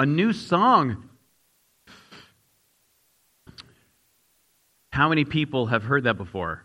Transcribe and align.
A 0.00 0.06
new 0.06 0.32
song. 0.32 1.10
How 4.90 5.10
many 5.10 5.26
people 5.26 5.66
have 5.66 5.82
heard 5.82 6.04
that 6.04 6.16
before? 6.16 6.64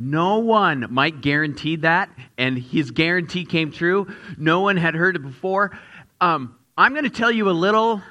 No 0.00 0.40
one. 0.40 0.88
Mike 0.90 1.20
guaranteed 1.20 1.82
that, 1.82 2.10
and 2.36 2.58
his 2.58 2.90
guarantee 2.90 3.44
came 3.44 3.70
true. 3.70 4.08
No 4.36 4.62
one 4.62 4.76
had 4.76 4.96
heard 4.96 5.14
it 5.14 5.22
before. 5.22 5.78
Um, 6.20 6.56
I'm 6.76 6.94
going 6.94 7.04
to 7.04 7.10
tell 7.10 7.30
you 7.30 7.48
a 7.48 7.52
little. 7.52 8.02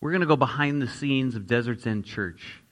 We're 0.00 0.12
going 0.12 0.22
to 0.22 0.26
go 0.26 0.36
behind 0.36 0.80
the 0.80 0.88
scenes 0.88 1.34
of 1.34 1.46
Desert's 1.46 1.86
End 1.86 2.06
Church. 2.06 2.62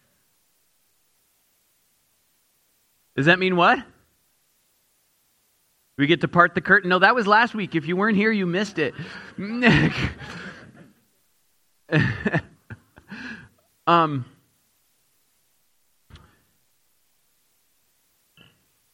Does 3.16 3.26
that 3.26 3.38
mean 3.38 3.54
what? 3.54 3.84
We 5.98 6.06
get 6.06 6.22
to 6.22 6.28
part 6.28 6.54
the 6.54 6.60
curtain? 6.60 6.88
No, 6.88 7.00
that 7.00 7.14
was 7.14 7.26
last 7.26 7.54
week. 7.54 7.74
If 7.74 7.86
you 7.86 7.96
weren't 7.96 8.16
here, 8.16 8.32
you 8.32 8.46
missed 8.46 8.78
it. 8.78 8.94
um, 13.86 14.24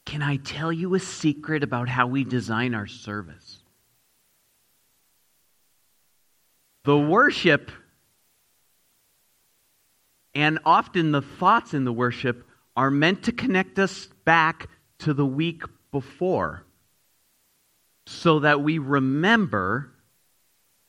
can 0.05 0.23
I 0.23 0.37
tell 0.37 0.73
you 0.73 0.95
a 0.95 1.01
secret 1.01 1.63
about 1.63 1.89
how 1.89 2.09
we 2.09 2.25
design 2.25 2.75
our 2.75 2.89
service? 2.89 3.63
The 6.85 6.99
worship 6.99 7.71
and 10.35 10.59
often 10.65 11.13
the 11.13 11.23
thoughts 11.23 11.75
in 11.75 11.85
the 11.85 11.93
worship 11.93 12.45
are 12.77 12.91
meant 12.91 13.25
to 13.25 13.33
connect 13.33 13.79
us 13.79 14.09
back 14.25 14.69
to 15.01 15.15
the 15.15 15.27
week 15.27 15.63
before 15.93 16.65
so 18.09 18.41
that 18.41 18.63
we 18.63 18.79
remember 18.79 19.91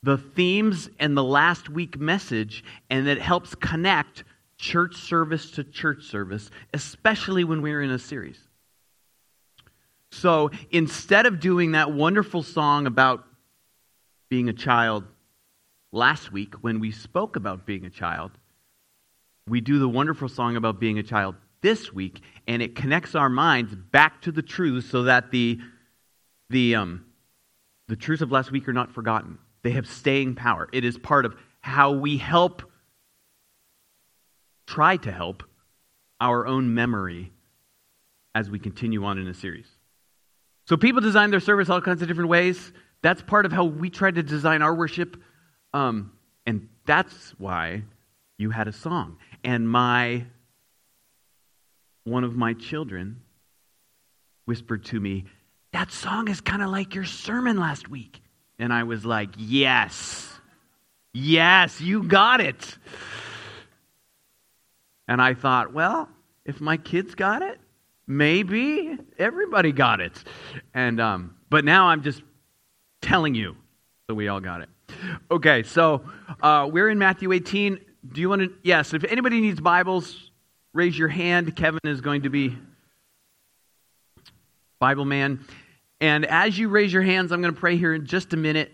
the 0.04 0.18
themes 0.18 0.90
and 1.00 1.18
the 1.18 1.23
last 1.23 1.70
week 1.70 2.00
message 2.00 2.63
and 2.90 3.07
that 3.07 3.20
helps 3.20 3.54
connect 3.55 4.24
church 4.57 4.96
service 4.96 5.52
to 5.52 5.63
church 5.63 6.05
service, 6.05 6.49
especially 6.74 7.43
when 7.43 7.62
we're 7.62 7.82
in 7.82 7.91
a 7.91 7.99
series. 7.99 8.40
So 10.12 10.49
instead 10.71 11.26
of 11.26 11.41
doing 11.41 11.74
that 11.74 11.91
wonderful 11.91 12.41
song 12.41 12.88
about 12.88 13.26
being 14.30 14.48
a 14.48 14.54
child 14.54 15.04
last 15.91 16.32
week 16.32 16.55
when 16.62 16.80
we 16.80 16.91
spoke 16.91 17.36
about 17.36 17.65
being 17.65 17.86
a 17.86 17.90
child, 17.90 18.32
we 19.48 19.60
do 19.60 19.77
the 19.77 19.90
wonderful 19.90 20.30
song 20.30 20.55
about 20.55 20.80
being 20.80 20.99
a 20.99 21.04
child 21.04 21.36
this 21.62 21.91
week, 21.91 22.21
and 22.48 22.62
it 22.62 22.76
connects 22.76 23.13
our 23.15 23.30
minds 23.30 23.76
back 23.76 24.21
to 24.21 24.32
the 24.32 24.41
truth 24.41 24.90
so 24.90 25.04
that 25.04 25.32
the, 25.32 25.60
the, 26.49 26.76
um, 26.76 27.05
the 27.90 27.95
truths 27.95 28.21
of 28.21 28.32
last 28.32 28.51
week 28.51 28.68
are 28.68 28.73
not 28.73 28.91
forgotten. 28.91 29.40
They 29.63 29.71
have 29.71 29.87
staying 29.87 30.35
power. 30.35 30.70
It 30.71 30.85
is 30.85 30.98
part 30.98 31.26
of 31.26 31.35
how 31.59 31.91
we 31.91 32.18
help, 32.18 32.62
try 34.68 34.96
to 34.98 35.12
help, 35.12 35.43
our 36.21 36.46
own 36.46 36.73
memory 36.73 37.31
as 38.35 38.49
we 38.49 38.59
continue 38.59 39.04
on 39.04 39.18
in 39.18 39.27
a 39.27 39.34
series. 39.34 39.68
So 40.68 40.77
people 40.77 41.01
design 41.01 41.31
their 41.31 41.40
service 41.40 41.70
all 41.70 41.81
kinds 41.81 42.01
of 42.01 42.07
different 42.07 42.29
ways. 42.29 42.71
That's 43.01 43.21
part 43.23 43.46
of 43.46 43.51
how 43.51 43.65
we 43.65 43.90
try 43.90 44.12
to 44.12 44.21
design 44.21 44.62
our 44.62 44.76
worship. 44.76 45.18
Um, 45.74 46.12
and 46.46 46.70
that's 46.85 47.31
why 47.40 47.84
you 48.37 48.51
had 48.51 48.68
a 48.68 48.74
song. 48.74 49.18
And 49.43 49.68
my 49.68 50.26
one 52.03 52.24
of 52.24 52.35
my 52.35 52.53
children 52.53 53.21
whispered 54.46 54.85
to 54.85 54.99
me, 54.99 55.26
That 55.71 55.91
song 55.91 56.27
is 56.27 56.41
kind 56.41 56.62
of 56.62 56.70
like 56.70 56.95
your 56.95 57.05
sermon 57.05 57.57
last 57.59 57.89
week. 57.89 58.21
And 58.57 58.73
I 58.73 58.84
was 58.84 59.05
like, 59.05 59.29
Yes, 59.37 60.27
yes, 61.13 61.79
you 61.79 62.03
got 62.03 62.41
it. 62.41 62.77
And 65.07 65.22
I 65.22 65.34
thought, 65.34 65.73
Well, 65.73 66.09
if 66.46 66.59
my 66.59 66.78
kids 66.78 67.16
got 67.16 67.41
it, 67.41 67.59
maybe 68.08 68.97
everybody 69.18 69.72
got 69.72 70.02
it. 70.02 70.24
And, 70.74 71.00
um, 71.00 71.35
but 71.50 71.63
now 71.63 71.88
I'm 71.88 72.03
just 72.03 72.22
telling 73.02 73.35
you 73.35 73.56
that 74.08 74.16
we 74.16 74.28
all 74.28 74.40
got 74.40 74.62
it. 74.62 74.69
Okay, 75.29 75.63
so 75.63 76.03
uh, 76.41 76.68
we're 76.72 76.90
in 76.90 76.97
Matthew 76.97 77.31
18. 77.31 77.79
Do 78.12 78.22
you 78.22 78.29
want 78.29 78.41
to? 78.41 78.53
Yes, 78.63 78.94
if 78.94 79.03
anybody 79.03 79.40
needs 79.40 79.62
Bibles, 79.62 80.31
raise 80.74 80.97
your 80.97 81.08
hand. 81.08 81.56
Kevin 81.56 81.79
is 81.84 82.02
going 82.02 82.24
to 82.24 82.29
be 82.29 82.58
Bible 84.79 85.03
man. 85.03 85.45
And 86.00 86.25
as 86.25 86.57
you 86.57 86.69
raise 86.69 86.94
your 86.94 87.01
hands, 87.01 87.34
I'm 87.34 87.41
going 87.41 87.53
to 87.53 87.59
pray 87.59 87.75
here 87.75 87.94
in 87.94 88.06
just 88.06 88.34
a 88.34 88.38
minute. 88.38 88.72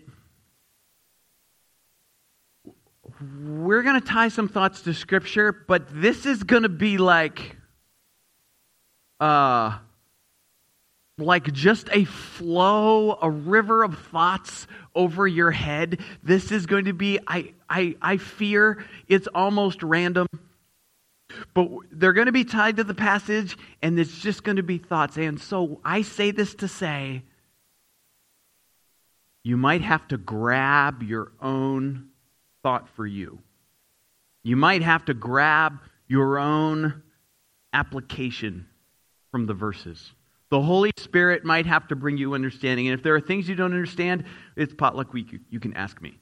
We're 3.44 3.82
going 3.82 4.00
to 4.00 4.08
tie 4.08 4.28
some 4.28 4.48
thoughts 4.48 4.82
to 4.82 4.94
Scripture, 4.94 5.52
but 5.52 5.88
this 5.90 6.28
is 6.28 6.44
going 6.44 6.64
to 6.64 6.70
be 6.70 7.00
like, 7.00 7.58
uh, 9.20 9.80
like 11.18 11.52
just 11.52 11.90
a 11.92 12.04
flow, 12.04 13.18
a 13.20 13.30
river 13.30 13.84
of 13.84 13.98
thoughts 13.98 14.68
over 14.94 15.28
your 15.28 15.50
head. 15.50 16.02
This 16.22 16.52
is 16.52 16.68
going 16.68 16.86
to 16.86 16.94
be, 16.94 17.20
I, 17.26 17.54
I, 17.68 17.96
I 18.00 18.18
fear 18.18 18.86
it's 19.08 19.28
almost 19.34 19.82
random. 19.82 20.28
But 21.54 21.70
they're 21.92 22.14
going 22.14 22.28
to 22.28 22.32
be 22.32 22.46
tied 22.46 22.78
to 22.78 22.84
the 22.84 22.94
passage, 22.94 23.58
and 23.82 24.00
it's 24.00 24.20
just 24.20 24.44
going 24.44 24.58
to 24.58 24.64
be 24.64 24.78
thoughts. 24.78 25.18
And 25.18 25.40
so 25.40 25.80
I 25.84 26.02
say 26.02 26.32
this 26.32 26.56
to 26.56 26.68
say 26.68 27.24
you 29.44 29.58
might 29.58 29.82
have 29.82 30.08
to 30.08 30.18
grab 30.18 31.04
your 31.04 31.32
own 31.42 32.08
thought 32.64 32.90
for 32.96 33.06
you. 33.06 33.40
You 34.44 34.56
might 34.56 34.82
have 34.82 35.06
to 35.06 35.14
grab 35.14 35.80
your 36.08 36.40
own 36.40 37.04
application 37.74 38.68
from 39.32 39.46
the 39.46 39.54
verses. 39.54 40.12
The 40.50 40.62
Holy 40.62 40.92
Spirit 40.98 41.44
might 41.44 41.66
have 41.66 41.88
to 41.90 41.96
bring 41.96 42.18
you 42.18 42.34
understanding. 42.34 42.88
And 42.88 42.98
if 42.98 43.04
there 43.04 43.16
are 43.16 43.22
things 43.22 43.50
you 43.50 43.56
don't 43.56 43.74
understand, 43.74 44.24
it's 44.56 44.74
potluck 44.74 45.14
week. 45.14 45.36
You 45.50 45.60
can 45.60 45.74
ask 45.76 46.02
me. 46.02 46.18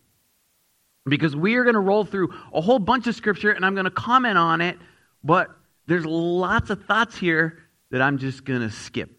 Because 1.05 1.35
we 1.35 1.55
are 1.55 1.63
going 1.63 1.75
to 1.75 1.81
roll 1.81 2.05
through 2.05 2.33
a 2.53 2.61
whole 2.61 2.79
bunch 2.79 3.07
of 3.07 3.15
scripture, 3.15 3.51
and 3.51 3.65
I'm 3.65 3.75
going 3.75 3.85
to 3.85 3.91
comment 3.91 4.37
on 4.37 4.61
it 4.61 4.77
but 5.23 5.49
there's 5.87 6.05
lots 6.05 6.69
of 6.69 6.85
thoughts 6.85 7.17
here 7.17 7.59
that 7.91 8.01
I'm 8.01 8.17
just 8.17 8.45
going 8.45 8.61
to 8.61 8.71
skip. 8.71 9.11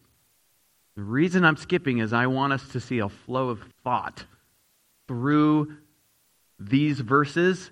The 0.96 1.02
reason 1.02 1.44
I'm 1.44 1.56
skipping 1.56 1.98
is 1.98 2.12
I 2.12 2.26
want 2.26 2.52
us 2.52 2.66
to 2.68 2.80
see 2.80 2.98
a 3.00 3.08
flow 3.08 3.48
of 3.48 3.62
thought 3.82 4.24
through 5.08 5.76
these 6.58 7.00
verses. 7.00 7.70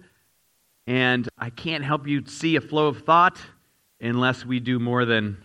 And 0.87 1.29
I 1.39 1.51
can't 1.51 1.85
help 1.85 2.07
you 2.07 2.25
see 2.27 2.57
a 2.57 2.61
flow 2.61 2.89
of 2.89 3.05
thought 3.05 3.39
unless 4.01 4.45
we 4.45 4.59
do 4.61 4.79
more 4.79 5.05
than 5.05 5.45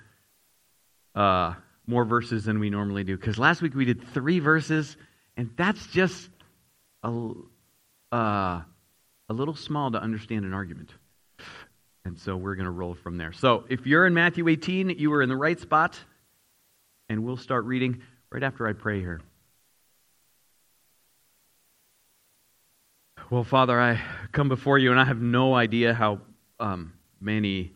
uh, 1.13 1.53
more 1.85 2.05
verses 2.05 2.45
than 2.45 2.59
we 2.59 2.69
normally 2.69 3.03
do. 3.03 3.15
Because 3.15 3.37
last 3.37 3.61
week 3.61 3.75
we 3.75 3.85
did 3.85 4.03
three 4.13 4.39
verses, 4.39 4.97
and 5.35 5.49
that's 5.55 5.85
just 5.87 6.29
a, 7.03 7.31
uh, 8.11 8.61
a 9.29 9.33
little 9.33 9.55
small 9.55 9.91
to 9.91 10.01
understand 10.01 10.45
an 10.45 10.53
argument. 10.53 10.91
And 12.07 12.17
so 12.17 12.37
we're 12.37 12.55
going 12.55 12.67
to 12.67 12.71
roll 12.71 12.93
from 12.93 13.17
there. 13.17 13.33
So 13.33 13.65
if 13.67 13.85
you're 13.85 14.07
in 14.07 14.13
Matthew 14.13 14.47
18, 14.47 14.91
you 14.91 15.11
are 15.11 15.21
in 15.21 15.27
the 15.27 15.35
right 15.35 15.59
spot. 15.59 15.99
And 17.09 17.25
we'll 17.25 17.35
start 17.35 17.65
reading 17.65 18.01
right 18.31 18.41
after 18.41 18.65
I 18.65 18.71
pray 18.71 19.01
here. 19.01 19.19
Well, 23.29 23.43
Father, 23.43 23.77
I 23.77 24.01
come 24.31 24.47
before 24.47 24.77
you 24.77 24.91
and 24.91 24.97
I 24.97 25.03
have 25.03 25.19
no 25.19 25.53
idea 25.53 25.93
how 25.93 26.21
um, 26.61 26.93
many 27.19 27.73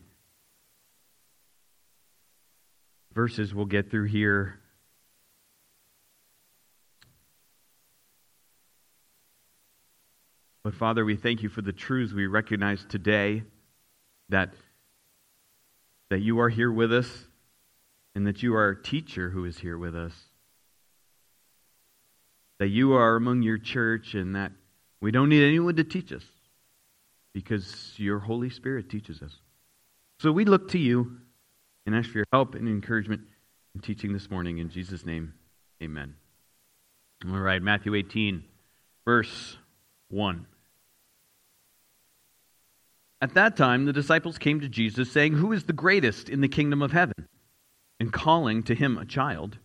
verses 3.12 3.54
we'll 3.54 3.66
get 3.66 3.90
through 3.90 4.06
here. 4.06 4.58
But 10.64 10.74
Father, 10.74 11.04
we 11.04 11.16
thank 11.16 11.42
you 11.42 11.50
for 11.50 11.60
the 11.60 11.72
truths 11.72 12.14
we 12.14 12.26
recognize 12.26 12.82
today 12.86 13.42
that, 14.28 14.54
that 16.10 16.20
you 16.20 16.40
are 16.40 16.48
here 16.48 16.70
with 16.70 16.92
us 16.92 17.08
and 18.14 18.26
that 18.26 18.42
you 18.42 18.54
are 18.54 18.70
a 18.70 18.82
teacher 18.82 19.30
who 19.30 19.44
is 19.44 19.58
here 19.58 19.78
with 19.78 19.94
us. 19.96 20.12
That 22.58 22.68
you 22.68 22.92
are 22.92 23.16
among 23.16 23.42
your 23.42 23.58
church 23.58 24.14
and 24.14 24.36
that 24.36 24.52
we 25.00 25.10
don't 25.10 25.28
need 25.28 25.44
anyone 25.44 25.76
to 25.76 25.84
teach 25.84 26.12
us 26.12 26.24
because 27.32 27.94
your 27.96 28.20
Holy 28.20 28.50
Spirit 28.50 28.88
teaches 28.88 29.22
us. 29.22 29.34
So 30.20 30.30
we 30.30 30.44
look 30.44 30.68
to 30.70 30.78
you 30.78 31.18
and 31.86 31.94
ask 31.94 32.10
for 32.10 32.18
your 32.18 32.26
help 32.32 32.54
and 32.54 32.68
encouragement 32.68 33.22
in 33.74 33.80
teaching 33.80 34.12
this 34.12 34.30
morning. 34.30 34.58
In 34.58 34.70
Jesus' 34.70 35.04
name, 35.04 35.34
amen. 35.82 36.14
All 37.28 37.38
right, 37.38 37.62
Matthew 37.62 37.94
18, 37.94 38.44
verse 39.04 39.56
1. 40.10 40.46
At 43.22 43.34
that 43.34 43.56
time, 43.56 43.84
the 43.84 43.92
disciples 43.92 44.36
came 44.36 44.58
to 44.60 44.68
Jesus, 44.68 45.12
saying, 45.12 45.34
Who 45.34 45.52
is 45.52 45.62
the 45.62 45.72
greatest 45.72 46.28
in 46.28 46.40
the 46.40 46.48
kingdom 46.48 46.82
of 46.82 46.90
heaven? 46.90 47.28
And 48.00 48.12
calling 48.12 48.64
to 48.64 48.74
him 48.74 48.98
a 48.98 49.06
child, 49.06 49.58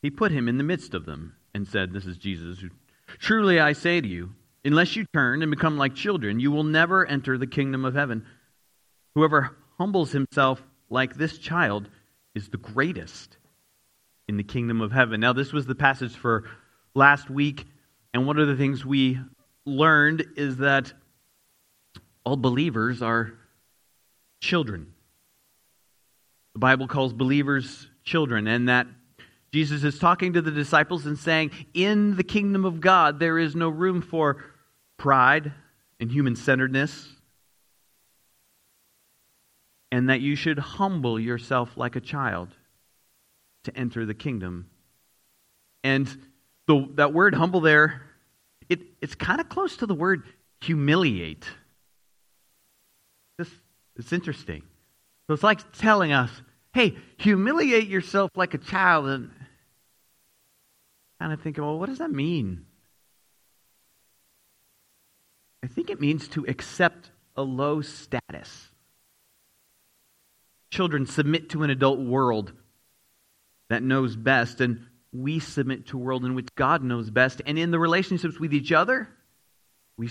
he 0.00 0.08
put 0.08 0.32
him 0.32 0.48
in 0.48 0.56
the 0.56 0.64
midst 0.64 0.94
of 0.94 1.04
them 1.04 1.34
and 1.54 1.68
said, 1.68 1.92
This 1.92 2.06
is 2.06 2.16
Jesus 2.16 2.64
Truly 3.18 3.60
I 3.60 3.74
say 3.74 4.00
to 4.00 4.08
you, 4.08 4.32
unless 4.64 4.96
you 4.96 5.04
turn 5.12 5.42
and 5.42 5.50
become 5.50 5.76
like 5.76 5.94
children, 5.94 6.40
you 6.40 6.50
will 6.50 6.64
never 6.64 7.04
enter 7.04 7.36
the 7.36 7.46
kingdom 7.46 7.84
of 7.84 7.94
heaven. 7.94 8.24
Whoever 9.14 9.54
humbles 9.76 10.12
himself 10.12 10.62
like 10.88 11.16
this 11.16 11.36
child 11.36 11.90
is 12.34 12.48
the 12.48 12.56
greatest 12.56 13.36
in 14.26 14.38
the 14.38 14.42
kingdom 14.42 14.80
of 14.80 14.92
heaven. 14.92 15.20
Now, 15.20 15.34
this 15.34 15.52
was 15.52 15.66
the 15.66 15.74
passage 15.74 16.16
for 16.16 16.44
last 16.94 17.28
week, 17.28 17.66
and 18.14 18.26
one 18.26 18.38
of 18.38 18.48
the 18.48 18.56
things 18.56 18.86
we 18.86 19.18
learned 19.66 20.24
is 20.36 20.56
that 20.56 20.94
all 22.26 22.36
believers 22.36 23.02
are 23.02 23.32
children. 24.40 24.92
The 26.54 26.58
Bible 26.58 26.88
calls 26.88 27.12
believers 27.12 27.88
children, 28.02 28.48
and 28.48 28.68
that 28.68 28.88
Jesus 29.52 29.84
is 29.84 30.00
talking 30.00 30.32
to 30.32 30.42
the 30.42 30.50
disciples 30.50 31.06
and 31.06 31.16
saying, 31.16 31.52
In 31.72 32.16
the 32.16 32.24
kingdom 32.24 32.64
of 32.64 32.80
God, 32.80 33.20
there 33.20 33.38
is 33.38 33.54
no 33.54 33.68
room 33.68 34.02
for 34.02 34.44
pride 34.96 35.52
and 36.00 36.10
human 36.10 36.34
centeredness, 36.34 37.08
and 39.92 40.10
that 40.10 40.20
you 40.20 40.34
should 40.34 40.58
humble 40.58 41.20
yourself 41.20 41.76
like 41.76 41.94
a 41.94 42.00
child 42.00 42.48
to 43.64 43.76
enter 43.76 44.04
the 44.04 44.14
kingdom. 44.14 44.68
And 45.84 46.08
the, 46.66 46.88
that 46.94 47.12
word 47.12 47.36
humble 47.36 47.60
there, 47.60 48.02
it, 48.68 48.80
it's 49.00 49.14
kind 49.14 49.40
of 49.40 49.48
close 49.48 49.76
to 49.76 49.86
the 49.86 49.94
word 49.94 50.24
humiliate. 50.60 51.46
It's 53.96 54.12
interesting. 54.12 54.62
So 55.26 55.34
it's 55.34 55.42
like 55.42 55.72
telling 55.72 56.12
us, 56.12 56.30
hey, 56.74 56.96
humiliate 57.18 57.88
yourself 57.88 58.30
like 58.34 58.54
a 58.54 58.58
child. 58.58 59.06
And 59.06 59.30
kind 61.18 61.32
of 61.32 61.40
thinking, 61.40 61.64
well, 61.64 61.78
what 61.78 61.88
does 61.88 61.98
that 61.98 62.10
mean? 62.10 62.66
I 65.64 65.68
think 65.68 65.90
it 65.90 66.00
means 66.00 66.28
to 66.28 66.44
accept 66.46 67.10
a 67.36 67.42
low 67.42 67.80
status. 67.80 68.68
Children 70.70 71.06
submit 71.06 71.50
to 71.50 71.62
an 71.62 71.70
adult 71.70 71.98
world 71.98 72.52
that 73.68 73.82
knows 73.82 74.14
best, 74.14 74.60
and 74.60 74.86
we 75.12 75.40
submit 75.40 75.86
to 75.86 75.96
a 75.96 76.00
world 76.00 76.24
in 76.24 76.34
which 76.34 76.48
God 76.54 76.84
knows 76.84 77.10
best. 77.10 77.42
And 77.46 77.58
in 77.58 77.70
the 77.70 77.78
relationships 77.78 78.38
with 78.38 78.52
each 78.52 78.70
other, 78.70 79.08
we, 79.96 80.10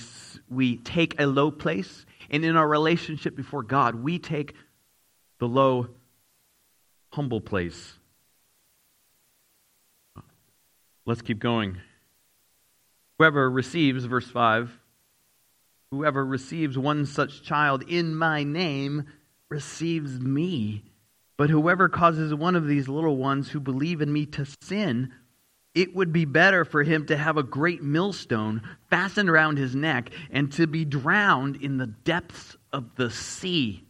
we 0.49 0.77
take 0.77 1.19
a 1.19 1.25
low 1.25 1.51
place. 1.51 2.05
And 2.29 2.43
in 2.43 2.55
our 2.55 2.67
relationship 2.67 3.35
before 3.35 3.63
God, 3.63 3.95
we 3.95 4.19
take 4.19 4.53
the 5.39 5.47
low, 5.47 5.89
humble 7.11 7.41
place. 7.41 7.93
Let's 11.05 11.21
keep 11.21 11.39
going. 11.39 11.77
Whoever 13.17 13.49
receives, 13.49 14.05
verse 14.05 14.29
5, 14.29 14.79
whoever 15.91 16.25
receives 16.25 16.77
one 16.77 17.05
such 17.05 17.43
child 17.43 17.83
in 17.87 18.15
my 18.15 18.43
name 18.43 19.05
receives 19.49 20.19
me. 20.19 20.83
But 21.37 21.49
whoever 21.49 21.89
causes 21.89 22.33
one 22.33 22.55
of 22.55 22.67
these 22.67 22.87
little 22.87 23.17
ones 23.17 23.49
who 23.49 23.59
believe 23.59 24.01
in 24.01 24.11
me 24.11 24.25
to 24.27 24.45
sin, 24.61 25.13
it 25.75 25.93
would 25.93 26.13
be 26.13 26.23
better 26.23 26.63
for 26.63 26.83
him 26.83 27.05
to 27.07 27.17
have 27.17 27.35
a 27.35 27.43
great 27.43 27.83
millstone 27.83 28.61
fastened 28.89 29.29
around 29.29 29.57
his 29.57 29.75
neck 29.75 30.09
and 30.31 30.51
to 30.53 30.65
be 30.65 30.85
drowned 30.85 31.57
in 31.57 31.77
the 31.77 31.87
depths 31.87 32.55
of 32.71 32.95
the 32.95 33.11
sea. 33.11 33.83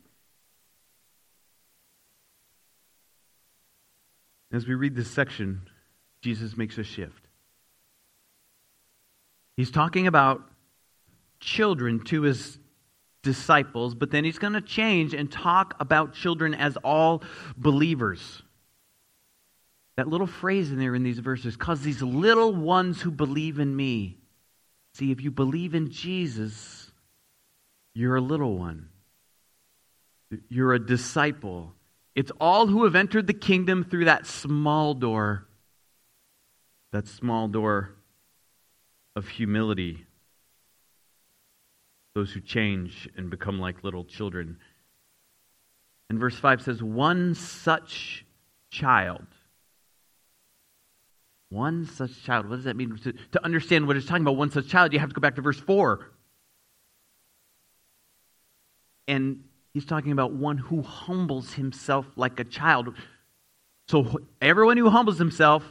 As 4.51 4.67
we 4.67 4.73
read 4.73 4.95
this 4.95 5.11
section, 5.11 5.61
Jesus 6.21 6.57
makes 6.57 6.77
a 6.79 6.83
shift. 6.83 7.27
He's 9.55 9.71
talking 9.71 10.07
about 10.07 10.41
children 11.39 12.03
to 12.05 12.23
his 12.23 12.57
disciples, 13.21 13.93
but 13.93 14.11
then 14.11 14.23
he's 14.23 14.39
going 14.39 14.53
to 14.53 14.61
change 14.61 15.13
and 15.13 15.31
talk 15.31 15.75
about 15.79 16.13
children 16.13 16.53
as 16.53 16.77
all 16.77 17.23
believers. 17.57 18.41
That 19.97 20.07
little 20.07 20.27
phrase 20.27 20.71
in 20.71 20.79
there 20.79 20.95
in 20.95 21.03
these 21.03 21.19
verses, 21.19 21.55
cause 21.55 21.81
these 21.81 22.01
little 22.01 22.53
ones 22.53 23.01
who 23.01 23.11
believe 23.11 23.59
in 23.59 23.75
me. 23.75 24.17
See, 24.93 25.11
if 25.11 25.21
you 25.21 25.31
believe 25.31 25.73
in 25.73 25.91
Jesus, 25.91 26.91
you're 27.93 28.15
a 28.15 28.21
little 28.21 28.57
one. 28.57 28.89
You're 30.49 30.73
a 30.73 30.85
disciple. 30.85 31.73
It's 32.13 32.31
all 32.39 32.67
who 32.67 32.83
have 32.83 32.95
entered 32.95 33.27
the 33.27 33.33
kingdom 33.33 33.83
through 33.83 34.05
that 34.05 34.25
small 34.25 34.93
door 34.93 35.47
that 36.95 37.07
small 37.09 37.49
door 37.49 37.93
of 39.17 39.27
humility. 39.27 40.05
Those 42.13 42.31
who 42.31 42.39
change 42.39 43.09
and 43.17 43.29
become 43.29 43.59
like 43.59 43.83
little 43.83 44.05
children. 44.05 44.59
And 46.09 46.17
verse 46.17 46.37
5 46.37 46.61
says, 46.61 46.81
One 46.81 47.35
such 47.35 48.25
child. 48.69 49.27
One 51.55 51.85
such 51.85 52.21
child. 52.23 52.49
What 52.49 52.57
does 52.57 52.65
that 52.65 52.75
mean? 52.75 52.97
To, 52.97 53.13
to 53.13 53.45
understand 53.45 53.87
what 53.87 53.95
it's 53.95 54.05
talking 54.05 54.23
about, 54.23 54.35
one 54.35 54.51
such 54.51 54.67
child, 54.67 54.91
you 54.91 54.99
have 54.99 55.07
to 55.07 55.15
go 55.15 55.21
back 55.21 55.35
to 55.35 55.41
verse 55.41 55.57
4. 55.57 56.05
And 59.07 59.45
he's 59.73 59.85
talking 59.85 60.11
about 60.11 60.33
one 60.33 60.57
who 60.57 60.81
humbles 60.81 61.53
himself 61.53 62.05
like 62.17 62.41
a 62.41 62.43
child. 62.43 62.93
So 63.87 64.19
everyone 64.41 64.75
who 64.75 64.89
humbles 64.89 65.17
himself 65.17 65.63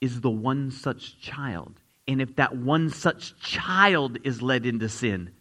is 0.00 0.22
the 0.22 0.30
one 0.30 0.70
such 0.70 1.20
child. 1.20 1.78
And 2.08 2.22
if 2.22 2.34
that 2.36 2.56
one 2.56 2.88
such 2.88 3.38
child 3.38 4.16
is 4.24 4.40
led 4.40 4.64
into 4.64 4.88
sin. 4.88 5.32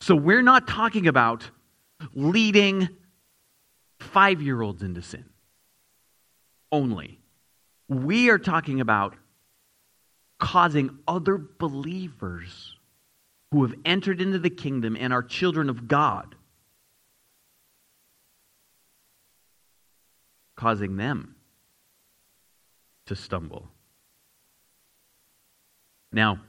So 0.00 0.16
we're 0.16 0.40
not 0.40 0.66
talking 0.66 1.06
about 1.06 1.50
leading 2.14 2.88
five 4.00 4.40
year 4.40 4.62
olds 4.62 4.82
into 4.82 5.02
sin 5.02 5.26
only. 6.70 7.21
We 7.92 8.30
are 8.30 8.38
talking 8.38 8.80
about 8.80 9.16
causing 10.38 10.98
other 11.06 11.36
believers 11.36 12.76
who 13.50 13.62
have 13.64 13.74
entered 13.84 14.22
into 14.22 14.38
the 14.38 14.48
kingdom 14.48 14.96
and 14.98 15.12
are 15.12 15.22
children 15.22 15.68
of 15.68 15.88
God, 15.88 16.34
causing 20.56 20.96
them 20.96 21.36
to 23.06 23.14
stumble. 23.14 23.68
Now, 26.12 26.40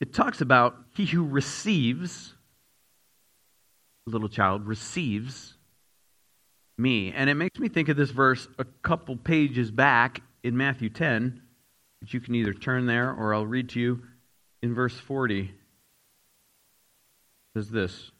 it 0.00 0.14
talks 0.14 0.40
about 0.40 0.74
he 0.94 1.04
who 1.04 1.26
receives, 1.26 2.32
little 4.06 4.30
child, 4.30 4.66
receives 4.66 5.54
me. 6.78 7.12
And 7.12 7.28
it 7.28 7.34
makes 7.34 7.60
me 7.60 7.68
think 7.68 7.90
of 7.90 7.98
this 7.98 8.10
verse 8.10 8.48
a 8.58 8.64
couple 8.64 9.18
pages 9.18 9.70
back 9.70 10.22
in 10.42 10.56
Matthew 10.56 10.88
10, 10.88 11.40
which 12.00 12.14
you 12.14 12.20
can 12.20 12.34
either 12.34 12.54
turn 12.54 12.86
there 12.86 13.12
or 13.12 13.34
I'll 13.34 13.46
read 13.46 13.68
to 13.70 13.80
you 13.80 14.02
in 14.62 14.74
verse 14.74 14.98
40. 14.98 15.40
It 15.40 15.50
says 17.54 17.70
this 17.70 18.10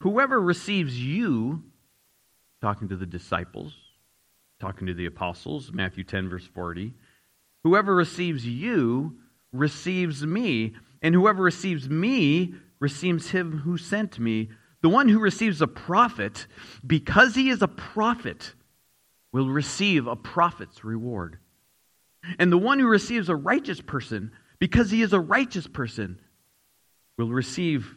Whoever 0.00 0.40
receives 0.40 0.98
you, 0.98 1.62
talking 2.60 2.88
to 2.88 2.96
the 2.96 3.06
disciples, 3.06 3.74
talking 4.60 4.86
to 4.86 4.94
the 4.94 5.06
apostles, 5.06 5.72
Matthew 5.72 6.04
10, 6.04 6.28
verse 6.28 6.46
40, 6.46 6.94
whoever 7.64 7.94
receives 7.94 8.46
you 8.46 9.16
receives 9.52 10.24
me, 10.24 10.74
and 11.02 11.14
whoever 11.14 11.42
receives 11.42 11.88
me 11.88 12.54
receives 12.78 13.30
him 13.30 13.58
who 13.58 13.76
sent 13.76 14.18
me. 14.18 14.50
The 14.82 14.88
one 14.88 15.08
who 15.08 15.18
receives 15.18 15.60
a 15.60 15.66
prophet, 15.66 16.46
because 16.86 17.34
he 17.34 17.50
is 17.50 17.60
a 17.60 17.68
prophet, 17.68 18.54
will 19.32 19.48
receive 19.48 20.06
a 20.06 20.16
prophet's 20.16 20.84
reward. 20.84 21.38
And 22.38 22.52
the 22.52 22.58
one 22.58 22.78
who 22.78 22.88
receives 22.88 23.28
a 23.28 23.36
righteous 23.36 23.80
person, 23.80 24.32
because 24.58 24.90
he 24.90 25.02
is 25.02 25.12
a 25.12 25.20
righteous 25.20 25.66
person, 25.66 26.20
will 27.16 27.30
receive 27.30 27.94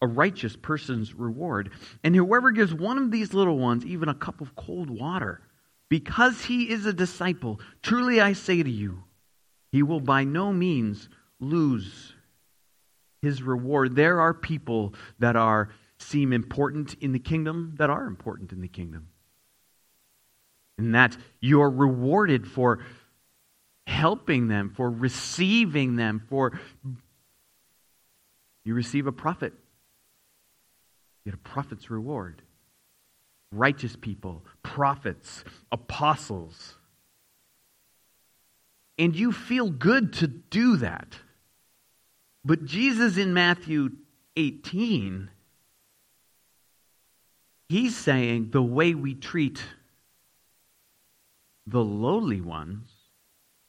a 0.00 0.06
righteous 0.06 0.56
person's 0.56 1.14
reward. 1.14 1.70
And 2.04 2.14
whoever 2.14 2.50
gives 2.50 2.72
one 2.72 2.98
of 2.98 3.10
these 3.10 3.34
little 3.34 3.58
ones 3.58 3.84
even 3.84 4.08
a 4.08 4.14
cup 4.14 4.40
of 4.40 4.54
cold 4.54 4.90
water, 4.90 5.42
because 5.88 6.44
he 6.44 6.70
is 6.70 6.86
a 6.86 6.92
disciple, 6.92 7.60
truly 7.82 8.20
I 8.20 8.32
say 8.32 8.62
to 8.62 8.70
you, 8.70 9.04
he 9.72 9.82
will 9.82 10.00
by 10.00 10.24
no 10.24 10.52
means 10.52 11.08
lose 11.40 12.14
his 13.22 13.42
reward. 13.42 13.96
There 13.96 14.20
are 14.20 14.34
people 14.34 14.94
that 15.18 15.36
are 15.36 15.70
seem 15.98 16.32
important 16.32 16.94
in 17.00 17.12
the 17.12 17.18
kingdom 17.18 17.74
that 17.78 17.90
are 17.90 18.06
important 18.06 18.52
in 18.52 18.60
the 18.60 18.68
kingdom. 18.68 19.08
And 20.78 20.94
that 20.94 21.16
you're 21.40 21.70
rewarded 21.70 22.46
for 22.46 22.80
helping 23.86 24.48
them, 24.48 24.70
for 24.70 24.90
receiving 24.90 25.96
them, 25.96 26.22
for 26.28 26.58
you 28.64 28.74
receive 28.74 29.06
a 29.06 29.12
prophet. 29.12 29.52
You 31.24 31.32
get 31.32 31.38
a 31.38 31.48
prophet's 31.48 31.90
reward. 31.90 32.42
Righteous 33.52 33.96
people, 33.96 34.44
prophets, 34.62 35.44
apostles 35.72 36.76
and 38.98 39.14
you 39.14 39.32
feel 39.32 39.70
good 39.70 40.14
to 40.14 40.26
do 40.26 40.76
that. 40.78 41.18
But 42.44 42.64
Jesus 42.64 43.16
in 43.18 43.34
Matthew 43.34 43.90
18, 44.36 45.30
he's 47.68 47.96
saying 47.96 48.50
the 48.52 48.62
way 48.62 48.94
we 48.94 49.14
treat 49.14 49.62
the 51.66 51.82
lowly 51.82 52.40
ones, 52.40 52.88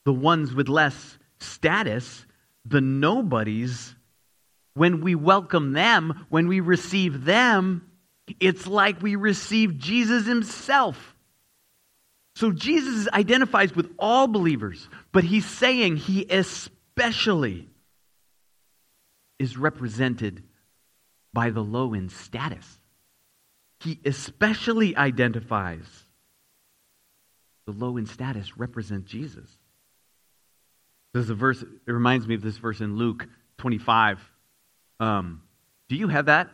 the 0.04 0.12
ones 0.12 0.54
with 0.54 0.68
less 0.68 1.18
status, 1.40 2.24
the 2.64 2.80
nobodies, 2.80 3.94
when 4.74 5.00
we 5.00 5.14
welcome 5.14 5.72
them, 5.72 6.26
when 6.28 6.48
we 6.48 6.60
receive 6.60 7.24
them, 7.24 7.90
it's 8.40 8.66
like 8.66 9.02
we 9.02 9.16
receive 9.16 9.78
Jesus 9.78 10.26
himself. 10.26 11.16
So 12.36 12.52
Jesus 12.52 13.08
identifies 13.08 13.74
with 13.74 13.90
all 13.98 14.28
believers, 14.28 14.88
but 15.10 15.24
he's 15.24 15.46
saying 15.46 15.96
he 15.96 16.24
especially 16.30 17.68
is 19.40 19.56
represented 19.56 20.44
by 21.32 21.50
the 21.50 21.62
low 21.62 21.94
in 21.94 22.08
status. 22.08 22.78
He 23.80 23.98
especially 24.04 24.96
identifies 24.96 25.86
the 27.68 27.84
low 27.84 27.98
in 27.98 28.06
status 28.06 28.56
represent 28.56 29.04
Jesus. 29.04 29.46
There's 31.12 31.28
a 31.28 31.34
verse, 31.34 31.60
it 31.60 31.92
reminds 31.92 32.26
me 32.26 32.34
of 32.34 32.40
this 32.40 32.56
verse 32.56 32.80
in 32.80 32.96
Luke 32.96 33.28
25. 33.58 34.18
Um, 35.00 35.42
do 35.90 35.94
you 35.94 36.08
have 36.08 36.26
that? 36.26 36.48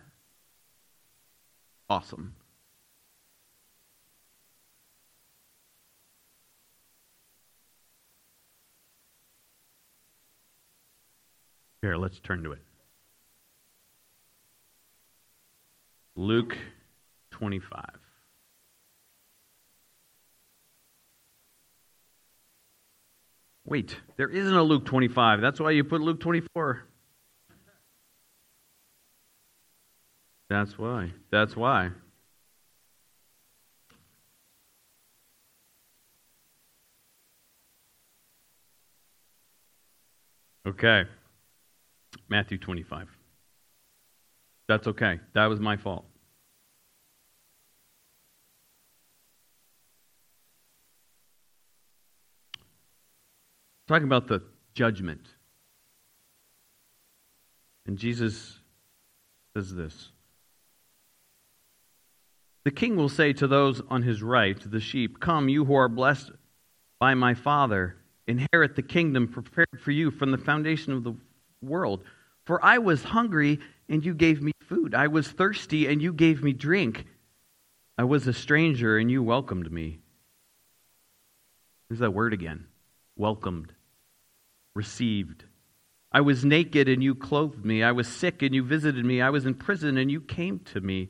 Awesome. 1.88 2.34
Here, 11.80 11.94
let's 11.94 12.18
turn 12.18 12.42
to 12.42 12.50
it. 12.50 12.62
Luke 16.16 16.58
25. 17.30 18.03
Wait, 23.66 23.98
there 24.16 24.28
isn't 24.28 24.54
a 24.54 24.62
Luke 24.62 24.84
25. 24.84 25.40
That's 25.40 25.58
why 25.58 25.70
you 25.70 25.84
put 25.84 26.00
Luke 26.00 26.20
24. 26.20 26.86
That's 30.50 30.78
why. 30.78 31.12
That's 31.30 31.56
why. 31.56 31.90
Okay. 40.66 41.04
Matthew 42.28 42.58
25. 42.58 43.08
That's 44.68 44.86
okay. 44.88 45.20
That 45.34 45.46
was 45.46 45.60
my 45.60 45.76
fault. 45.76 46.04
Talking 53.86 54.06
about 54.06 54.28
the 54.28 54.42
judgment. 54.74 55.26
And 57.86 57.98
Jesus 57.98 58.58
says 59.54 59.74
this 59.74 60.10
The 62.64 62.70
king 62.70 62.96
will 62.96 63.10
say 63.10 63.32
to 63.34 63.46
those 63.46 63.82
on 63.90 64.02
his 64.02 64.22
right, 64.22 64.58
the 64.58 64.80
sheep, 64.80 65.20
Come, 65.20 65.48
you 65.48 65.64
who 65.64 65.74
are 65.74 65.88
blessed 65.88 66.32
by 66.98 67.14
my 67.14 67.34
Father, 67.34 67.96
inherit 68.26 68.74
the 68.74 68.82
kingdom 68.82 69.28
prepared 69.28 69.80
for 69.80 69.90
you 69.90 70.10
from 70.10 70.30
the 70.30 70.38
foundation 70.38 70.92
of 70.94 71.04
the 71.04 71.14
world. 71.60 72.02
For 72.46 72.64
I 72.64 72.78
was 72.78 73.04
hungry, 73.04 73.58
and 73.88 74.04
you 74.04 74.14
gave 74.14 74.42
me 74.42 74.52
food. 74.60 74.94
I 74.94 75.08
was 75.08 75.28
thirsty, 75.28 75.86
and 75.86 76.00
you 76.00 76.12
gave 76.12 76.42
me 76.42 76.52
drink. 76.52 77.04
I 77.98 78.04
was 78.04 78.26
a 78.26 78.32
stranger, 78.32 78.96
and 78.96 79.10
you 79.10 79.22
welcomed 79.22 79.70
me. 79.70 79.98
There's 81.88 82.00
that 82.00 82.12
word 82.12 82.32
again 82.32 82.66
welcomed, 83.16 83.72
received. 84.74 85.44
I 86.12 86.20
was 86.20 86.44
naked 86.44 86.88
and 86.88 87.02
you 87.02 87.14
clothed 87.14 87.64
me. 87.64 87.82
I 87.82 87.92
was 87.92 88.06
sick 88.06 88.42
and 88.42 88.54
you 88.54 88.62
visited 88.62 89.04
me. 89.04 89.20
I 89.20 89.30
was 89.30 89.46
in 89.46 89.54
prison 89.54 89.96
and 89.96 90.10
you 90.10 90.20
came 90.20 90.60
to 90.72 90.80
me. 90.80 91.08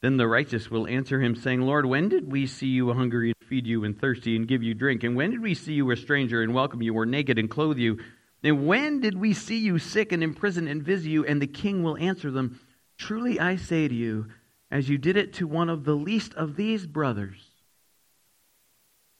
Then 0.00 0.16
the 0.16 0.28
righteous 0.28 0.70
will 0.70 0.86
answer 0.86 1.20
him, 1.20 1.34
saying, 1.34 1.62
Lord, 1.62 1.84
when 1.86 2.08
did 2.08 2.30
we 2.30 2.46
see 2.46 2.68
you 2.68 2.92
hungry 2.92 3.30
and 3.30 3.48
feed 3.48 3.66
you 3.66 3.82
and 3.84 3.98
thirsty 3.98 4.36
and 4.36 4.46
give 4.46 4.62
you 4.62 4.74
drink? 4.74 5.02
And 5.02 5.16
when 5.16 5.30
did 5.30 5.40
we 5.40 5.54
see 5.54 5.72
you 5.72 5.90
a 5.90 5.96
stranger 5.96 6.42
and 6.42 6.54
welcome 6.54 6.82
you 6.82 6.94
or 6.94 7.04
naked 7.04 7.38
and 7.38 7.50
clothe 7.50 7.78
you? 7.78 7.98
And 8.42 8.66
when 8.66 9.00
did 9.00 9.18
we 9.18 9.32
see 9.32 9.58
you 9.58 9.78
sick 9.78 10.12
and 10.12 10.22
in 10.22 10.34
prison 10.34 10.68
and 10.68 10.82
visit 10.82 11.08
you? 11.08 11.24
And 11.24 11.42
the 11.42 11.48
king 11.48 11.82
will 11.82 11.96
answer 11.96 12.30
them, 12.30 12.60
Truly 12.96 13.40
I 13.40 13.56
say 13.56 13.88
to 13.88 13.94
you, 13.94 14.26
as 14.70 14.88
you 14.88 14.98
did 14.98 15.16
it 15.16 15.32
to 15.34 15.46
one 15.46 15.70
of 15.70 15.84
the 15.84 15.94
least 15.94 16.34
of 16.34 16.56
these 16.56 16.86
brothers, 16.86 17.38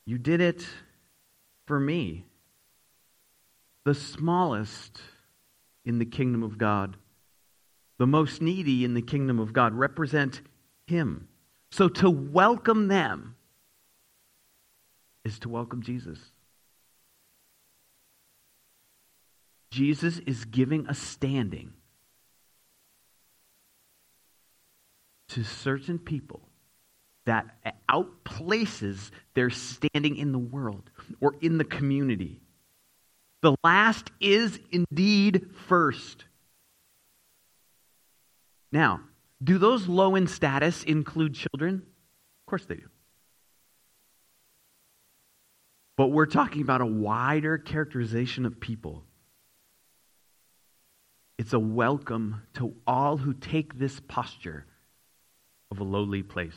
you 0.05 0.19
did 0.19 0.41
it 0.41 0.67
for 1.69 1.79
me, 1.79 2.25
the 3.85 3.95
smallest 3.95 5.01
in 5.85 5.99
the 5.99 6.07
kingdom 6.07 6.43
of 6.43 6.57
God, 6.57 6.97
the 7.99 8.07
most 8.07 8.41
needy 8.41 8.85
in 8.85 8.95
the 8.95 9.03
kingdom 9.03 9.39
of 9.39 9.53
God, 9.53 9.75
represent 9.75 10.41
Him. 10.87 11.29
So 11.71 11.89
to 11.91 12.09
welcome 12.09 12.89
them 12.89 13.37
is 15.27 15.39
to 15.41 15.51
welcome 15.51 15.83
Jesus. 15.83 16.19
Jesus 19.71 20.21
is 20.21 20.47
giving 20.47 20.87
a 20.87 20.95
standing 20.95 21.75
to 25.29 25.45
certain 25.45 25.99
people 25.99 26.48
that 27.29 27.45
outplaces 27.91 29.11
their 29.35 29.51
standing 29.51 30.17
in 30.17 30.33
the 30.33 30.39
world 30.39 30.91
or 31.21 31.35
in 31.43 31.59
the 31.59 31.65
community. 31.65 32.41
The 33.43 33.55
last 33.63 34.11
is 34.19 34.59
indeed 34.71 35.51
first. 35.67 36.25
Now, 38.73 39.01
do 39.45 39.59
those 39.59 39.87
low 39.89 40.15
in 40.15 40.27
status 40.27 40.83
include 40.85 41.35
children? 41.35 41.75
Of 41.75 42.47
course 42.47 42.65
they 42.65 42.77
do. 42.77 42.89
But 45.99 46.09
we're 46.09 46.27
talking 46.27 46.63
about 46.63 46.81
a 46.81 46.87
wider 46.87 47.59
characterization 47.59 48.47
of 48.47 48.59
people. 48.59 49.05
It's 51.37 51.53
a 51.53 51.59
welcome 51.59 52.43
to 52.55 52.75
all 52.87 53.19
who 53.19 53.35
take 53.35 53.79
this 53.79 54.01
posture 54.09 54.65
of 55.71 55.79
a 55.79 55.85
lowly 55.85 56.23
place. 56.23 56.57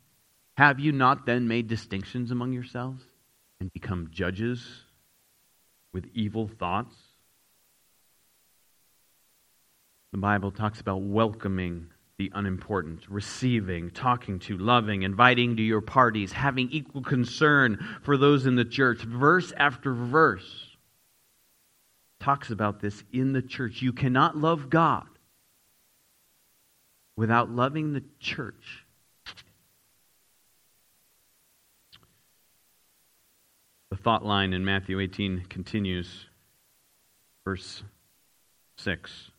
have 0.57 0.79
you 0.79 0.91
not 0.91 1.25
then 1.25 1.47
made 1.47 1.67
distinctions 1.67 2.31
among 2.31 2.53
yourselves 2.53 3.03
and 3.59 3.71
become 3.73 4.09
judges 4.11 4.65
with 5.93 6.05
evil 6.13 6.47
thoughts? 6.47 6.95
The 10.11 10.17
Bible 10.17 10.51
talks 10.51 10.81
about 10.81 11.01
welcoming 11.01 11.87
the 12.17 12.31
unimportant, 12.35 13.07
receiving, 13.09 13.89
talking 13.89 14.37
to, 14.39 14.57
loving, 14.57 15.03
inviting 15.03 15.55
to 15.55 15.63
your 15.63 15.81
parties, 15.81 16.31
having 16.31 16.69
equal 16.69 17.01
concern 17.01 17.83
for 18.03 18.17
those 18.17 18.45
in 18.45 18.55
the 18.55 18.65
church. 18.65 18.99
Verse 18.99 19.51
after 19.57 19.93
verse 19.93 20.67
talks 22.19 22.51
about 22.51 22.79
this 22.79 23.03
in 23.11 23.33
the 23.33 23.41
church. 23.41 23.81
You 23.81 23.93
cannot 23.93 24.37
love 24.37 24.69
God 24.69 25.07
without 27.15 27.49
loving 27.49 27.93
the 27.93 28.03
church. 28.19 28.80
The 33.91 33.97
thought 33.97 34.25
line 34.25 34.53
in 34.53 34.65
Matthew 34.65 34.99
18 34.99 35.45
continues, 35.49 36.25
verse 37.45 37.83
6. 38.77 39.31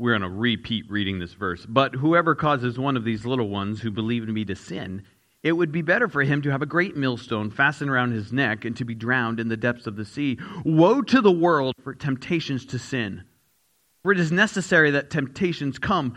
we're 0.00 0.16
going 0.16 0.22
to 0.22 0.28
repeat 0.28 0.88
reading 0.88 1.18
this 1.18 1.34
verse. 1.34 1.66
But 1.68 1.96
whoever 1.96 2.36
causes 2.36 2.78
one 2.78 2.96
of 2.96 3.02
these 3.04 3.26
little 3.26 3.48
ones 3.48 3.80
who 3.80 3.90
believe 3.90 4.22
in 4.22 4.32
me 4.32 4.44
to 4.44 4.54
sin, 4.54 5.02
it 5.42 5.52
would 5.52 5.72
be 5.72 5.82
better 5.82 6.08
for 6.08 6.22
him 6.22 6.40
to 6.42 6.52
have 6.52 6.62
a 6.62 6.66
great 6.66 6.96
millstone 6.96 7.50
fastened 7.50 7.90
around 7.90 8.12
his 8.12 8.32
neck 8.32 8.64
and 8.64 8.76
to 8.76 8.84
be 8.84 8.94
drowned 8.94 9.40
in 9.40 9.48
the 9.48 9.56
depths 9.56 9.88
of 9.88 9.96
the 9.96 10.04
sea. 10.04 10.38
Woe 10.64 11.02
to 11.02 11.20
the 11.20 11.32
world 11.32 11.74
for 11.82 11.94
temptations 11.94 12.64
to 12.66 12.78
sin! 12.78 13.24
For 14.04 14.12
it 14.12 14.20
is 14.20 14.30
necessary 14.30 14.92
that 14.92 15.10
temptations 15.10 15.80
come, 15.80 16.16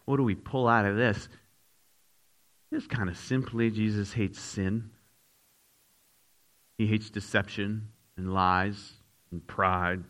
What 0.11 0.17
do 0.17 0.23
we 0.23 0.35
pull 0.35 0.67
out 0.67 0.85
of 0.85 0.97
this? 0.97 1.29
Just 2.73 2.89
kind 2.89 3.07
of 3.07 3.15
simply, 3.15 3.71
Jesus 3.71 4.11
hates 4.11 4.41
sin. 4.41 4.89
He 6.77 6.85
hates 6.85 7.09
deception 7.09 7.87
and 8.17 8.33
lies 8.33 8.91
and 9.31 9.47
pride 9.47 10.03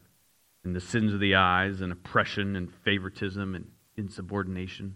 and 0.63 0.75
the 0.75 0.81
sins 0.81 1.13
of 1.13 1.19
the 1.19 1.35
eyes 1.35 1.81
and 1.81 1.91
oppression 1.91 2.55
and 2.55 2.73
favoritism 2.83 3.53
and 3.53 3.67
insubordination. 3.95 4.95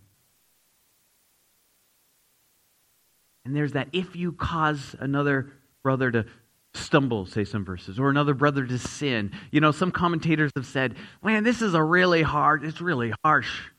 And 3.45 3.55
there's 3.55 3.73
that 3.73 3.89
if 3.93 4.15
you 4.15 4.31
cause 4.31 4.95
another 4.97 5.51
brother 5.83 6.09
to 6.09 6.25
stumble, 6.73 7.27
say 7.27 7.43
some 7.43 7.63
verses, 7.63 7.99
or 7.99 8.09
another 8.09 8.33
brother 8.33 8.65
to 8.65 8.79
sin. 8.79 9.33
You 9.51 9.61
know, 9.61 9.71
some 9.71 9.91
commentators 9.91 10.51
have 10.55 10.65
said, 10.65 10.95
man, 11.21 11.43
this 11.43 11.61
is 11.61 11.75
a 11.75 11.83
really 11.83 12.23
hard, 12.23 12.65
it's 12.65 12.81
really 12.81 13.13
harsh. 13.23 13.69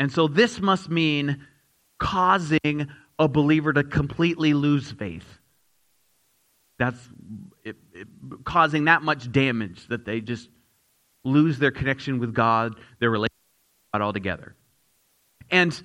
And 0.00 0.10
so 0.10 0.28
this 0.28 0.60
must 0.60 0.88
mean 0.88 1.46
causing 1.98 2.88
a 3.18 3.28
believer 3.28 3.70
to 3.74 3.84
completely 3.84 4.54
lose 4.54 4.90
faith. 4.90 5.26
That's 6.78 6.98
it, 7.62 7.76
it, 7.92 8.08
causing 8.44 8.86
that 8.86 9.02
much 9.02 9.30
damage 9.30 9.86
that 9.88 10.06
they 10.06 10.22
just 10.22 10.48
lose 11.22 11.58
their 11.58 11.70
connection 11.70 12.18
with 12.18 12.32
God, 12.32 12.76
their 12.98 13.10
relationship 13.10 13.36
with 13.92 14.00
God 14.00 14.06
altogether. 14.06 14.56
And 15.50 15.78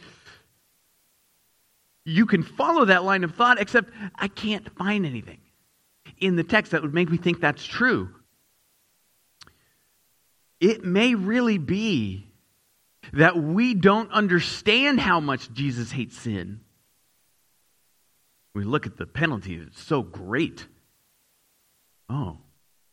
you 2.06 2.26
can 2.26 2.44
follow 2.44 2.86
that 2.86 3.04
line 3.04 3.26
of 3.26 3.36
thought, 3.36 3.60
except 3.60 3.90
I 4.16 4.30
can't 4.30 4.74
find 4.78 5.06
anything 5.06 5.42
in 6.20 6.38
the 6.38 6.44
text 6.46 6.72
that 6.72 6.82
would 6.82 6.94
make 6.94 7.12
me 7.12 7.18
think 7.18 7.42
that's 7.42 7.66
true. 7.66 8.16
It 10.62 10.86
may 10.86 11.16
really 11.16 11.58
be 11.58 12.25
that 13.14 13.38
we 13.38 13.74
don't 13.74 14.12
understand 14.12 15.00
how 15.00 15.20
much 15.20 15.52
Jesus 15.54 15.92
hates 15.92 16.18
sin. 16.18 16.62
We 18.54 18.64
look 18.64 18.86
at 18.86 18.98
the 18.98 19.06
penalty, 19.06 19.56
it's 19.56 19.84
so 19.84 20.02
great. 20.02 20.66
Oh, 22.10 22.38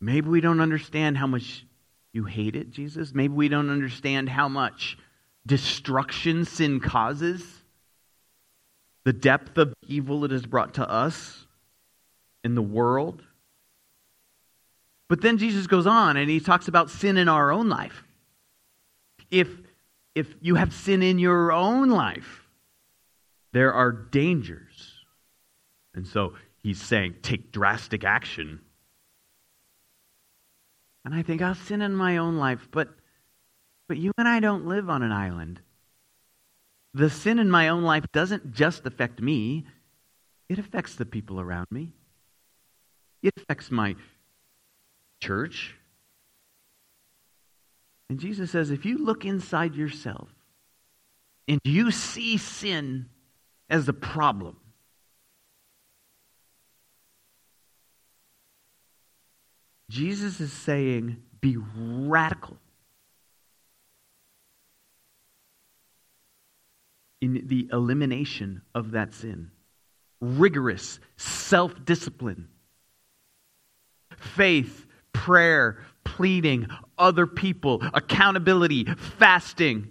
maybe 0.01 0.29
we 0.29 0.41
don't 0.41 0.59
understand 0.59 1.17
how 1.17 1.27
much 1.27 1.65
you 2.11 2.25
hate 2.25 2.55
it, 2.55 2.71
Jesus. 2.71 3.13
Maybe 3.13 3.33
we 3.33 3.47
don't 3.47 3.69
understand 3.69 4.29
how 4.29 4.47
much 4.47 4.97
destruction 5.45 6.45
sin 6.45 6.79
causes, 6.79 7.43
the 9.03 9.13
depth 9.13 9.57
of 9.57 9.73
evil 9.87 10.23
it 10.23 10.31
has 10.31 10.45
brought 10.45 10.75
to 10.75 10.89
us 10.89 11.45
in 12.43 12.55
the 12.55 12.61
world. 12.61 13.21
But 15.09 15.21
then 15.21 15.37
Jesus 15.37 15.67
goes 15.67 15.85
on 15.85 16.17
and 16.17 16.29
he 16.29 16.39
talks 16.39 16.67
about 16.67 16.89
sin 16.89 17.17
in 17.17 17.27
our 17.27 17.51
own 17.51 17.69
life. 17.69 18.03
If, 19.29 19.49
if 20.15 20.33
you 20.41 20.55
have 20.55 20.73
sin 20.73 21.01
in 21.01 21.19
your 21.19 21.51
own 21.51 21.89
life, 21.89 22.47
there 23.51 23.73
are 23.73 23.91
dangers. 23.91 25.05
And 25.93 26.07
so 26.07 26.33
he's 26.57 26.81
saying, 26.81 27.15
take 27.21 27.51
drastic 27.51 28.03
action. 28.03 28.61
And 31.05 31.13
I 31.13 31.21
think, 31.21 31.41
I'll 31.41 31.55
sin 31.55 31.81
in 31.81 31.95
my 31.95 32.17
own 32.17 32.37
life, 32.37 32.67
but, 32.71 32.89
but 33.87 33.97
you 33.97 34.11
and 34.17 34.27
I 34.27 34.39
don't 34.39 34.65
live 34.65 34.89
on 34.89 35.03
an 35.03 35.11
island. 35.11 35.59
The 36.93 37.09
sin 37.09 37.39
in 37.39 37.49
my 37.49 37.69
own 37.69 37.83
life 37.83 38.05
doesn't 38.11 38.53
just 38.53 38.85
affect 38.85 39.21
me, 39.21 39.65
it 40.49 40.59
affects 40.59 40.95
the 40.95 41.05
people 41.05 41.39
around 41.39 41.67
me. 41.71 41.93
It 43.23 43.33
affects 43.37 43.71
my 43.71 43.95
church. 45.21 45.75
And 48.09 48.19
Jesus 48.19 48.51
says 48.51 48.69
if 48.71 48.85
you 48.85 48.97
look 48.97 49.25
inside 49.25 49.75
yourself 49.75 50.29
and 51.47 51.59
you 51.63 51.91
see 51.91 52.37
sin 52.37 53.07
as 53.69 53.85
the 53.85 53.93
problem, 53.93 54.57
Jesus 59.89 60.39
is 60.39 60.51
saying, 60.51 61.17
be 61.39 61.57
radical 61.77 62.57
in 67.21 67.43
the 67.47 67.69
elimination 67.71 68.61
of 68.73 68.91
that 68.91 69.13
sin. 69.13 69.51
Rigorous 70.19 70.99
self 71.15 71.85
discipline, 71.85 72.47
faith, 74.17 74.85
prayer, 75.11 75.79
pleading, 76.03 76.67
other 76.97 77.27
people, 77.27 77.81
accountability, 77.93 78.85
fasting. 78.85 79.89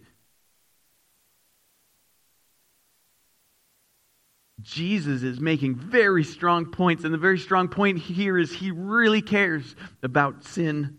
Jesus 4.60 5.22
is 5.22 5.40
making 5.40 5.74
very 5.74 6.24
strong 6.24 6.66
points, 6.66 7.04
and 7.04 7.12
the 7.12 7.18
very 7.18 7.38
strong 7.38 7.68
point 7.68 7.98
here 7.98 8.38
is 8.38 8.52
he 8.52 8.70
really 8.70 9.20
cares 9.20 9.74
about 10.02 10.44
sin. 10.44 10.98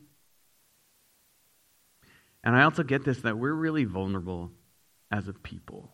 And 2.43 2.55
I 2.55 2.63
also 2.63 2.83
get 2.83 3.05
this 3.05 3.21
that 3.21 3.37
we're 3.37 3.53
really 3.53 3.85
vulnerable 3.85 4.51
as 5.09 5.27
a 5.29 5.33
people. 5.33 5.93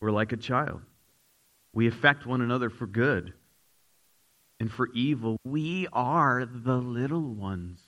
We're 0.00 0.10
like 0.10 0.32
a 0.32 0.36
child. 0.36 0.82
We 1.72 1.86
affect 1.86 2.26
one 2.26 2.42
another 2.42 2.68
for 2.68 2.86
good 2.86 3.32
and 4.62 4.72
for 4.72 4.88
evil. 4.94 5.40
We 5.44 5.88
are 5.92 6.46
the 6.46 6.76
little 6.76 7.34
ones 7.34 7.80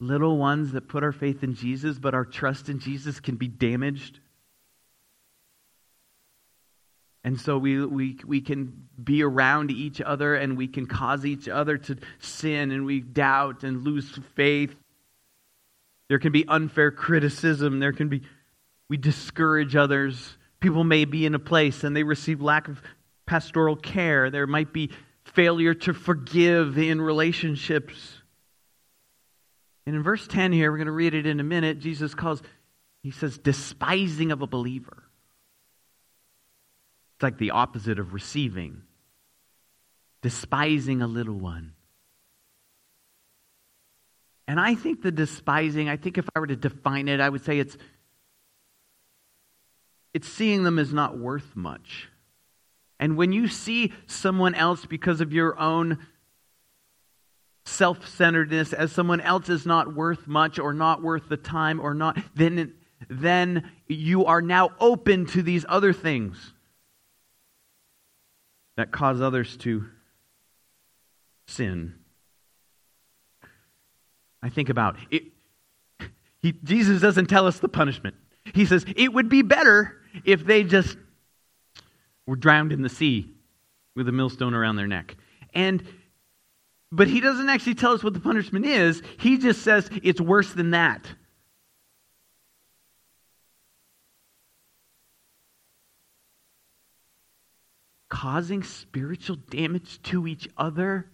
little 0.00 0.36
ones 0.36 0.72
that 0.72 0.88
put 0.88 1.02
our 1.02 1.12
faith 1.12 1.42
in 1.42 1.54
Jesus, 1.54 1.98
but 1.98 2.14
our 2.14 2.24
trust 2.24 2.68
in 2.68 2.78
Jesus 2.78 3.20
can 3.20 3.36
be 3.36 3.48
damaged. 3.48 4.20
And 7.24 7.40
so 7.40 7.56
we, 7.56 7.84
we, 7.84 8.18
we 8.24 8.40
can 8.42 8.86
be 9.02 9.22
around 9.22 9.70
each 9.70 10.00
other 10.00 10.34
and 10.34 10.58
we 10.58 10.68
can 10.68 10.86
cause 10.86 11.24
each 11.24 11.48
other 11.48 11.78
to 11.78 11.96
sin 12.18 12.70
and 12.70 12.84
we 12.84 13.00
doubt 13.00 13.64
and 13.64 13.82
lose 13.82 14.18
faith. 14.34 14.76
There 16.08 16.18
can 16.18 16.32
be 16.32 16.44
unfair 16.46 16.90
criticism. 16.90 17.80
There 17.80 17.94
can 17.94 18.08
be, 18.08 18.22
we 18.90 18.98
discourage 18.98 19.74
others. 19.74 20.36
People 20.60 20.84
may 20.84 21.06
be 21.06 21.24
in 21.24 21.34
a 21.34 21.38
place 21.38 21.82
and 21.82 21.96
they 21.96 22.02
receive 22.02 22.42
lack 22.42 22.68
of 22.68 22.82
pastoral 23.26 23.76
care. 23.76 24.30
There 24.30 24.46
might 24.46 24.72
be 24.72 24.90
failure 25.24 25.74
to 25.74 25.94
forgive 25.94 26.78
in 26.78 27.00
relationships. 27.00 28.18
And 29.86 29.96
in 29.96 30.02
verse 30.02 30.26
10 30.26 30.52
here, 30.52 30.70
we're 30.70 30.78
going 30.78 30.86
to 30.86 30.92
read 30.92 31.14
it 31.14 31.26
in 31.26 31.40
a 31.40 31.44
minute, 31.44 31.78
Jesus 31.78 32.14
calls, 32.14 32.42
he 33.02 33.10
says, 33.10 33.38
despising 33.38 34.32
of 34.32 34.42
a 34.42 34.46
believer. 34.46 35.02
It's 37.16 37.22
like 37.22 37.38
the 37.38 37.52
opposite 37.52 37.98
of 37.98 38.12
receiving, 38.12 38.82
despising 40.22 41.02
a 41.02 41.06
little 41.06 41.38
one. 41.38 41.74
And 44.46 44.60
I 44.60 44.74
think 44.74 45.02
the 45.02 45.12
despising, 45.12 45.88
I 45.88 45.96
think 45.96 46.18
if 46.18 46.28
I 46.34 46.40
were 46.40 46.46
to 46.46 46.56
define 46.56 47.08
it, 47.08 47.20
I 47.20 47.28
would 47.28 47.44
say 47.44 47.58
it's 47.58 47.76
it's 50.12 50.28
seeing 50.28 50.62
them 50.62 50.78
as 50.78 50.92
not 50.92 51.18
worth 51.18 51.56
much. 51.56 52.08
And 53.04 53.18
when 53.18 53.32
you 53.32 53.48
see 53.48 53.92
someone 54.06 54.54
else 54.54 54.86
because 54.86 55.20
of 55.20 55.30
your 55.30 55.60
own 55.60 55.98
self 57.66 58.08
centeredness 58.08 58.72
as 58.72 58.92
someone 58.92 59.20
else 59.20 59.50
is 59.50 59.66
not 59.66 59.94
worth 59.94 60.26
much 60.26 60.58
or 60.58 60.72
not 60.72 61.02
worth 61.02 61.28
the 61.28 61.36
time 61.36 61.80
or 61.80 61.92
not, 61.92 62.16
then, 62.34 62.72
then 63.10 63.70
you 63.88 64.24
are 64.24 64.40
now 64.40 64.70
open 64.80 65.26
to 65.26 65.42
these 65.42 65.66
other 65.68 65.92
things 65.92 66.54
that 68.78 68.90
cause 68.90 69.20
others 69.20 69.58
to 69.58 69.84
sin. 71.46 71.92
I 74.42 74.48
think 74.48 74.70
about 74.70 74.96
it. 75.10 75.24
He, 76.40 76.52
Jesus 76.64 77.02
doesn't 77.02 77.26
tell 77.26 77.46
us 77.46 77.58
the 77.58 77.68
punishment. 77.68 78.16
He 78.54 78.64
says 78.64 78.86
it 78.96 79.12
would 79.12 79.28
be 79.28 79.42
better 79.42 80.00
if 80.24 80.46
they 80.46 80.64
just 80.64 80.96
were 82.26 82.36
drowned 82.36 82.72
in 82.72 82.82
the 82.82 82.88
sea 82.88 83.30
with 83.96 84.08
a 84.08 84.12
millstone 84.12 84.54
around 84.54 84.76
their 84.76 84.86
neck. 84.86 85.16
And 85.54 85.82
but 86.90 87.08
he 87.08 87.20
doesn't 87.20 87.48
actually 87.48 87.74
tell 87.74 87.92
us 87.92 88.04
what 88.04 88.14
the 88.14 88.20
punishment 88.20 88.66
is. 88.66 89.02
He 89.18 89.38
just 89.38 89.62
says 89.62 89.90
it's 90.02 90.20
worse 90.20 90.52
than 90.52 90.70
that. 90.70 91.04
Causing 98.08 98.62
spiritual 98.62 99.36
damage 99.36 100.00
to 100.02 100.28
each 100.28 100.48
other 100.56 101.10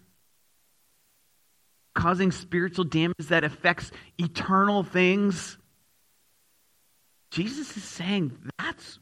causing 1.93 2.31
spiritual 2.31 2.85
damage 2.85 3.27
that 3.29 3.43
affects 3.43 3.91
eternal 4.17 4.83
things. 4.83 5.57
Jesus 7.31 7.75
is 7.77 7.83
saying 7.83 8.37
that's 8.57 8.99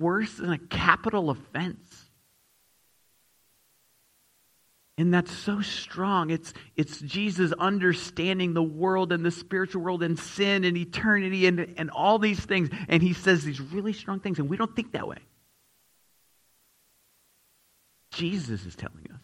worse 0.00 0.34
than 0.34 0.52
a 0.52 0.58
capital 0.58 1.30
offense. 1.30 2.06
And 4.98 5.12
that's 5.12 5.30
so 5.30 5.60
strong. 5.60 6.30
It's, 6.30 6.54
it's 6.74 7.00
Jesus 7.00 7.52
understanding 7.52 8.54
the 8.54 8.62
world 8.62 9.12
and 9.12 9.24
the 9.24 9.30
spiritual 9.30 9.82
world 9.82 10.02
and 10.02 10.18
sin 10.18 10.64
and 10.64 10.76
eternity 10.76 11.46
and, 11.46 11.74
and 11.76 11.90
all 11.90 12.18
these 12.18 12.40
things. 12.40 12.70
And 12.88 13.02
he 13.02 13.12
says 13.12 13.44
these 13.44 13.60
really 13.60 13.92
strong 13.92 14.20
things, 14.20 14.38
and 14.38 14.48
we 14.48 14.56
don't 14.56 14.74
think 14.74 14.92
that 14.92 15.06
way. 15.06 15.18
Jesus 18.12 18.64
is 18.64 18.74
telling 18.74 19.06
us. 19.12 19.20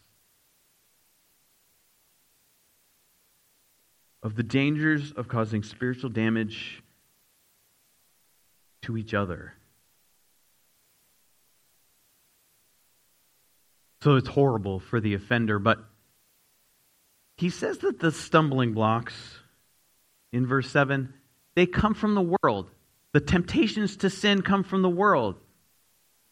Of 4.23 4.37
the 4.37 4.43
dangers 4.43 5.13
of 5.13 5.27
causing 5.27 5.63
spiritual 5.63 6.11
damage 6.11 6.83
to 8.83 8.99
each 8.99 9.15
other. 9.15 9.55
So 14.03 14.17
it's 14.17 14.29
horrible 14.29 14.81
for 14.81 15.01
the 15.01 15.15
offender, 15.15 15.61
but 15.61 15.79
he 17.37 17.51
says 17.51 17.79
that 17.79 18.01
the 18.01 18.11
stumbling 18.11 18.73
blocks 18.73 19.15
in 20.33 20.45
verse 20.45 20.69
7 20.71 21.15
they 21.55 21.67
come 21.67 21.95
from 21.95 22.15
the 22.15 22.37
world. 22.43 22.71
The 23.13 23.21
temptations 23.21 23.99
to 23.99 24.11
sin 24.11 24.43
come 24.43 24.65
from 24.65 24.83
the 24.83 24.89
world. 24.89 25.37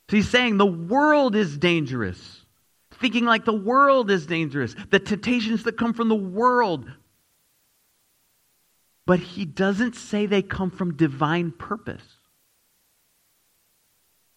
So 0.08 0.16
he's 0.16 0.28
saying 0.28 0.56
the 0.56 0.66
world 0.66 1.36
is 1.36 1.58
dangerous. 1.58 2.44
Thinking 2.92 3.26
like 3.26 3.44
the 3.44 3.52
world 3.52 4.10
is 4.10 4.26
dangerous. 4.26 4.74
The 4.90 4.98
temptations 4.98 5.64
that 5.64 5.76
come 5.76 5.92
from 5.92 6.08
the 6.08 6.14
world. 6.14 6.90
But 9.06 9.20
he 9.20 9.44
doesn't 9.44 9.94
say 9.94 10.26
they 10.26 10.42
come 10.42 10.70
from 10.70 10.96
divine 10.96 11.52
purpose 11.52 12.02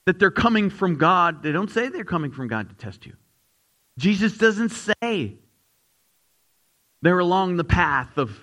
that 0.05 0.19
they're 0.19 0.31
coming 0.31 0.69
from 0.69 0.97
God. 0.97 1.41
They 1.41 1.51
don't 1.51 1.71
say 1.71 1.87
they're 1.87 2.03
coming 2.03 2.31
from 2.31 2.47
God 2.47 2.69
to 2.69 2.75
test 2.75 3.05
you. 3.05 3.13
Jesus 3.97 4.37
doesn't 4.37 4.69
say 4.69 5.35
they're 7.01 7.19
along 7.19 7.57
the 7.57 7.63
path 7.63 8.17
of 8.17 8.37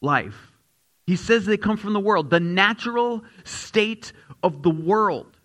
life. 0.00 0.52
He 1.06 1.16
says 1.16 1.46
they 1.46 1.56
come 1.56 1.76
from 1.76 1.92
the 1.92 2.00
world, 2.00 2.30
the 2.30 2.40
natural 2.40 3.24
state 3.44 4.12
of 4.42 4.62
the 4.62 4.70
world. 4.70 5.36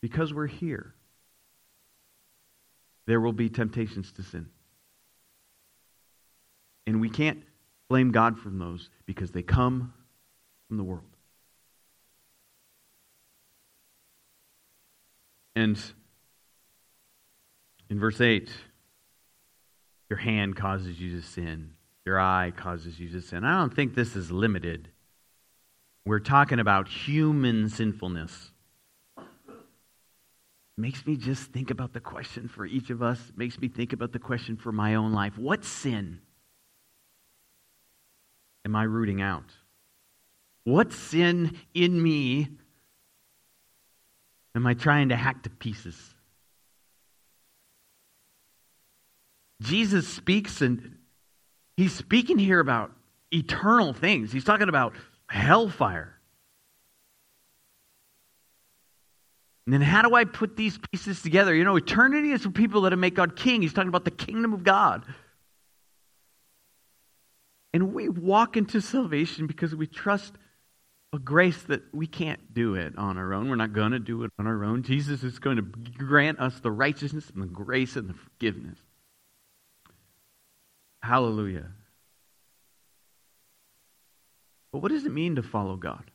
Because 0.00 0.32
we're 0.32 0.46
here, 0.46 0.94
there 3.06 3.20
will 3.20 3.32
be 3.32 3.48
temptations 3.48 4.12
to 4.12 4.22
sin. 4.22 4.46
And 6.86 7.00
we 7.00 7.10
can't 7.10 7.42
blame 7.88 8.12
God 8.12 8.38
from 8.38 8.58
those 8.58 8.90
because 9.06 9.32
they 9.32 9.42
come 9.42 9.92
from 10.68 10.76
the 10.76 10.84
world. 10.84 11.15
And 15.56 15.76
in 17.90 17.98
verse 17.98 18.20
8, 18.20 18.48
your 20.08 20.18
hand 20.18 20.54
causes 20.54 21.00
you 21.00 21.20
to 21.20 21.26
sin, 21.26 21.72
your 22.04 22.20
eye 22.20 22.52
causes 22.56 23.00
you 23.00 23.08
to 23.10 23.20
sin. 23.20 23.42
I 23.42 23.58
don't 23.58 23.74
think 23.74 23.96
this 23.96 24.14
is 24.14 24.30
limited. 24.30 24.90
We're 26.04 26.20
talking 26.20 26.60
about 26.60 26.86
human 26.86 27.68
sinfulness. 27.68 28.52
Makes 30.76 31.04
me 31.04 31.16
just 31.16 31.50
think 31.50 31.72
about 31.72 31.92
the 31.92 32.00
question 32.00 32.46
for 32.46 32.64
each 32.64 32.90
of 32.90 33.02
us, 33.02 33.18
makes 33.34 33.58
me 33.58 33.66
think 33.66 33.92
about 33.92 34.12
the 34.12 34.20
question 34.20 34.56
for 34.56 34.70
my 34.70 34.94
own 34.94 35.12
life. 35.12 35.36
What 35.36 35.64
sin? 35.64 36.20
am 38.66 38.76
I 38.76 38.82
rooting 38.82 39.22
out? 39.22 39.54
What 40.64 40.92
sin 40.92 41.56
in 41.72 42.02
me 42.02 42.48
am 44.56 44.66
I 44.66 44.74
trying 44.74 45.10
to 45.10 45.16
hack 45.16 45.42
to 45.44 45.50
pieces? 45.50 46.14
Jesus 49.62 50.06
speaks, 50.06 50.60
and 50.60 50.96
he's 51.76 51.92
speaking 51.92 52.38
here 52.38 52.60
about 52.60 52.92
eternal 53.30 53.92
things. 53.92 54.32
He's 54.32 54.44
talking 54.44 54.68
about 54.68 54.94
hellfire. 55.28 56.16
And 59.66 59.72
then 59.72 59.80
how 59.80 60.02
do 60.02 60.14
I 60.14 60.24
put 60.24 60.56
these 60.56 60.78
pieces 60.90 61.22
together? 61.22 61.54
You 61.54 61.64
know, 61.64 61.76
eternity 61.76 62.30
is 62.30 62.42
for 62.42 62.50
people 62.50 62.82
that 62.82 62.96
made 62.96 63.16
God 63.16 63.34
king. 63.34 63.62
He's 63.62 63.72
talking 63.72 63.88
about 63.88 64.04
the 64.04 64.12
kingdom 64.12 64.52
of 64.52 64.62
God. 64.62 65.04
And 67.74 67.92
we 67.92 68.08
walk 68.08 68.56
into 68.56 68.80
salvation 68.80 69.46
because 69.46 69.74
we 69.74 69.86
trust 69.86 70.34
a 71.16 71.18
grace 71.18 71.62
that 71.64 71.82
we 71.94 72.06
can't 72.06 72.54
do 72.54 72.74
it 72.74 72.96
on 72.96 73.16
our 73.16 73.32
own. 73.32 73.48
We're 73.48 73.56
not 73.56 73.72
going 73.72 73.92
to 73.92 73.98
do 73.98 74.22
it 74.24 74.30
on 74.38 74.46
our 74.46 74.64
own. 74.64 74.82
Jesus 74.82 75.22
is 75.22 75.38
going 75.38 75.56
to 75.56 75.62
grant 75.62 76.38
us 76.38 76.60
the 76.60 76.70
righteousness 76.70 77.30
and 77.34 77.42
the 77.42 77.46
grace 77.46 77.96
and 77.96 78.08
the 78.08 78.14
forgiveness. 78.14 78.78
Hallelujah. 81.02 81.68
But 84.72 84.82
what 84.82 84.92
does 84.92 85.06
it 85.06 85.12
mean 85.12 85.36
to 85.36 85.42
follow 85.42 85.76
God? 85.76 86.10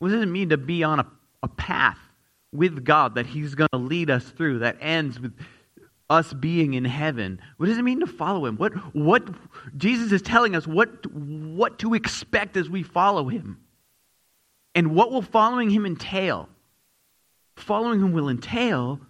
What 0.00 0.08
does 0.10 0.22
it 0.22 0.26
mean 0.26 0.48
to 0.48 0.56
be 0.56 0.82
on 0.82 1.00
a, 1.00 1.06
a 1.42 1.48
path 1.48 1.98
with 2.52 2.84
God 2.84 3.14
that 3.14 3.26
He's 3.26 3.54
going 3.54 3.68
to 3.72 3.78
lead 3.78 4.10
us 4.10 4.24
through 4.24 4.60
that 4.60 4.78
ends 4.80 5.20
with 5.20 5.38
us 6.10 6.32
being 6.32 6.74
in 6.74 6.84
heaven. 6.84 7.40
What 7.56 7.66
does 7.66 7.78
it 7.78 7.82
mean 7.82 8.00
to 8.00 8.06
follow 8.06 8.46
him? 8.46 8.56
What, 8.56 8.72
what 8.94 9.28
Jesus 9.76 10.10
is 10.12 10.22
telling 10.22 10.56
us 10.56 10.66
what, 10.66 11.06
what 11.12 11.78
to 11.80 11.94
expect 11.94 12.56
as 12.56 12.70
we 12.70 12.82
follow 12.82 13.28
him. 13.28 13.60
And 14.74 14.94
what 14.94 15.10
will 15.10 15.22
following 15.22 15.70
him 15.70 15.84
entail? 15.84 16.48
Following 17.56 18.00
him 18.00 18.12
will 18.12 18.28
entail 18.28 19.00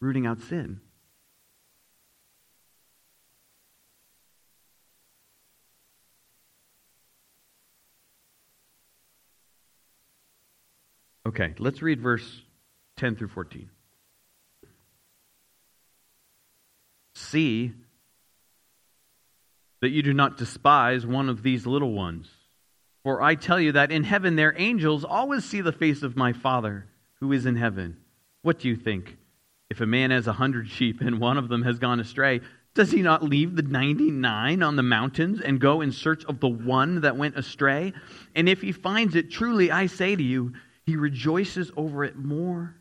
rooting 0.00 0.26
out 0.26 0.40
sin. 0.40 0.80
Okay, 11.26 11.54
let's 11.58 11.82
read 11.82 12.00
verse 12.00 12.42
10 12.98 13.16
through 13.16 13.28
14. 13.28 13.68
See 17.16 17.72
that 19.80 19.88
you 19.88 20.02
do 20.02 20.12
not 20.12 20.36
despise 20.36 21.06
one 21.06 21.30
of 21.30 21.42
these 21.42 21.66
little 21.66 21.92
ones. 21.92 22.28
For 23.04 23.22
I 23.22 23.36
tell 23.36 23.58
you 23.58 23.72
that 23.72 23.90
in 23.90 24.04
heaven 24.04 24.36
their 24.36 24.54
angels 24.58 25.02
always 25.02 25.44
see 25.44 25.62
the 25.62 25.72
face 25.72 26.02
of 26.02 26.14
my 26.14 26.34
Father 26.34 26.86
who 27.20 27.32
is 27.32 27.46
in 27.46 27.56
heaven. 27.56 27.96
What 28.42 28.58
do 28.58 28.68
you 28.68 28.76
think? 28.76 29.16
If 29.70 29.80
a 29.80 29.86
man 29.86 30.10
has 30.10 30.26
a 30.26 30.34
hundred 30.34 30.68
sheep 30.68 31.00
and 31.00 31.18
one 31.18 31.38
of 31.38 31.48
them 31.48 31.62
has 31.62 31.78
gone 31.78 32.00
astray, 32.00 32.42
does 32.74 32.90
he 32.90 33.00
not 33.00 33.22
leave 33.22 33.56
the 33.56 33.62
99 33.62 34.62
on 34.62 34.76
the 34.76 34.82
mountains 34.82 35.40
and 35.40 35.58
go 35.58 35.80
in 35.80 35.92
search 35.92 36.22
of 36.26 36.40
the 36.40 36.48
one 36.48 37.00
that 37.00 37.16
went 37.16 37.38
astray? 37.38 37.94
And 38.34 38.46
if 38.46 38.60
he 38.60 38.72
finds 38.72 39.14
it, 39.14 39.30
truly 39.30 39.70
I 39.70 39.86
say 39.86 40.14
to 40.14 40.22
you, 40.22 40.52
he 40.84 40.96
rejoices 40.96 41.70
over 41.78 42.04
it 42.04 42.16
more 42.16 42.76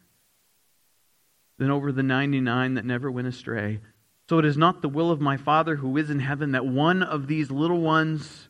than 1.57 1.71
over 1.71 1.93
the 1.93 2.03
99 2.03 2.73
that 2.73 2.83
never 2.83 3.09
went 3.09 3.27
astray. 3.27 3.79
So 4.27 4.39
it 4.39 4.45
is 4.45 4.57
not 4.57 4.81
the 4.81 4.89
will 4.89 5.11
of 5.11 5.21
my 5.21 5.37
Father 5.37 5.75
who 5.75 5.97
is 5.97 6.09
in 6.09 6.19
heaven 6.19 6.51
that 6.53 6.65
one 6.65 7.03
of 7.03 7.27
these 7.27 7.51
little 7.51 7.81
ones 7.81 8.47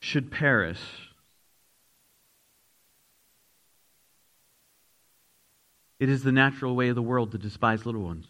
should 0.00 0.30
perish. 0.30 0.80
It 5.98 6.08
is 6.08 6.22
the 6.22 6.32
natural 6.32 6.76
way 6.76 6.90
of 6.90 6.94
the 6.94 7.02
world 7.02 7.32
to 7.32 7.38
despise 7.38 7.86
little 7.86 8.02
ones, 8.02 8.26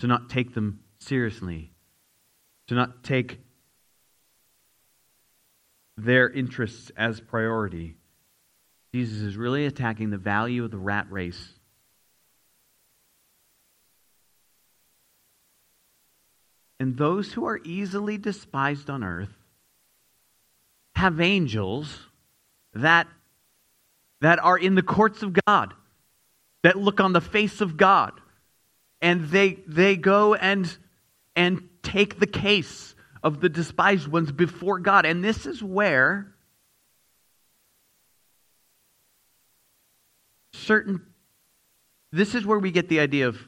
to 0.00 0.06
not 0.06 0.28
take 0.28 0.54
them 0.54 0.80
seriously, 0.98 1.72
to 2.66 2.74
not 2.74 3.04
take 3.04 3.40
their 5.96 6.28
interests 6.28 6.90
as 6.96 7.20
priority. 7.20 7.94
Jesus 8.92 9.18
is 9.18 9.36
really 9.36 9.64
attacking 9.64 10.10
the 10.10 10.18
value 10.18 10.64
of 10.64 10.70
the 10.70 10.76
rat 10.76 11.06
race 11.08 11.55
and 16.78 16.96
those 16.96 17.32
who 17.32 17.46
are 17.46 17.60
easily 17.64 18.18
despised 18.18 18.90
on 18.90 19.02
earth 19.02 19.32
have 20.94 21.20
angels 21.20 21.98
that, 22.74 23.06
that 24.20 24.38
are 24.38 24.58
in 24.58 24.74
the 24.74 24.82
courts 24.82 25.22
of 25.22 25.36
God, 25.46 25.74
that 26.62 26.76
look 26.76 27.00
on 27.00 27.12
the 27.12 27.20
face 27.20 27.60
of 27.60 27.76
God, 27.76 28.12
and 29.00 29.28
they, 29.28 29.58
they 29.66 29.96
go 29.96 30.34
and, 30.34 30.74
and 31.34 31.68
take 31.82 32.18
the 32.18 32.26
case 32.26 32.94
of 33.22 33.40
the 33.40 33.48
despised 33.48 34.08
ones 34.08 34.32
before 34.32 34.78
God. 34.78 35.06
And 35.06 35.22
this 35.22 35.46
is 35.46 35.62
where 35.62 36.34
certain, 40.52 41.02
this 42.12 42.34
is 42.34 42.44
where 42.46 42.58
we 42.58 42.70
get 42.70 42.88
the 42.88 43.00
idea 43.00 43.28
of, 43.28 43.38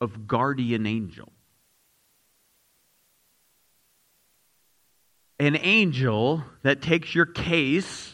of 0.00 0.26
guardian 0.26 0.86
angel. 0.86 1.32
An 5.38 5.56
angel 5.56 6.44
that 6.62 6.82
takes 6.82 7.14
your 7.14 7.26
case 7.26 8.12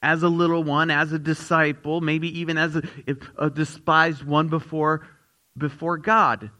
as 0.00 0.22
a 0.22 0.28
little 0.28 0.64
one, 0.64 0.90
as 0.90 1.12
a 1.12 1.18
disciple, 1.18 2.00
maybe 2.00 2.40
even 2.40 2.58
as 2.58 2.76
a, 2.76 2.82
a 3.38 3.50
despised 3.50 4.24
one 4.24 4.48
before, 4.48 5.06
before 5.56 5.96
God. 5.96 6.50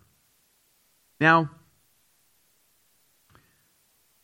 Now, 1.20 1.50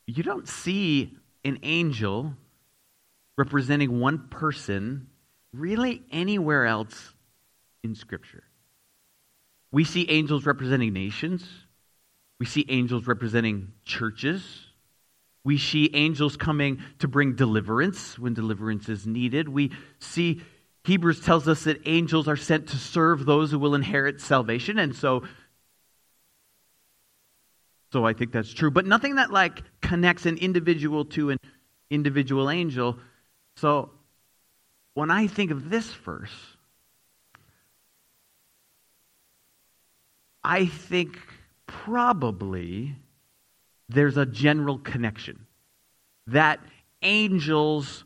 you 0.06 0.22
don't 0.22 0.48
see 0.48 1.16
an 1.44 1.58
angel 1.62 2.34
representing 3.36 4.00
one 4.00 4.28
person 4.28 5.08
really 5.52 6.02
anywhere 6.10 6.66
else 6.66 7.12
in 7.82 7.94
Scripture. 7.94 8.44
We 9.70 9.84
see 9.84 10.08
angels 10.08 10.46
representing 10.46 10.92
nations. 10.92 11.46
We 12.38 12.46
see 12.46 12.64
angels 12.68 13.06
representing 13.06 13.72
churches. 13.84 14.67
We 15.48 15.56
see 15.56 15.88
angels 15.94 16.36
coming 16.36 16.82
to 16.98 17.08
bring 17.08 17.34
deliverance 17.34 18.18
when 18.18 18.34
deliverance 18.34 18.90
is 18.90 19.06
needed. 19.06 19.48
We 19.48 19.72
see 19.98 20.42
Hebrews 20.84 21.20
tells 21.22 21.48
us 21.48 21.64
that 21.64 21.80
angels 21.86 22.28
are 22.28 22.36
sent 22.36 22.68
to 22.68 22.76
serve 22.76 23.24
those 23.24 23.50
who 23.50 23.58
will 23.58 23.74
inherit 23.74 24.20
salvation. 24.20 24.78
And 24.78 24.94
so 24.94 25.22
so 27.94 28.04
I 28.04 28.12
think 28.12 28.30
that's 28.30 28.52
true, 28.52 28.70
but 28.70 28.84
nothing 28.84 29.14
that 29.14 29.30
like 29.30 29.62
connects 29.80 30.26
an 30.26 30.36
individual 30.36 31.06
to 31.16 31.30
an 31.30 31.38
individual 31.88 32.50
angel. 32.50 32.98
So 33.56 33.92
when 34.92 35.10
I 35.10 35.28
think 35.28 35.50
of 35.50 35.70
this 35.70 35.90
verse, 35.94 36.36
I 40.44 40.66
think 40.66 41.18
probably 41.66 42.96
there's 43.88 44.16
a 44.16 44.26
general 44.26 44.78
connection. 44.78 45.46
That 46.26 46.60
angels 47.02 48.04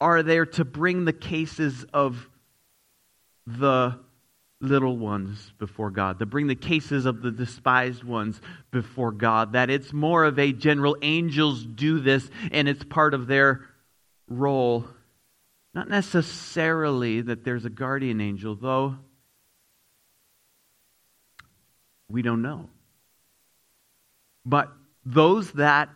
are 0.00 0.22
there 0.22 0.46
to 0.46 0.64
bring 0.64 1.04
the 1.04 1.12
cases 1.12 1.84
of 1.92 2.28
the 3.46 3.98
little 4.60 4.96
ones 4.96 5.52
before 5.58 5.90
God, 5.90 6.18
to 6.18 6.26
bring 6.26 6.46
the 6.46 6.54
cases 6.54 7.06
of 7.06 7.22
the 7.22 7.30
despised 7.30 8.04
ones 8.04 8.40
before 8.70 9.12
God, 9.12 9.52
that 9.52 9.70
it's 9.70 9.92
more 9.92 10.24
of 10.24 10.38
a 10.38 10.52
general 10.52 10.96
angels 11.02 11.64
do 11.64 12.00
this 12.00 12.28
and 12.50 12.68
it's 12.68 12.84
part 12.84 13.14
of 13.14 13.26
their 13.26 13.66
role. 14.28 14.86
Not 15.74 15.88
necessarily 15.88 17.20
that 17.20 17.44
there's 17.44 17.64
a 17.64 17.70
guardian 17.70 18.20
angel, 18.20 18.54
though. 18.54 18.96
We 22.08 22.22
don't 22.22 22.42
know. 22.42 22.70
But 24.44 24.72
those 25.06 25.52
that 25.52 25.88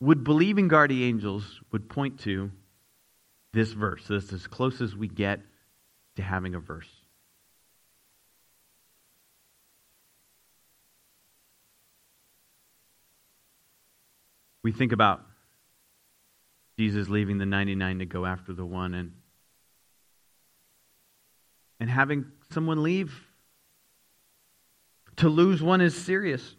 would 0.00 0.24
believe 0.24 0.58
in 0.58 0.66
guardian 0.66 1.08
angels 1.08 1.60
would 1.70 1.88
point 1.88 2.20
to 2.20 2.50
this 3.52 3.72
verse. 3.72 4.04
This 4.08 4.24
is 4.24 4.32
as 4.32 4.46
close 4.48 4.80
as 4.80 4.94
we 4.94 5.06
get 5.06 5.40
to 6.16 6.22
having 6.22 6.56
a 6.56 6.58
verse. 6.58 6.90
We 14.64 14.72
think 14.72 14.90
about 14.90 15.24
Jesus 16.76 17.08
leaving 17.08 17.38
the 17.38 17.46
99 17.46 18.00
to 18.00 18.04
go 18.04 18.26
after 18.26 18.52
the 18.52 18.66
one 18.66 18.94
and 18.94 19.12
and 21.78 21.88
having 21.88 22.24
someone 22.50 22.82
leave 22.82 23.14
to 25.16 25.28
lose 25.28 25.62
one 25.62 25.80
is 25.80 25.94
serious. 25.96 26.56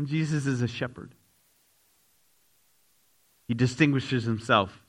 And 0.00 0.08
Jesus 0.08 0.46
is 0.46 0.62
a 0.62 0.66
shepherd. 0.66 1.14
He 3.46 3.52
distinguishes 3.52 4.24
himself 4.24 4.82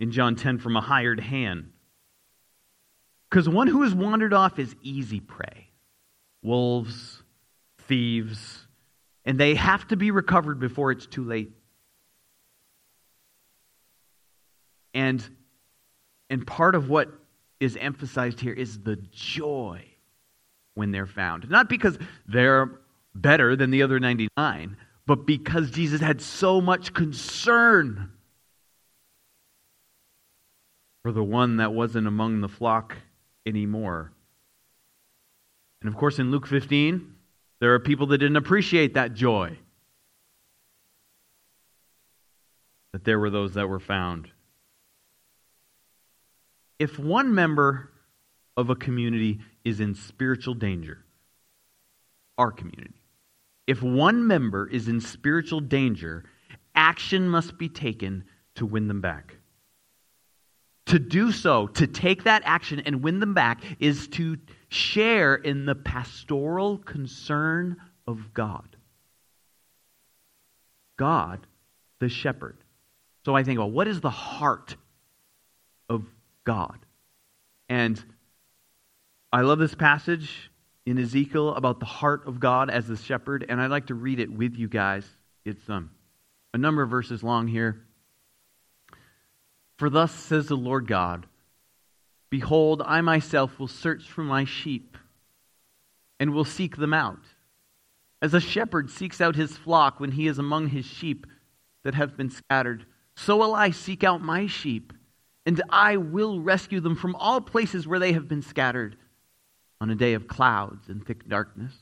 in 0.00 0.10
John 0.10 0.34
10 0.34 0.58
from 0.58 0.74
a 0.74 0.80
hired 0.80 1.20
hand. 1.20 1.70
Because 3.30 3.48
one 3.48 3.68
who 3.68 3.82
has 3.84 3.94
wandered 3.94 4.32
off 4.32 4.58
is 4.58 4.74
easy 4.82 5.20
prey 5.20 5.68
wolves, 6.42 7.22
thieves, 7.82 8.66
and 9.24 9.38
they 9.38 9.54
have 9.54 9.86
to 9.86 9.96
be 9.96 10.10
recovered 10.10 10.58
before 10.58 10.90
it's 10.90 11.06
too 11.06 11.22
late. 11.22 11.52
And, 14.94 15.24
and 16.28 16.44
part 16.44 16.74
of 16.74 16.88
what 16.88 17.08
is 17.60 17.76
emphasized 17.76 18.40
here 18.40 18.52
is 18.52 18.80
the 18.80 18.96
joy 19.12 19.84
when 20.74 20.90
they're 20.90 21.06
found. 21.06 21.48
Not 21.48 21.68
because 21.68 21.96
they're 22.26 22.80
better 23.20 23.56
than 23.56 23.70
the 23.70 23.82
other 23.82 23.98
99, 23.98 24.76
but 25.06 25.26
because 25.26 25.70
Jesus 25.70 26.00
had 26.00 26.20
so 26.20 26.60
much 26.60 26.92
concern 26.92 28.12
for 31.02 31.12
the 31.12 31.24
one 31.24 31.56
that 31.58 31.72
wasn't 31.72 32.06
among 32.06 32.40
the 32.40 32.48
flock 32.48 32.96
anymore. 33.46 34.12
And 35.80 35.88
of 35.88 35.96
course, 35.96 36.18
in 36.18 36.30
Luke 36.30 36.46
15, 36.46 37.14
there 37.60 37.74
are 37.74 37.78
people 37.78 38.08
that 38.08 38.18
didn't 38.18 38.36
appreciate 38.36 38.94
that 38.94 39.14
joy. 39.14 39.56
That 42.92 43.04
there 43.04 43.18
were 43.18 43.30
those 43.30 43.54
that 43.54 43.68
were 43.68 43.80
found 43.80 44.30
if 46.78 46.98
one 46.98 47.34
member 47.34 47.90
of 48.56 48.70
a 48.70 48.74
community 48.74 49.40
is 49.64 49.80
in 49.80 49.94
spiritual 49.94 50.54
danger, 50.54 51.04
our 52.38 52.50
community, 52.50 53.00
if 53.66 53.82
one 53.82 54.26
member 54.26 54.68
is 54.68 54.88
in 54.88 55.00
spiritual 55.00 55.60
danger, 55.60 56.24
action 56.74 57.28
must 57.28 57.58
be 57.58 57.68
taken 57.68 58.24
to 58.56 58.66
win 58.66 58.88
them 58.88 59.00
back. 59.00 59.36
To 60.86 60.98
do 60.98 61.32
so, 61.32 61.66
to 61.66 61.86
take 61.86 62.24
that 62.24 62.42
action 62.44 62.80
and 62.80 63.02
win 63.02 63.18
them 63.18 63.34
back, 63.34 63.62
is 63.80 64.06
to 64.08 64.38
share 64.68 65.34
in 65.34 65.66
the 65.66 65.74
pastoral 65.74 66.78
concern 66.78 67.76
of 68.06 68.32
God. 68.32 68.76
God, 70.96 71.46
the 71.98 72.08
shepherd. 72.08 72.56
So 73.24 73.34
I 73.34 73.42
think, 73.42 73.58
well, 73.58 73.70
what 73.70 73.88
is 73.88 74.00
the 74.00 74.10
heart 74.10 74.76
of 75.88 76.04
God. 76.44 76.78
And 77.68 78.02
I 79.32 79.42
love 79.42 79.58
this 79.58 79.74
passage 79.74 80.50
in 80.86 80.98
Ezekiel 80.98 81.54
about 81.54 81.80
the 81.80 81.86
heart 81.86 82.26
of 82.26 82.38
God 82.38 82.70
as 82.70 82.86
the 82.86 82.96
shepherd, 82.96 83.44
and 83.48 83.60
I'd 83.60 83.70
like 83.70 83.88
to 83.88 83.94
read 83.94 84.20
it 84.20 84.30
with 84.30 84.56
you 84.56 84.68
guys. 84.68 85.04
It's 85.44 85.68
um, 85.68 85.90
a 86.54 86.58
number 86.58 86.82
of 86.82 86.88
verses 86.88 87.24
long 87.24 87.48
here. 87.48 87.82
For 89.78 89.90
thus 89.90 90.12
says 90.12 90.46
the 90.46 90.56
Lord 90.56 90.86
God 90.86 91.26
Behold, 92.30 92.82
I 92.84 93.00
myself 93.02 93.58
will 93.58 93.68
search 93.68 94.04
for 94.04 94.22
my 94.22 94.44
sheep 94.44 94.96
and 96.18 96.32
will 96.32 96.44
seek 96.44 96.76
them 96.76 96.94
out. 96.94 97.20
As 98.22 98.34
a 98.34 98.40
shepherd 98.40 98.90
seeks 98.90 99.20
out 99.20 99.36
his 99.36 99.56
flock 99.56 100.00
when 100.00 100.12
he 100.12 100.26
is 100.26 100.38
among 100.38 100.68
his 100.68 100.86
sheep 100.86 101.26
that 101.84 101.94
have 101.94 102.16
been 102.16 102.30
scattered, 102.30 102.86
so 103.16 103.36
will 103.36 103.54
I 103.54 103.70
seek 103.70 104.02
out 104.02 104.22
my 104.22 104.46
sheep 104.46 104.92
and 105.44 105.62
I 105.70 105.96
will 105.96 106.40
rescue 106.40 106.80
them 106.80 106.96
from 106.96 107.14
all 107.14 107.40
places 107.40 107.86
where 107.86 108.00
they 108.00 108.12
have 108.12 108.28
been 108.28 108.42
scattered 108.42 108.96
on 109.80 109.90
a 109.90 109.94
day 109.94 110.14
of 110.14 110.28
clouds 110.28 110.88
and 110.88 111.04
thick 111.04 111.28
darkness. 111.28 111.72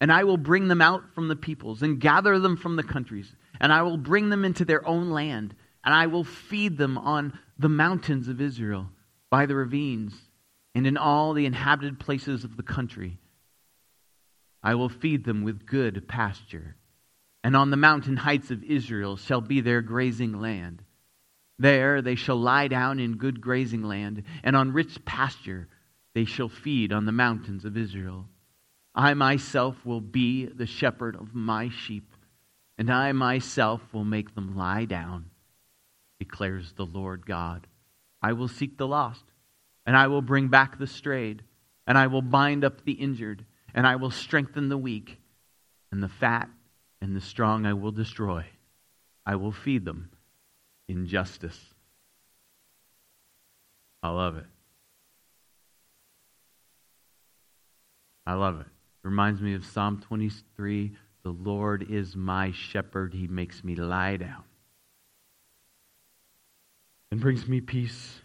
And 0.00 0.12
I 0.12 0.24
will 0.24 0.36
bring 0.36 0.68
them 0.68 0.80
out 0.80 1.02
from 1.14 1.28
the 1.28 1.36
peoples 1.36 1.82
and 1.82 2.00
gather 2.00 2.38
them 2.38 2.56
from 2.56 2.76
the 2.76 2.82
countries, 2.82 3.32
and 3.60 3.72
I 3.72 3.82
will 3.82 3.96
bring 3.96 4.30
them 4.30 4.44
into 4.44 4.64
their 4.64 4.86
own 4.86 5.10
land, 5.10 5.54
and 5.84 5.94
I 5.94 6.06
will 6.06 6.24
feed 6.24 6.76
them 6.76 6.98
on 6.98 7.38
the 7.58 7.68
mountains 7.68 8.28
of 8.28 8.40
Israel, 8.40 8.88
by 9.30 9.46
the 9.46 9.54
ravines, 9.54 10.14
and 10.74 10.86
in 10.86 10.96
all 10.96 11.34
the 11.34 11.46
inhabited 11.46 12.00
places 12.00 12.44
of 12.44 12.56
the 12.56 12.62
country. 12.62 13.18
I 14.62 14.74
will 14.74 14.88
feed 14.88 15.24
them 15.24 15.42
with 15.42 15.66
good 15.66 16.08
pasture, 16.08 16.76
and 17.44 17.54
on 17.54 17.70
the 17.70 17.76
mountain 17.76 18.16
heights 18.16 18.50
of 18.50 18.64
Israel 18.64 19.16
shall 19.16 19.40
be 19.40 19.60
their 19.60 19.82
grazing 19.82 20.40
land 20.40 20.82
there 21.62 22.02
they 22.02 22.16
shall 22.16 22.36
lie 22.36 22.66
down 22.66 22.98
in 22.98 23.16
good 23.16 23.40
grazing 23.40 23.84
land, 23.84 24.24
and 24.42 24.56
on 24.56 24.72
rich 24.72 25.04
pasture 25.04 25.68
they 26.14 26.24
shall 26.24 26.48
feed 26.48 26.92
on 26.92 27.06
the 27.06 27.12
mountains 27.12 27.64
of 27.64 27.76
Israel. 27.76 28.28
I 28.94 29.14
myself 29.14 29.84
will 29.84 30.00
be 30.00 30.46
the 30.46 30.66
shepherd 30.66 31.16
of 31.16 31.34
my 31.34 31.70
sheep, 31.70 32.14
and 32.76 32.90
I 32.90 33.12
myself 33.12 33.80
will 33.92 34.04
make 34.04 34.34
them 34.34 34.56
lie 34.56 34.84
down, 34.84 35.30
declares 36.18 36.72
the 36.72 36.86
Lord 36.86 37.24
God. 37.26 37.66
I 38.20 38.34
will 38.34 38.48
seek 38.48 38.76
the 38.76 38.86
lost, 38.86 39.24
and 39.86 39.96
I 39.96 40.08
will 40.08 40.22
bring 40.22 40.48
back 40.48 40.78
the 40.78 40.86
strayed, 40.86 41.42
and 41.86 41.96
I 41.96 42.06
will 42.06 42.22
bind 42.22 42.64
up 42.64 42.84
the 42.84 42.92
injured, 42.92 43.44
and 43.74 43.86
I 43.86 43.96
will 43.96 44.10
strengthen 44.10 44.68
the 44.68 44.78
weak, 44.78 45.18
and 45.90 46.02
the 46.02 46.08
fat 46.08 46.48
and 47.00 47.16
the 47.16 47.20
strong 47.20 47.66
I 47.66 47.72
will 47.72 47.92
destroy. 47.92 48.44
I 49.24 49.36
will 49.36 49.52
feed 49.52 49.84
them 49.84 50.10
in 50.88 51.06
justice. 51.06 51.74
I 54.02 54.10
love 54.10 54.36
it. 54.36 54.46
I 58.26 58.34
love 58.34 58.60
it. 58.60 58.66
it. 58.66 58.66
Reminds 59.02 59.40
me 59.40 59.54
of 59.54 59.64
Psalm 59.64 60.00
23 60.00 60.92
The 61.24 61.30
Lord 61.30 61.90
is 61.90 62.14
my 62.16 62.52
shepherd, 62.52 63.14
he 63.14 63.26
makes 63.26 63.64
me 63.64 63.74
lie 63.74 64.16
down 64.16 64.44
and 67.12 67.20
brings 67.20 67.46
me 67.46 67.60
peace. 67.60 68.20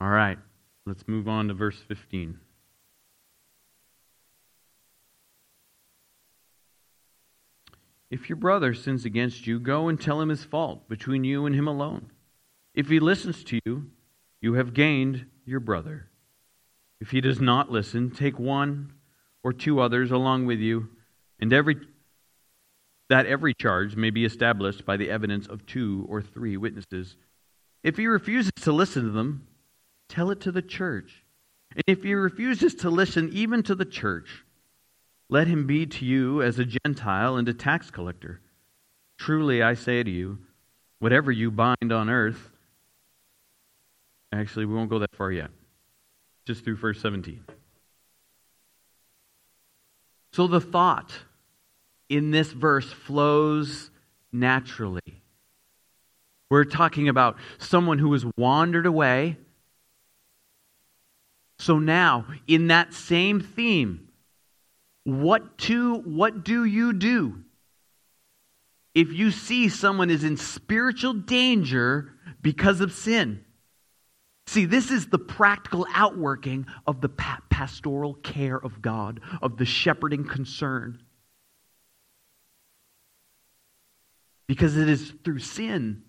All 0.00 0.08
right, 0.08 0.38
let's 0.86 1.06
move 1.06 1.28
on 1.28 1.48
to 1.48 1.54
verse 1.54 1.78
15. 1.86 2.38
If 8.10 8.30
your 8.30 8.36
brother 8.36 8.72
sins 8.72 9.04
against 9.04 9.46
you, 9.46 9.60
go 9.60 9.88
and 9.88 10.00
tell 10.00 10.18
him 10.18 10.30
his 10.30 10.44
fault 10.44 10.88
between 10.88 11.24
you 11.24 11.44
and 11.44 11.54
him 11.54 11.68
alone. 11.68 12.10
If 12.74 12.88
he 12.88 13.00
listens 13.00 13.42
to 13.44 13.60
you, 13.64 13.90
you 14.40 14.54
have 14.54 14.74
gained 14.74 15.26
your 15.44 15.60
brother. 15.60 16.08
If 17.00 17.10
he 17.10 17.20
does 17.20 17.40
not 17.40 17.70
listen, 17.70 18.10
take 18.10 18.38
one 18.38 18.92
or 19.42 19.52
two 19.52 19.80
others 19.80 20.10
along 20.10 20.46
with 20.46 20.58
you, 20.58 20.88
and 21.38 21.52
every 21.52 21.76
that 23.08 23.26
every 23.26 23.54
charge 23.54 23.96
may 23.96 24.10
be 24.10 24.24
established 24.24 24.86
by 24.86 24.96
the 24.96 25.10
evidence 25.10 25.48
of 25.48 25.66
two 25.66 26.06
or 26.08 26.22
three 26.22 26.56
witnesses. 26.56 27.16
If 27.82 27.96
he 27.96 28.06
refuses 28.06 28.52
to 28.60 28.72
listen 28.72 29.02
to 29.02 29.10
them, 29.10 29.48
tell 30.08 30.30
it 30.30 30.40
to 30.42 30.52
the 30.52 30.62
church. 30.62 31.24
And 31.74 31.82
if 31.88 32.04
he 32.04 32.14
refuses 32.14 32.74
to 32.76 32.90
listen 32.90 33.28
even 33.32 33.64
to 33.64 33.74
the 33.74 33.84
church, 33.84 34.44
let 35.28 35.48
him 35.48 35.66
be 35.66 35.86
to 35.86 36.04
you 36.04 36.40
as 36.40 36.60
a 36.60 36.64
Gentile 36.64 37.36
and 37.36 37.48
a 37.48 37.54
tax 37.54 37.90
collector. 37.90 38.40
Truly 39.18 39.60
I 39.60 39.74
say 39.74 40.04
to 40.04 40.10
you, 40.10 40.38
whatever 41.00 41.32
you 41.32 41.50
bind 41.50 41.92
on 41.92 42.08
earth 42.08 42.52
Actually, 44.32 44.66
we 44.66 44.74
won't 44.74 44.90
go 44.90 45.00
that 45.00 45.14
far 45.14 45.32
yet. 45.32 45.50
Just 46.46 46.64
through 46.64 46.76
verse 46.76 47.00
17. 47.00 47.44
So 50.32 50.46
the 50.46 50.60
thought 50.60 51.12
in 52.08 52.30
this 52.30 52.52
verse 52.52 52.90
flows 52.90 53.90
naturally. 54.32 55.22
We're 56.50 56.64
talking 56.64 57.08
about 57.08 57.36
someone 57.58 57.98
who 57.98 58.12
has 58.12 58.24
wandered 58.36 58.86
away. 58.86 59.36
So 61.58 61.78
now, 61.78 62.26
in 62.46 62.68
that 62.68 62.94
same 62.94 63.40
theme, 63.40 64.08
what 65.04 65.58
to 65.58 65.96
what 65.96 66.44
do 66.44 66.64
you 66.64 66.92
do 66.92 67.42
if 68.94 69.12
you 69.12 69.30
see 69.30 69.68
someone 69.68 70.10
is 70.10 70.24
in 70.24 70.36
spiritual 70.36 71.14
danger 71.14 72.12
because 72.42 72.80
of 72.80 72.92
sin? 72.92 73.44
See, 74.50 74.64
this 74.64 74.90
is 74.90 75.06
the 75.06 75.18
practical 75.20 75.86
outworking 75.94 76.66
of 76.84 77.00
the 77.00 77.08
pastoral 77.08 78.14
care 78.14 78.56
of 78.56 78.82
God, 78.82 79.20
of 79.40 79.58
the 79.58 79.64
shepherding 79.64 80.24
concern. 80.24 81.00
Because 84.48 84.76
it 84.76 84.88
is 84.88 85.12
through 85.22 85.38
sin 85.38 86.02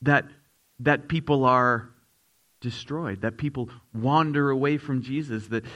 that, 0.00 0.24
that 0.78 1.08
people 1.08 1.44
are 1.44 1.90
destroyed, 2.62 3.20
that 3.20 3.36
people 3.36 3.68
wander 3.92 4.48
away 4.48 4.78
from 4.78 5.02
Jesus, 5.02 5.48
that 5.48 5.66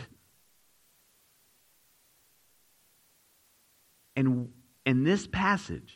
and 4.17 4.49
and 4.87 5.07
this 5.07 5.27
passage 5.27 5.95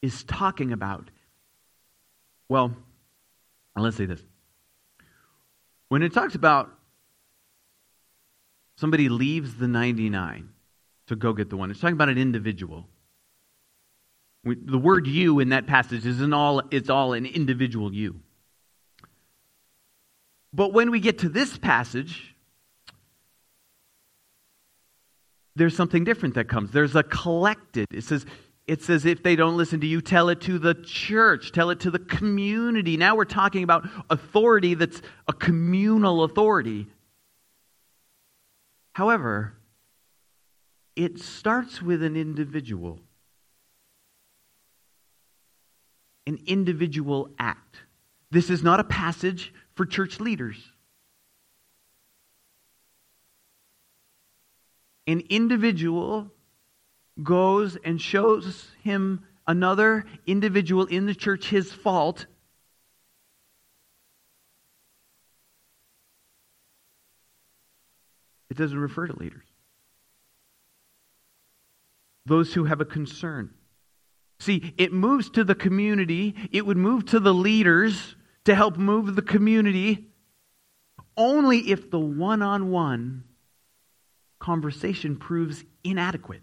is 0.00 0.22
talking 0.22 0.70
about 0.70 1.10
well 2.48 2.76
and 3.76 3.84
let's 3.84 3.96
say 3.96 4.06
this. 4.06 4.22
When 5.88 6.02
it 6.02 6.12
talks 6.12 6.34
about 6.34 6.70
somebody 8.76 9.08
leaves 9.08 9.56
the 9.56 9.68
99 9.68 10.48
to 11.06 11.16
go 11.16 11.32
get 11.32 11.50
the 11.50 11.56
one, 11.56 11.70
it's 11.70 11.78
talking 11.78 11.94
about 11.94 12.08
an 12.08 12.18
individual. 12.18 12.88
The 14.44 14.78
word 14.78 15.06
you 15.06 15.40
in 15.40 15.50
that 15.50 15.66
passage 15.66 16.06
is 16.06 16.20
not 16.20 16.36
all, 16.36 16.62
it's 16.70 16.88
all 16.88 17.12
an 17.12 17.26
individual 17.26 17.92
you. 17.92 18.20
But 20.52 20.72
when 20.72 20.90
we 20.90 21.00
get 21.00 21.18
to 21.18 21.28
this 21.28 21.58
passage, 21.58 22.34
there's 25.54 25.76
something 25.76 26.04
different 26.04 26.36
that 26.36 26.48
comes. 26.48 26.70
There's 26.70 26.96
a 26.96 27.02
collected. 27.02 27.86
It 27.90 28.04
says, 28.04 28.24
it 28.66 28.82
says, 28.82 29.06
if 29.06 29.22
they 29.22 29.36
don't 29.36 29.56
listen 29.56 29.80
to 29.80 29.86
you, 29.86 30.00
tell 30.00 30.28
it 30.28 30.40
to 30.42 30.58
the 30.58 30.74
church, 30.74 31.52
tell 31.52 31.70
it 31.70 31.80
to 31.80 31.90
the 31.90 32.00
community. 32.00 32.96
Now 32.96 33.14
we're 33.14 33.24
talking 33.24 33.62
about 33.62 33.88
authority 34.10 34.74
that's 34.74 35.00
a 35.28 35.32
communal 35.32 36.24
authority. 36.24 36.88
However, 38.92 39.54
it 40.96 41.20
starts 41.20 41.80
with 41.80 42.02
an 42.02 42.16
individual, 42.16 42.98
an 46.26 46.40
individual 46.46 47.30
act. 47.38 47.76
This 48.32 48.50
is 48.50 48.64
not 48.64 48.80
a 48.80 48.84
passage 48.84 49.52
for 49.74 49.86
church 49.86 50.18
leaders. 50.18 50.56
An 55.06 55.22
individual 55.30 56.32
goes 57.22 57.76
and 57.84 58.00
shows 58.00 58.68
him 58.82 59.24
another 59.46 60.04
individual 60.26 60.86
in 60.86 61.06
the 61.06 61.14
church 61.14 61.48
his 61.48 61.72
fault, 61.72 62.26
it 68.50 68.56
doesn't 68.56 68.78
refer 68.78 69.06
to 69.06 69.18
leaders. 69.18 69.44
Those 72.26 72.52
who 72.52 72.64
have 72.64 72.80
a 72.80 72.84
concern. 72.84 73.50
See, 74.40 74.74
it 74.76 74.92
moves 74.92 75.30
to 75.30 75.44
the 75.44 75.54
community, 75.54 76.34
it 76.52 76.66
would 76.66 76.76
move 76.76 77.06
to 77.06 77.20
the 77.20 77.32
leaders 77.32 78.16
to 78.44 78.54
help 78.54 78.76
move 78.76 79.14
the 79.14 79.22
community 79.22 80.08
only 81.16 81.70
if 81.70 81.90
the 81.90 81.98
one 81.98 82.42
on 82.42 82.70
one 82.70 83.24
conversation 84.38 85.16
proves 85.16 85.64
inadequate. 85.82 86.42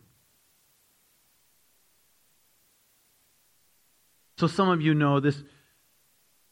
So 4.37 4.47
some 4.47 4.69
of 4.69 4.81
you 4.81 4.93
know 4.93 5.19
this, 5.19 5.41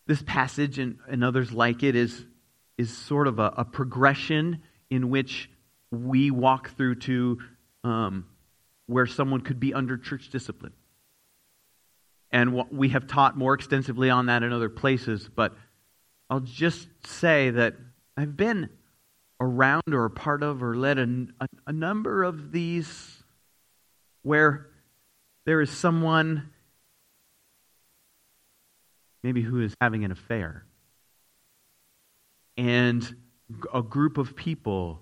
this 0.07 0.21
passage 0.21 0.79
and, 0.79 0.97
and 1.09 1.23
others 1.23 1.51
like 1.51 1.83
it 1.83 1.95
is, 1.95 2.25
is 2.77 2.95
sort 2.95 3.27
of 3.27 3.39
a, 3.39 3.53
a 3.57 3.65
progression 3.65 4.61
in 4.89 5.09
which 5.09 5.49
we 5.91 6.31
walk 6.31 6.75
through 6.75 6.95
to 6.95 7.39
um, 7.83 8.25
where 8.87 9.05
someone 9.05 9.41
could 9.41 9.59
be 9.59 9.73
under 9.73 9.97
church 9.97 10.29
discipline. 10.29 10.73
And 12.31 12.63
we 12.71 12.89
have 12.89 13.07
taught 13.07 13.37
more 13.37 13.53
extensively 13.53 14.09
on 14.09 14.27
that 14.27 14.43
in 14.43 14.53
other 14.53 14.69
places, 14.69 15.29
but 15.33 15.53
I'll 16.29 16.39
just 16.39 16.87
say 17.05 17.49
that 17.49 17.75
I've 18.15 18.37
been 18.37 18.69
around 19.41 19.83
or 19.91 20.05
a 20.05 20.09
part 20.09 20.43
of 20.43 20.63
or 20.63 20.77
led 20.77 20.97
a, 20.97 21.27
a, 21.41 21.47
a 21.67 21.73
number 21.73 22.23
of 22.23 22.51
these 22.51 23.23
where 24.21 24.67
there 25.45 25.59
is 25.61 25.69
someone 25.71 26.51
maybe 29.23 29.41
who 29.41 29.61
is 29.61 29.73
having 29.81 30.03
an 30.03 30.11
affair. 30.11 30.65
And 32.57 33.15
a 33.73 33.81
group 33.81 34.17
of 34.17 34.35
people, 34.35 35.01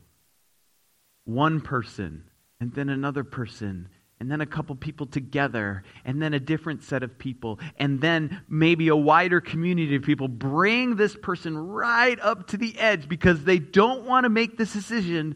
one 1.25 1.61
person, 1.61 2.23
and 2.59 2.73
then 2.73 2.89
another 2.89 3.23
person, 3.23 3.89
and 4.19 4.29
then 4.29 4.41
a 4.41 4.45
couple 4.45 4.75
people 4.75 5.05
together, 5.05 5.83
and 6.03 6.21
then 6.21 6.33
a 6.33 6.39
different 6.39 6.83
set 6.83 7.03
of 7.03 7.17
people, 7.17 7.59
and 7.77 8.01
then 8.01 8.41
maybe 8.49 8.89
a 8.89 8.95
wider 8.95 9.39
community 9.39 9.95
of 9.95 10.03
people 10.03 10.27
bring 10.27 10.95
this 10.95 11.15
person 11.15 11.57
right 11.57 12.19
up 12.19 12.47
to 12.47 12.57
the 12.57 12.77
edge 12.77 13.07
because 13.07 13.43
they 13.43 13.59
don't 13.59 14.05
want 14.05 14.25
to 14.25 14.29
make 14.29 14.57
this 14.57 14.73
decision 14.73 15.35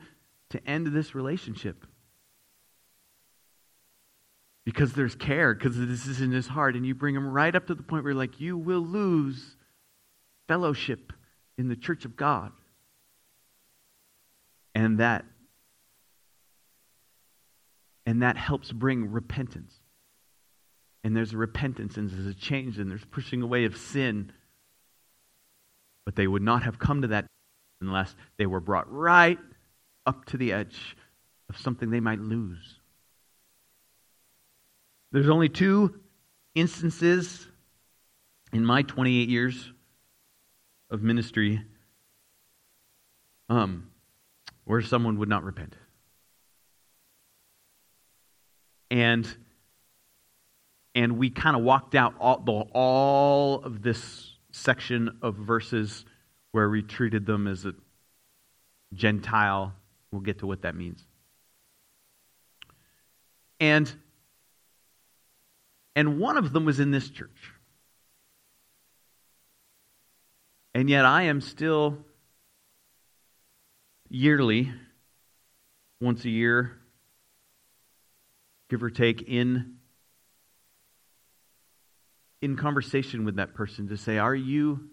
to 0.49 0.67
end 0.67 0.87
this 0.87 1.15
relationship. 1.15 1.85
Because 4.65 4.93
there's 4.93 5.15
care, 5.15 5.53
because 5.53 5.77
this 5.77 6.07
is 6.07 6.21
in 6.21 6.31
his 6.31 6.47
heart, 6.47 6.75
and 6.75 6.85
you 6.85 6.95
bring 6.95 7.15
him 7.15 7.27
right 7.27 7.55
up 7.55 7.67
to 7.67 7.75
the 7.75 7.83
point 7.83 8.03
where, 8.03 8.13
like, 8.13 8.39
you 8.39 8.57
will 8.57 8.85
lose 8.85 9.57
fellowship 10.47 11.11
in 11.57 11.67
the 11.67 11.75
church 11.75 12.05
of 12.05 12.15
God. 12.15 12.51
And 14.75 14.99
that 14.99 15.25
and 18.05 18.21
that 18.21 18.37
helps 18.37 18.71
bring 18.71 19.11
repentance. 19.11 19.73
And 21.03 21.15
there's 21.15 21.33
a 21.33 21.37
repentance 21.37 21.97
and 21.97 22.09
there's 22.09 22.27
a 22.27 22.33
change 22.33 22.77
and 22.77 22.89
there's 22.89 23.05
pushing 23.05 23.41
away 23.41 23.65
of 23.65 23.77
sin. 23.77 24.31
But 26.05 26.15
they 26.15 26.27
would 26.27 26.41
not 26.41 26.63
have 26.63 26.79
come 26.79 27.01
to 27.01 27.07
that 27.09 27.25
unless 27.81 28.13
they 28.37 28.45
were 28.45 28.59
brought 28.59 28.91
right 28.91 29.39
up 30.05 30.25
to 30.25 30.37
the 30.37 30.51
edge 30.51 30.97
of 31.49 31.57
something 31.57 31.89
they 31.89 31.99
might 31.99 32.19
lose. 32.19 32.79
There's 35.13 35.29
only 35.29 35.47
two 35.47 35.93
instances 36.55 37.47
in 38.51 38.65
my 38.65 38.81
28 38.81 39.29
years 39.29 39.71
of 40.89 41.03
ministry 41.03 41.61
um, 43.47 43.91
where 44.65 44.81
someone 44.81 45.19
would 45.19 45.29
not 45.29 45.43
repent. 45.43 45.75
And 48.89 49.27
and 50.95 51.17
we 51.17 51.29
kind 51.29 51.55
of 51.55 51.63
walked 51.63 51.95
out 51.95 52.15
all, 52.19 52.39
the, 52.39 52.51
all 52.51 53.63
of 53.63 53.81
this 53.81 54.33
section 54.51 55.17
of 55.23 55.35
verses 55.35 56.05
where 56.51 56.69
we 56.69 56.83
treated 56.83 57.25
them 57.25 57.47
as 57.47 57.65
a 57.65 57.73
Gentile. 58.93 59.73
We'll 60.11 60.21
get 60.21 60.39
to 60.39 60.47
what 60.47 60.61
that 60.63 60.75
means. 60.75 61.03
And 63.59 63.91
and 65.95 66.19
one 66.19 66.37
of 66.37 66.53
them 66.53 66.65
was 66.65 66.79
in 66.79 66.91
this 66.91 67.09
church. 67.09 67.53
And 70.73 70.89
yet 70.89 71.05
I 71.05 71.23
am 71.23 71.39
still 71.39 71.99
yearly, 74.09 74.71
once 76.01 76.25
a 76.25 76.29
year, 76.29 76.79
give 78.69 78.81
or 78.81 78.89
take, 78.89 79.21
in, 79.21 79.75
in 82.41 82.55
conversation 82.55 83.23
with 83.23 83.35
that 83.35 83.53
person 83.53 83.89
to 83.89 83.97
say, 83.97 84.17
Are 84.17 84.35
you, 84.35 84.89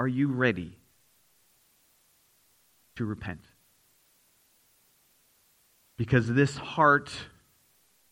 are 0.00 0.08
you 0.08 0.28
ready 0.28 0.78
to 2.96 3.04
repent? 3.04 3.42
Because 5.98 6.28
this 6.28 6.56
heart, 6.56 7.10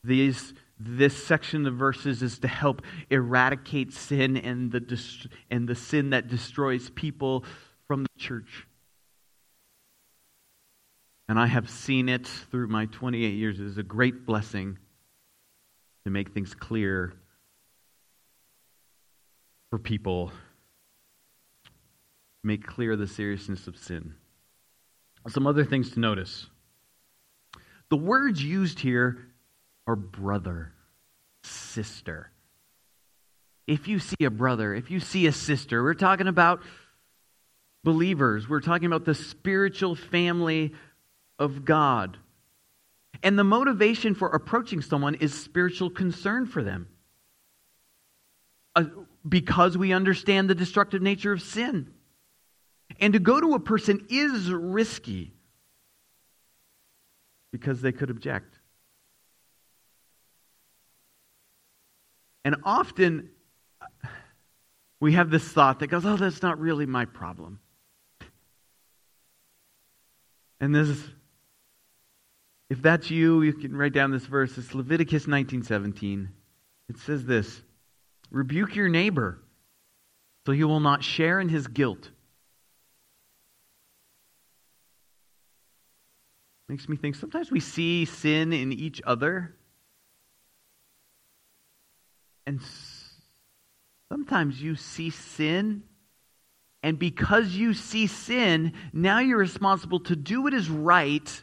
these 0.03 0.53
this 0.79 1.25
section 1.25 1.67
of 1.67 1.75
verses 1.75 2.23
is 2.23 2.39
to 2.41 2.49
help 2.49 2.83
eradicate 3.11 3.93
sin 3.93 4.37
and 4.37 4.73
the, 4.73 5.01
and 5.51 5.69
the 5.69 5.75
sin 5.75 6.11
that 6.11 6.29
destroys 6.29 6.91
people 6.91 7.45
from 7.87 8.03
the 8.03 8.19
church. 8.19 8.67
And 11.29 11.39
I 11.39 11.47
have 11.47 11.71
seen 11.71 12.09
it 12.09 12.27
through 12.27 12.69
my 12.69 12.87
28 12.87 13.35
years. 13.35 13.61
It 13.61 13.67
is 13.67 13.79
a 13.79 13.83
great 13.83 14.27
blessing 14.27 14.79
to 16.05 16.11
make 16.11 16.33
things 16.33 16.55
clear 16.55 17.15
for 19.71 19.79
people, 19.79 20.33
make 22.43 22.67
clear 22.67 22.95
the 22.95 23.07
seriousness 23.07 23.67
of 23.67 23.77
sin. 23.77 24.15
Some 25.29 25.47
other 25.47 25.65
things 25.65 25.93
to 25.93 26.01
notice. 26.01 26.47
The 27.89 27.97
words 27.97 28.43
used 28.43 28.81
here 28.81 29.34
are 29.87 29.97
brother, 29.97 30.73
sister. 31.43 32.31
If 33.67 33.89
you 33.89 33.99
see 33.99 34.25
a 34.25 34.31
brother, 34.31 34.75
if 34.75 34.91
you 34.91 35.01
see 35.01 35.27
a 35.27 35.33
sister, 35.33 35.83
we're 35.83 35.95
talking 35.95 36.29
about 36.29 36.61
believers. 37.83 38.49
We're 38.49 38.61
talking 38.61 38.87
about 38.87 39.05
the 39.05 39.15
spiritual 39.15 39.95
family 39.95 40.73
of 41.39 41.65
God. 41.65 42.19
And 43.23 43.39
the 43.39 43.45
motivation 43.45 44.15
for 44.15 44.29
approaching 44.29 44.83
someone 44.83 45.15
is 45.17 45.33
spiritual 45.33 45.91
concern 45.91 46.47
for 46.47 46.63
them. 46.63 46.89
Uh, 48.77 48.85
because 49.27 49.79
we 49.79 49.93
understand 49.93 50.51
the 50.51 50.55
destructive 50.55 51.01
nature 51.01 51.33
of 51.33 51.41
sin. 51.41 51.93
And 53.01 53.13
to 53.13 53.19
go 53.19 53.41
to 53.41 53.55
a 53.55 53.61
person 53.61 54.07
is 54.11 54.51
risky 54.51 55.33
because 57.53 57.81
they 57.81 57.93
could 57.93 58.11
object. 58.11 58.54
And 62.45 62.57
often 62.65 63.31
we 65.01 65.13
have 65.13 65.31
this 65.31 65.45
thought 65.45 65.81
that 65.81 65.87
goes, 65.87 66.05
oh, 66.05 66.17
that's 66.17 66.43
not 66.43 66.59
really 66.59 66.87
my 66.87 67.05
problem. 67.05 67.61
And 70.61 70.75
this 70.75 70.99
if 72.71 72.81
that's 72.81 73.11
you, 73.11 73.43
you 73.43 73.53
can 73.53 73.77
write 73.77 73.93
down 73.93 74.11
this 74.11 74.27
verse. 74.27 74.57
It's 74.57 74.75
Leviticus 74.75 75.27
19:17. 75.27 76.29
It 76.89 76.99
says 76.99 77.25
this: 77.25 77.63
"Rebuke 78.31 78.75
your 78.75 78.89
neighbor, 78.89 79.39
so 80.47 80.53
he 80.53 80.65
will 80.65 80.81
not 80.81 81.05
share 81.05 81.41
in 81.41 81.49
his 81.49 81.67
guilt." 81.67 82.11
Makes 86.69 86.89
me 86.89 86.97
think 86.97 87.15
sometimes 87.15 87.51
we 87.51 87.61
see 87.61 88.07
sin 88.07 88.53
in 88.53 88.73
each 88.73 89.03
other. 89.05 89.55
And 92.47 92.61
sometimes 94.11 94.61
you 94.61 94.77
see 94.77 95.11
sin, 95.11 95.83
and 96.83 96.99
because 96.99 97.55
you 97.55 97.73
see 97.75 98.07
sin, 98.07 98.75
now 98.93 99.21
you're 99.21 99.39
responsible 99.39 100.01
to 100.01 100.17
do 100.17 100.43
what 100.43 100.55
is 100.55 100.69
right 100.69 101.43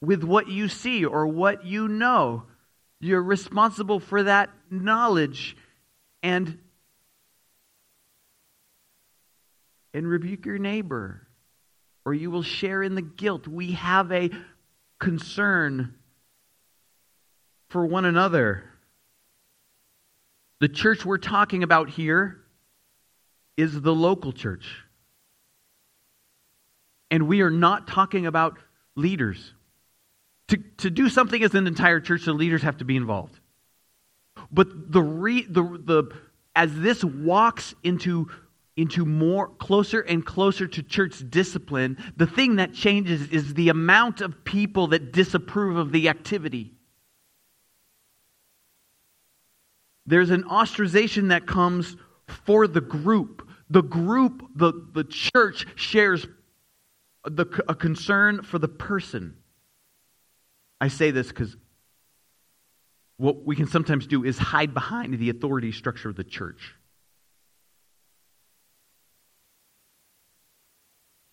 with 0.00 0.24
what 0.24 0.48
you 0.48 0.68
see 0.68 1.04
or 1.04 1.26
what 1.26 1.64
you 1.64 1.88
know. 1.88 2.44
You're 3.00 3.22
responsible 3.22 4.00
for 4.00 4.24
that 4.24 4.50
knowledge 4.70 5.56
and 6.22 6.58
and 9.94 10.06
rebuke 10.06 10.46
your 10.46 10.58
neighbor 10.58 11.28
or 12.08 12.14
you 12.14 12.30
will 12.30 12.42
share 12.42 12.82
in 12.82 12.94
the 12.94 13.02
guilt. 13.02 13.46
We 13.46 13.72
have 13.72 14.10
a 14.12 14.30
concern 14.98 15.94
for 17.68 17.84
one 17.84 18.06
another. 18.06 18.64
The 20.60 20.68
church 20.68 21.04
we're 21.04 21.18
talking 21.18 21.62
about 21.62 21.90
here 21.90 22.40
is 23.56 23.80
the 23.80 23.94
local 23.94 24.32
church. 24.32 24.66
And 27.10 27.28
we 27.28 27.42
are 27.42 27.50
not 27.50 27.86
talking 27.86 28.26
about 28.26 28.58
leaders. 28.96 29.54
To, 30.48 30.56
to 30.78 30.90
do 30.90 31.08
something 31.08 31.42
as 31.42 31.54
an 31.54 31.66
entire 31.66 32.00
church, 32.00 32.24
the 32.24 32.32
leaders 32.32 32.62
have 32.62 32.78
to 32.78 32.84
be 32.84 32.96
involved. 32.96 33.38
But 34.50 34.92
the, 34.92 35.02
re, 35.02 35.42
the, 35.42 35.62
the, 35.62 36.10
as 36.56 36.74
this 36.74 37.04
walks 37.04 37.74
into, 37.82 38.28
into 38.76 39.04
more 39.04 39.48
closer 39.48 40.00
and 40.00 40.24
closer 40.24 40.66
to 40.66 40.82
church 40.82 41.22
discipline, 41.28 41.98
the 42.16 42.26
thing 42.26 42.56
that 42.56 42.74
changes 42.74 43.28
is 43.28 43.54
the 43.54 43.68
amount 43.68 44.20
of 44.20 44.44
people 44.44 44.88
that 44.88 45.12
disapprove 45.12 45.76
of 45.76 45.92
the 45.92 46.08
activity. 46.08 46.72
There's 50.08 50.30
an 50.30 50.44
ostracization 50.44 51.28
that 51.28 51.46
comes 51.46 51.94
for 52.46 52.66
the 52.66 52.80
group. 52.80 53.46
The 53.68 53.82
group, 53.82 54.42
the, 54.54 54.72
the 54.94 55.04
church, 55.04 55.66
shares 55.76 56.26
the, 57.24 57.44
a 57.68 57.74
concern 57.74 58.42
for 58.42 58.58
the 58.58 58.68
person. 58.68 59.36
I 60.80 60.88
say 60.88 61.10
this 61.10 61.28
because 61.28 61.54
what 63.18 63.44
we 63.44 63.54
can 63.54 63.66
sometimes 63.66 64.06
do 64.06 64.24
is 64.24 64.38
hide 64.38 64.72
behind 64.72 65.18
the 65.18 65.28
authority 65.28 65.72
structure 65.72 66.08
of 66.08 66.16
the 66.16 66.24
church. 66.24 66.74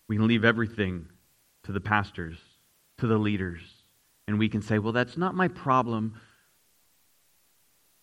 We 0.06 0.16
can 0.16 0.26
leave 0.26 0.44
everything 0.44 1.06
to 1.62 1.72
the 1.72 1.80
pastors, 1.80 2.36
to 2.98 3.06
the 3.06 3.16
leaders, 3.16 3.62
and 4.28 4.38
we 4.38 4.50
can 4.50 4.60
say, 4.60 4.78
well, 4.78 4.92
that's 4.92 5.16
not 5.16 5.34
my 5.34 5.48
problem. 5.48 6.20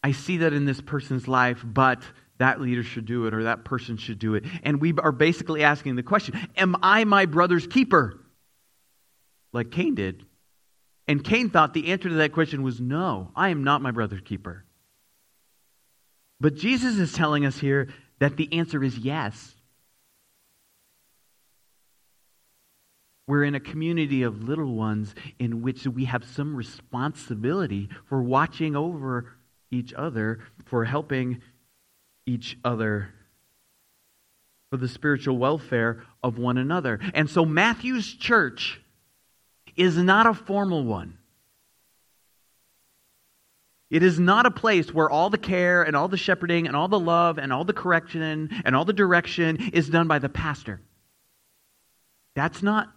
I 0.03 0.11
see 0.11 0.37
that 0.37 0.53
in 0.53 0.65
this 0.65 0.81
person's 0.81 1.27
life, 1.27 1.63
but 1.63 2.03
that 2.37 2.59
leader 2.59 2.83
should 2.83 3.05
do 3.05 3.25
it 3.25 3.33
or 3.33 3.43
that 3.43 3.63
person 3.63 3.95
should 3.95 4.19
do 4.19 4.35
it. 4.35 4.43
And 4.63 4.81
we 4.81 4.93
are 4.97 5.13
basically 5.13 5.63
asking 5.63 5.95
the 5.95 6.03
question 6.03 6.37
Am 6.57 6.75
I 6.83 7.05
my 7.05 7.25
brother's 7.25 7.65
keeper? 7.65 8.19
Like 9.53 9.71
Cain 9.71 9.95
did. 9.95 10.25
And 11.07 11.23
Cain 11.23 11.49
thought 11.49 11.73
the 11.73 11.91
answer 11.91 12.09
to 12.09 12.15
that 12.15 12.33
question 12.33 12.63
was 12.63 12.81
no, 12.81 13.31
I 13.35 13.49
am 13.49 13.63
not 13.63 13.81
my 13.81 13.91
brother's 13.91 14.21
keeper. 14.21 14.65
But 16.39 16.55
Jesus 16.55 16.97
is 16.97 17.13
telling 17.13 17.45
us 17.45 17.57
here 17.57 17.89
that 18.19 18.35
the 18.35 18.51
answer 18.53 18.83
is 18.83 18.97
yes. 18.97 19.55
We're 23.27 23.45
in 23.45 23.55
a 23.55 23.59
community 23.61 24.23
of 24.23 24.43
little 24.43 24.73
ones 24.73 25.15
in 25.39 25.61
which 25.61 25.87
we 25.87 26.05
have 26.05 26.25
some 26.25 26.55
responsibility 26.55 27.87
for 28.09 28.21
watching 28.21 28.75
over 28.75 29.31
each 29.73 29.93
other, 29.93 30.39
for 30.65 30.85
helping 30.85 31.41
each 32.25 32.57
other, 32.63 33.09
for 34.69 34.77
the 34.77 34.87
spiritual 34.87 35.37
welfare 35.37 36.03
of 36.21 36.37
one 36.37 36.57
another. 36.57 36.99
And 37.13 37.29
so 37.29 37.45
Matthew's 37.45 38.13
church 38.13 38.79
is 39.75 39.97
not 39.97 40.27
a 40.27 40.33
formal 40.33 40.83
one. 40.83 41.17
It 43.89 44.01
is 44.01 44.19
not 44.19 44.47
a 44.47 44.51
place 44.51 44.91
where 44.91 45.09
all 45.09 45.29
the 45.29 45.37
care 45.37 45.83
and 45.83 45.95
all 45.95 46.07
the 46.07 46.17
shepherding 46.17 46.65
and 46.65 46.75
all 46.75 46.87
the 46.87 46.99
love 46.99 47.37
and 47.37 47.53
all 47.53 47.63
the 47.63 47.73
correction 47.73 48.49
and 48.65 48.75
all 48.75 48.85
the 48.85 48.93
direction 48.93 49.69
is 49.71 49.87
done 49.87 50.07
by 50.07 50.17
the 50.17 50.29
pastor. 50.29 50.81
That's 52.35 52.63
not 52.63 52.89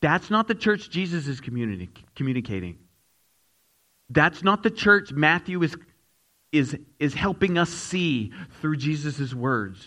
that's 0.00 0.30
not 0.30 0.48
the 0.48 0.54
church 0.54 0.90
Jesus 0.90 1.26
is 1.26 1.40
communicating. 1.40 2.78
That's 4.14 4.44
not 4.44 4.62
the 4.62 4.70
church 4.70 5.12
Matthew 5.12 5.60
is, 5.64 5.76
is, 6.52 6.76
is 7.00 7.14
helping 7.14 7.58
us 7.58 7.68
see 7.68 8.32
through 8.60 8.76
Jesus' 8.76 9.34
words. 9.34 9.84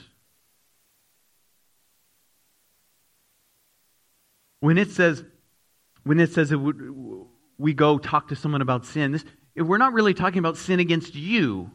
When 4.59 4.77
it 4.77 4.91
says, 4.91 5.23
when 6.03 6.19
it 6.19 6.33
says 6.33 6.51
it 6.51 6.57
would, 6.57 6.77
we 7.57 7.73
go 7.73 7.97
talk 7.97 8.27
to 8.27 8.35
someone 8.35 8.61
about 8.61 8.85
sin, 8.85 9.13
this, 9.13 9.23
we're 9.55 9.77
not 9.77 9.93
really 9.93 10.13
talking 10.13 10.39
about 10.39 10.57
sin 10.57 10.81
against 10.81 11.15
you. 11.15 11.71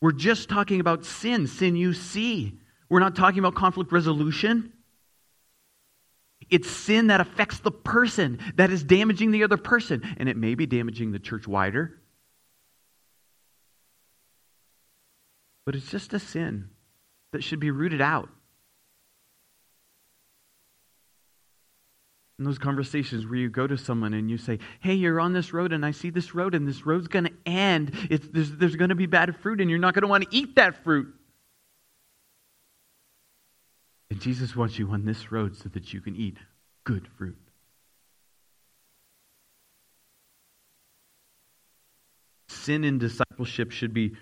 We're 0.00 0.12
just 0.12 0.48
talking 0.48 0.80
about 0.80 1.04
sin, 1.04 1.46
sin 1.46 1.76
you 1.76 1.92
see. 1.92 2.58
We're 2.88 3.00
not 3.00 3.14
talking 3.14 3.38
about 3.38 3.54
conflict 3.54 3.92
resolution. 3.92 4.72
It's 6.50 6.70
sin 6.70 7.08
that 7.08 7.20
affects 7.20 7.60
the 7.60 7.70
person, 7.70 8.38
that 8.56 8.70
is 8.70 8.82
damaging 8.82 9.30
the 9.30 9.44
other 9.44 9.56
person, 9.56 10.02
and 10.16 10.28
it 10.28 10.36
may 10.36 10.54
be 10.54 10.66
damaging 10.66 11.12
the 11.12 11.18
church 11.18 11.46
wider. 11.46 12.00
But 15.64 15.76
it's 15.76 15.90
just 15.90 16.12
a 16.12 16.18
sin 16.18 16.70
that 17.32 17.44
should 17.44 17.60
be 17.60 17.70
rooted 17.70 18.00
out. 18.00 18.28
in 22.40 22.44
those 22.44 22.58
conversations 22.58 23.26
where 23.26 23.36
you 23.36 23.50
go 23.50 23.66
to 23.66 23.76
someone 23.76 24.14
and 24.14 24.30
you 24.30 24.38
say, 24.38 24.58
Hey, 24.80 24.94
you're 24.94 25.20
on 25.20 25.34
this 25.34 25.52
road 25.52 25.74
and 25.74 25.84
I 25.84 25.90
see 25.90 26.08
this 26.08 26.34
road 26.34 26.54
and 26.54 26.66
this 26.66 26.86
road's 26.86 27.06
going 27.06 27.26
to 27.26 27.32
end. 27.44 27.92
It's, 28.08 28.26
there's 28.32 28.50
there's 28.52 28.76
going 28.76 28.88
to 28.88 28.94
be 28.94 29.04
bad 29.04 29.36
fruit 29.36 29.60
and 29.60 29.68
you're 29.68 29.78
not 29.78 29.92
going 29.92 30.02
to 30.02 30.08
want 30.08 30.24
to 30.24 30.34
eat 30.34 30.56
that 30.56 30.82
fruit. 30.82 31.14
And 34.10 34.20
Jesus 34.20 34.56
wants 34.56 34.78
you 34.78 34.90
on 34.90 35.04
this 35.04 35.30
road 35.30 35.56
so 35.56 35.68
that 35.70 35.92
you 35.92 36.00
can 36.00 36.16
eat 36.16 36.36
good 36.84 37.06
fruit. 37.16 37.38
Sin 42.48 42.84
in 42.84 42.98
discipleship 42.98 43.70
should 43.70 43.94
be 43.94 44.16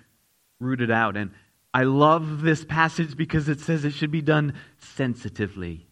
rooted 0.60 0.90
out. 0.90 1.16
And 1.16 1.30
I 1.72 1.84
love 1.84 2.42
this 2.42 2.64
passage 2.64 3.16
because 3.16 3.48
it 3.48 3.60
says 3.60 3.84
it 3.84 3.94
should 3.94 4.10
be 4.10 4.22
done 4.22 4.54
sensitively. 4.78 5.88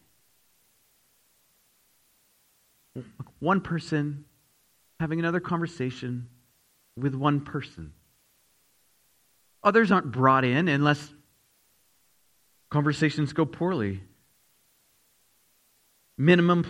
one 3.38 3.61
person 3.61 4.24
having 5.01 5.18
another 5.18 5.40
conversation 5.40 6.28
with 6.97 7.14
one 7.14 7.40
person. 7.40 7.92
Others 9.62 9.92
aren't 9.92 10.12
brought 10.12 10.44
in 10.44 10.68
unless 10.68 11.12
conversations 12.71 13.33
go 13.33 13.45
poorly. 13.45 14.03
Minimum 16.19 16.64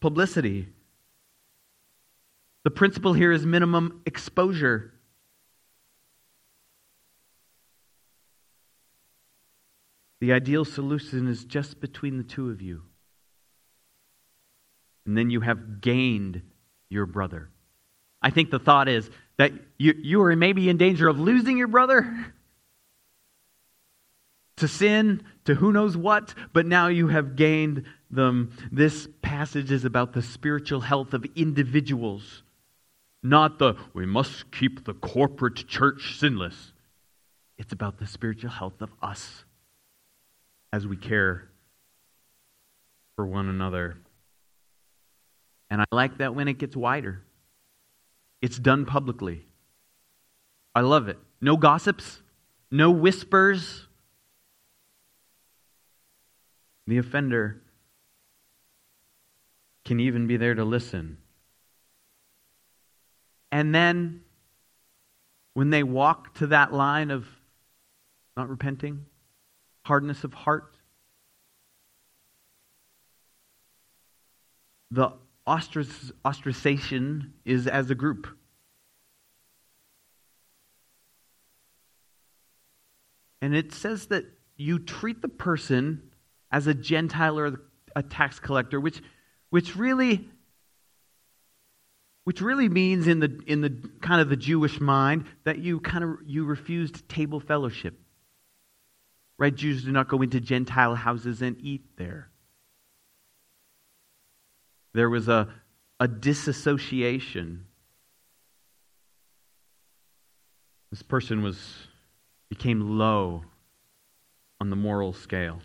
publicity. 0.00 0.68
The 2.64 2.70
principle 2.70 3.12
here 3.12 3.32
is 3.32 3.44
minimum 3.46 4.02
exposure. 4.06 4.92
The 10.20 10.32
ideal 10.32 10.64
solution 10.64 11.28
is 11.28 11.44
just 11.44 11.80
between 11.80 12.16
the 12.16 12.24
two 12.24 12.50
of 12.50 12.62
you 12.62 12.82
and 15.06 15.16
then 15.16 15.30
you 15.30 15.40
have 15.40 15.80
gained 15.80 16.42
your 16.90 17.06
brother. 17.06 17.48
I 18.20 18.30
think 18.30 18.50
the 18.50 18.58
thought 18.58 18.88
is 18.88 19.08
that 19.38 19.52
you, 19.78 19.94
you 19.96 20.22
are 20.22 20.34
maybe 20.34 20.68
in 20.68 20.76
danger 20.76 21.08
of 21.08 21.20
losing 21.20 21.56
your 21.56 21.68
brother 21.68 22.26
to 24.56 24.68
sin, 24.68 25.22
to 25.44 25.54
who 25.54 25.72
knows 25.72 25.96
what, 25.96 26.34
but 26.52 26.66
now 26.66 26.88
you 26.88 27.08
have 27.08 27.36
gained 27.36 27.84
them. 28.10 28.56
This 28.72 29.08
passage 29.22 29.70
is 29.70 29.84
about 29.84 30.12
the 30.12 30.22
spiritual 30.22 30.80
health 30.80 31.12
of 31.14 31.26
individuals, 31.34 32.42
not 33.22 33.58
the 33.58 33.74
we 33.92 34.06
must 34.06 34.50
keep 34.50 34.84
the 34.84 34.94
corporate 34.94 35.66
church 35.68 36.18
sinless. 36.18 36.72
It's 37.58 37.72
about 37.72 37.98
the 37.98 38.06
spiritual 38.06 38.50
health 38.50 38.80
of 38.80 38.90
us 39.02 39.44
as 40.72 40.86
we 40.86 40.96
care 40.96 41.48
for 43.14 43.26
one 43.26 43.48
another. 43.48 43.96
And 45.70 45.80
I 45.80 45.84
like 45.90 46.18
that 46.18 46.34
when 46.34 46.48
it 46.48 46.58
gets 46.58 46.76
wider. 46.76 47.22
It's 48.40 48.58
done 48.58 48.84
publicly. 48.84 49.46
I 50.74 50.80
love 50.82 51.08
it. 51.08 51.18
No 51.40 51.56
gossips, 51.56 52.22
no 52.70 52.90
whispers. 52.90 53.85
The 56.86 56.98
offender 56.98 57.62
can 59.84 60.00
even 60.00 60.26
be 60.26 60.36
there 60.36 60.54
to 60.54 60.64
listen. 60.64 61.18
And 63.50 63.74
then, 63.74 64.22
when 65.54 65.70
they 65.70 65.82
walk 65.82 66.34
to 66.34 66.48
that 66.48 66.72
line 66.72 67.10
of 67.10 67.26
not 68.36 68.48
repenting, 68.48 69.06
hardness 69.84 70.24
of 70.24 70.34
heart, 70.34 70.76
the 74.90 75.12
ostracization 75.46 77.30
is 77.44 77.66
as 77.66 77.90
a 77.90 77.94
group. 77.94 78.28
And 83.40 83.54
it 83.54 83.72
says 83.72 84.06
that 84.08 84.24
you 84.56 84.78
treat 84.78 85.22
the 85.22 85.28
person 85.28 86.10
as 86.50 86.66
a 86.66 86.74
Gentile 86.74 87.38
or 87.38 87.60
a 87.94 88.02
tax 88.02 88.38
collector, 88.38 88.80
which, 88.80 89.02
which 89.50 89.76
really 89.76 90.28
which 92.26 92.40
really 92.40 92.68
means 92.68 93.06
in 93.06 93.20
the 93.20 93.40
in 93.46 93.60
the 93.60 93.70
kind 94.00 94.20
of 94.20 94.28
the 94.28 94.36
Jewish 94.36 94.80
mind 94.80 95.26
that 95.44 95.58
you 95.58 95.78
kind 95.78 96.02
of 96.02 96.16
you 96.26 96.44
refused 96.44 97.08
table 97.08 97.38
fellowship. 97.38 97.94
Right? 99.38 99.54
Jews 99.54 99.84
do 99.84 99.92
not 99.92 100.08
go 100.08 100.20
into 100.22 100.40
Gentile 100.40 100.96
houses 100.96 101.40
and 101.40 101.56
eat 101.60 101.84
there. 101.96 102.30
There 104.92 105.08
was 105.08 105.28
a, 105.28 105.48
a 106.00 106.08
disassociation. 106.08 107.66
This 110.90 111.02
person 111.02 111.42
was 111.42 111.86
became 112.48 112.98
low 112.98 113.44
on 114.60 114.70
the 114.70 114.76
moral 114.76 115.12
scale. 115.12 115.60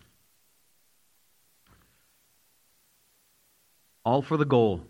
All 4.03 4.21
for 4.21 4.37
the 4.37 4.45
goal 4.45 4.81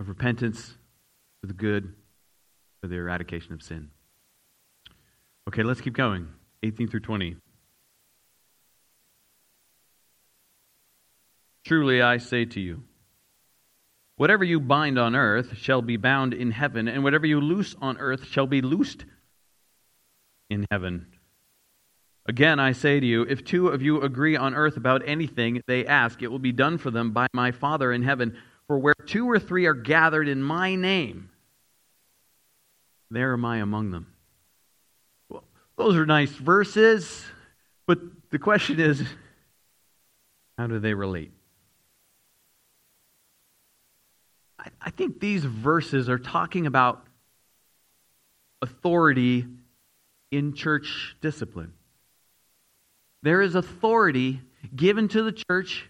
of 0.00 0.08
repentance 0.08 0.74
for 1.40 1.46
the 1.46 1.54
good, 1.54 1.94
for 2.80 2.88
the 2.88 2.96
eradication 2.96 3.52
of 3.52 3.62
sin. 3.62 3.90
Okay, 5.48 5.62
let's 5.62 5.80
keep 5.80 5.94
going. 5.94 6.28
18 6.62 6.88
through 6.88 7.00
20. 7.00 7.36
Truly 11.64 12.02
I 12.02 12.18
say 12.18 12.44
to 12.44 12.60
you, 12.60 12.84
whatever 14.16 14.44
you 14.44 14.60
bind 14.60 14.98
on 14.98 15.14
earth 15.16 15.56
shall 15.56 15.82
be 15.82 15.96
bound 15.96 16.32
in 16.32 16.52
heaven, 16.52 16.88
and 16.88 17.02
whatever 17.02 17.26
you 17.26 17.40
loose 17.40 17.74
on 17.80 17.98
earth 17.98 18.26
shall 18.26 18.46
be 18.46 18.60
loosed 18.60 19.04
in 20.48 20.64
heaven. 20.70 21.06
Again, 22.28 22.58
I 22.58 22.72
say 22.72 22.98
to 22.98 23.06
you, 23.06 23.22
if 23.22 23.44
two 23.44 23.68
of 23.68 23.82
you 23.82 24.02
agree 24.02 24.36
on 24.36 24.54
earth 24.54 24.76
about 24.76 25.02
anything 25.06 25.62
they 25.66 25.86
ask, 25.86 26.22
it 26.22 26.28
will 26.28 26.40
be 26.40 26.52
done 26.52 26.76
for 26.76 26.90
them 26.90 27.12
by 27.12 27.28
my 27.32 27.52
Father 27.52 27.92
in 27.92 28.02
heaven. 28.02 28.36
For 28.66 28.78
where 28.78 28.94
two 29.06 29.30
or 29.30 29.38
three 29.38 29.66
are 29.66 29.74
gathered 29.74 30.26
in 30.26 30.42
my 30.42 30.74
name, 30.74 31.30
there 33.10 33.32
am 33.32 33.44
I 33.44 33.58
among 33.58 33.92
them. 33.92 34.08
Well, 35.28 35.44
those 35.76 35.94
are 35.94 36.04
nice 36.04 36.32
verses, 36.32 37.24
but 37.86 38.00
the 38.30 38.40
question 38.40 38.80
is 38.80 39.04
how 40.58 40.66
do 40.66 40.80
they 40.80 40.94
relate? 40.94 41.32
I 44.80 44.90
think 44.90 45.20
these 45.20 45.44
verses 45.44 46.08
are 46.08 46.18
talking 46.18 46.66
about 46.66 47.06
authority 48.62 49.46
in 50.32 50.54
church 50.54 51.16
discipline. 51.20 51.72
There 53.22 53.42
is 53.42 53.54
authority 53.54 54.40
given 54.74 55.08
to 55.08 55.22
the 55.22 55.32
church 55.32 55.88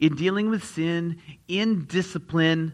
in 0.00 0.16
dealing 0.16 0.50
with 0.50 0.64
sin, 0.64 1.20
in 1.48 1.84
discipline. 1.84 2.72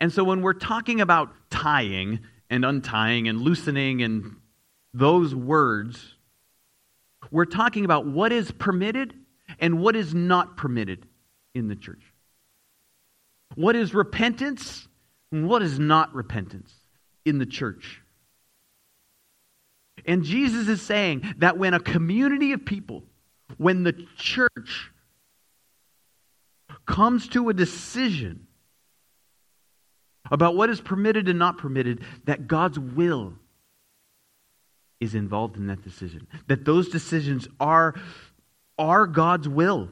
And 0.00 0.12
so 0.12 0.24
when 0.24 0.42
we're 0.42 0.54
talking 0.54 1.00
about 1.00 1.30
tying 1.50 2.20
and 2.48 2.64
untying 2.64 3.28
and 3.28 3.40
loosening 3.40 4.02
and 4.02 4.36
those 4.92 5.34
words, 5.34 6.16
we're 7.30 7.44
talking 7.44 7.84
about 7.84 8.06
what 8.06 8.32
is 8.32 8.50
permitted 8.50 9.14
and 9.58 9.80
what 9.80 9.94
is 9.94 10.14
not 10.14 10.56
permitted 10.56 11.06
in 11.54 11.68
the 11.68 11.76
church. 11.76 12.02
What 13.54 13.76
is 13.76 13.94
repentance 13.94 14.88
and 15.32 15.48
what 15.48 15.62
is 15.62 15.78
not 15.78 16.14
repentance 16.14 16.72
in 17.24 17.38
the 17.38 17.46
church. 17.46 18.00
And 20.06 20.24
Jesus 20.24 20.68
is 20.68 20.82
saying 20.82 21.34
that 21.38 21.58
when 21.58 21.74
a 21.74 21.80
community 21.80 22.52
of 22.52 22.64
people, 22.64 23.04
when 23.56 23.82
the 23.82 23.92
church 24.16 24.90
comes 26.86 27.28
to 27.28 27.48
a 27.48 27.54
decision 27.54 28.46
about 30.30 30.56
what 30.56 30.70
is 30.70 30.80
permitted 30.80 31.28
and 31.28 31.38
not 31.38 31.58
permitted, 31.58 32.04
that 32.24 32.46
God's 32.46 32.78
will 32.78 33.34
is 35.00 35.14
involved 35.14 35.56
in 35.56 35.66
that 35.68 35.82
decision. 35.82 36.26
That 36.46 36.64
those 36.64 36.88
decisions 36.88 37.48
are, 37.58 37.94
are 38.78 39.06
God's 39.06 39.48
will. 39.48 39.88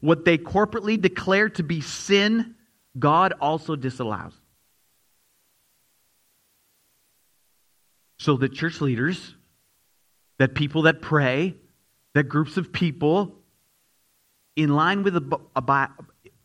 What 0.00 0.24
they 0.24 0.38
corporately 0.38 1.00
declare 1.00 1.48
to 1.50 1.62
be 1.62 1.80
sin, 1.80 2.54
God 2.98 3.34
also 3.40 3.76
disallows. 3.76 4.32
So 8.18 8.36
that 8.38 8.52
church 8.52 8.80
leaders, 8.80 9.34
that 10.38 10.54
people 10.54 10.82
that 10.82 11.02
pray, 11.02 11.54
that 12.14 12.24
groups 12.24 12.56
of 12.56 12.72
people, 12.72 13.34
in 14.54 14.74
line 14.74 15.02
with 15.02 15.14
the, 15.14 15.40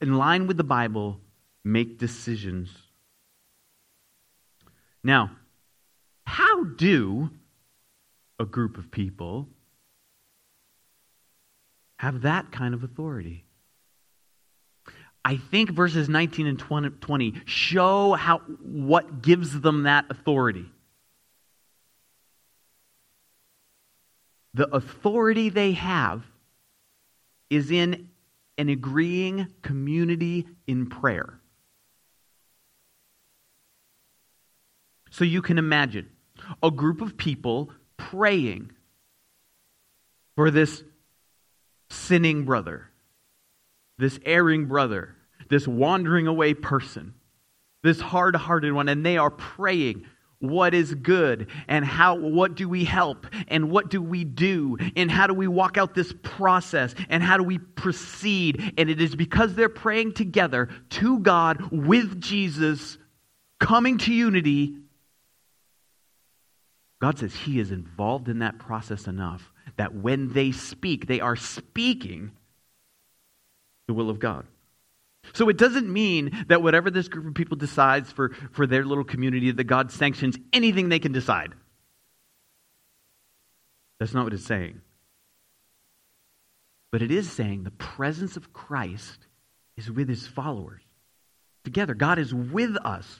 in 0.01 0.17
line 0.17 0.47
with 0.47 0.57
the 0.57 0.63
Bible, 0.63 1.19
make 1.63 1.97
decisions. 1.97 2.69
Now, 5.03 5.31
how 6.25 6.63
do 6.63 7.29
a 8.39 8.45
group 8.45 8.77
of 8.77 8.91
people 8.91 9.47
have 11.97 12.21
that 12.21 12.51
kind 12.51 12.73
of 12.73 12.83
authority? 12.83 13.45
I 15.23 15.37
think 15.37 15.69
verses 15.69 16.09
19 16.09 16.47
and 16.47 16.59
20 16.59 17.33
show 17.45 18.13
how 18.13 18.39
what 18.39 19.21
gives 19.21 19.61
them 19.61 19.83
that 19.83 20.05
authority. 20.09 20.65
The 24.53 24.67
authority 24.73 25.49
they 25.49 25.73
have 25.73 26.23
is 27.49 27.71
in 27.71 28.09
an 28.57 28.69
agreeing 28.69 29.47
community 29.61 30.47
in 30.67 30.87
prayer. 30.87 31.39
So 35.09 35.25
you 35.25 35.41
can 35.41 35.57
imagine 35.57 36.09
a 36.63 36.71
group 36.71 37.01
of 37.01 37.17
people 37.17 37.71
praying 37.97 38.71
for 40.35 40.49
this 40.49 40.83
sinning 41.89 42.45
brother, 42.45 42.89
this 43.97 44.19
erring 44.25 44.65
brother, 44.65 45.15
this 45.49 45.67
wandering 45.67 46.27
away 46.27 46.53
person, 46.53 47.13
this 47.83 47.99
hard 47.99 48.35
hearted 48.35 48.71
one, 48.71 48.87
and 48.87 49.05
they 49.05 49.17
are 49.17 49.29
praying 49.29 50.05
what 50.41 50.73
is 50.73 50.93
good 50.95 51.47
and 51.67 51.85
how 51.85 52.15
what 52.15 52.55
do 52.55 52.67
we 52.67 52.83
help 52.83 53.25
and 53.47 53.71
what 53.71 53.89
do 53.89 54.01
we 54.01 54.23
do 54.23 54.77
and 54.95 55.09
how 55.09 55.27
do 55.27 55.33
we 55.33 55.47
walk 55.47 55.77
out 55.77 55.95
this 55.95 56.13
process 56.23 56.93
and 57.09 57.23
how 57.23 57.37
do 57.37 57.43
we 57.43 57.57
proceed? 57.57 58.73
And 58.77 58.89
it 58.89 59.01
is 59.01 59.15
because 59.15 59.55
they're 59.55 59.69
praying 59.69 60.13
together 60.13 60.67
to 60.89 61.19
God 61.19 61.71
with 61.71 62.19
Jesus 62.19 62.97
coming 63.59 63.97
to 63.99 64.13
unity 64.13 64.75
God 67.01 67.17
says 67.17 67.33
he 67.33 67.59
is 67.59 67.71
involved 67.71 68.29
in 68.29 68.39
that 68.39 68.59
process 68.59 69.07
enough 69.07 69.51
that 69.75 69.93
when 69.93 70.33
they 70.33 70.51
speak 70.51 71.07
they 71.07 71.19
are 71.19 71.35
speaking 71.35 72.31
the 73.87 73.93
will 73.93 74.09
of 74.09 74.19
God 74.19 74.45
so 75.33 75.49
it 75.49 75.57
doesn't 75.57 75.91
mean 75.91 76.45
that 76.47 76.61
whatever 76.61 76.89
this 76.89 77.07
group 77.07 77.27
of 77.27 77.33
people 77.33 77.57
decides 77.57 78.11
for, 78.11 78.29
for 78.51 78.67
their 78.67 78.83
little 78.83 79.03
community, 79.03 79.51
that 79.51 79.63
God 79.63 79.91
sanctions 79.91 80.37
anything 80.51 80.89
they 80.89 80.99
can 80.99 81.11
decide. 81.11 81.53
That's 83.99 84.13
not 84.13 84.23
what 84.23 84.33
it's 84.33 84.45
saying. 84.45 84.81
But 86.91 87.01
it 87.01 87.11
is 87.11 87.31
saying 87.31 87.63
the 87.63 87.71
presence 87.71 88.35
of 88.35 88.51
Christ 88.51 89.27
is 89.77 89.89
with 89.89 90.09
his 90.09 90.27
followers. 90.27 90.81
Together, 91.63 91.93
God 91.93 92.19
is 92.19 92.33
with 92.33 92.75
us. 92.83 93.19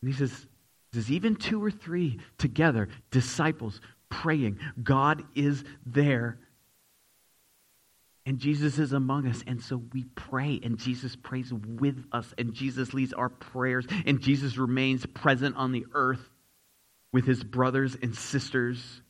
And 0.00 0.12
he 0.12 0.16
says, 0.16 0.46
says, 0.92 1.10
even 1.10 1.36
two 1.36 1.64
or 1.64 1.70
three 1.70 2.20
together, 2.36 2.88
disciples 3.10 3.80
praying, 4.10 4.58
God 4.82 5.24
is 5.34 5.64
there 5.86 6.38
and 8.24 8.38
Jesus 8.38 8.78
is 8.78 8.92
among 8.92 9.26
us. 9.26 9.42
And 9.46 9.60
so 9.60 9.82
we 9.92 10.04
pray, 10.14 10.60
and 10.62 10.78
Jesus 10.78 11.16
prays 11.16 11.52
with 11.52 12.04
us, 12.12 12.32
and 12.38 12.54
Jesus 12.54 12.94
leads 12.94 13.12
our 13.12 13.28
prayers, 13.28 13.86
and 14.06 14.20
Jesus 14.20 14.56
remains 14.56 15.04
present 15.06 15.56
on 15.56 15.72
the 15.72 15.86
earth 15.92 16.30
with 17.12 17.26
his 17.26 17.42
brothers 17.42 17.96
and 18.00 18.14
sisters. 18.14 19.02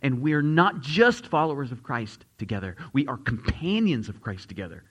And 0.00 0.20
we 0.20 0.32
are 0.34 0.42
not 0.42 0.80
just 0.80 1.26
followers 1.26 1.72
of 1.72 1.82
Christ 1.82 2.24
together, 2.38 2.76
we 2.92 3.06
are 3.06 3.16
companions 3.16 4.08
of 4.08 4.20
Christ 4.20 4.48
together. 4.48 4.84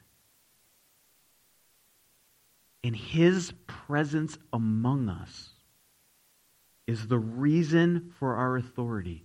And 2.84 2.96
his 2.96 3.54
presence 3.68 4.38
among 4.52 5.08
us 5.08 5.50
is 6.88 7.08
the 7.08 7.20
reason 7.20 8.12
for 8.20 8.36
our 8.36 8.58
authority. 8.58 9.24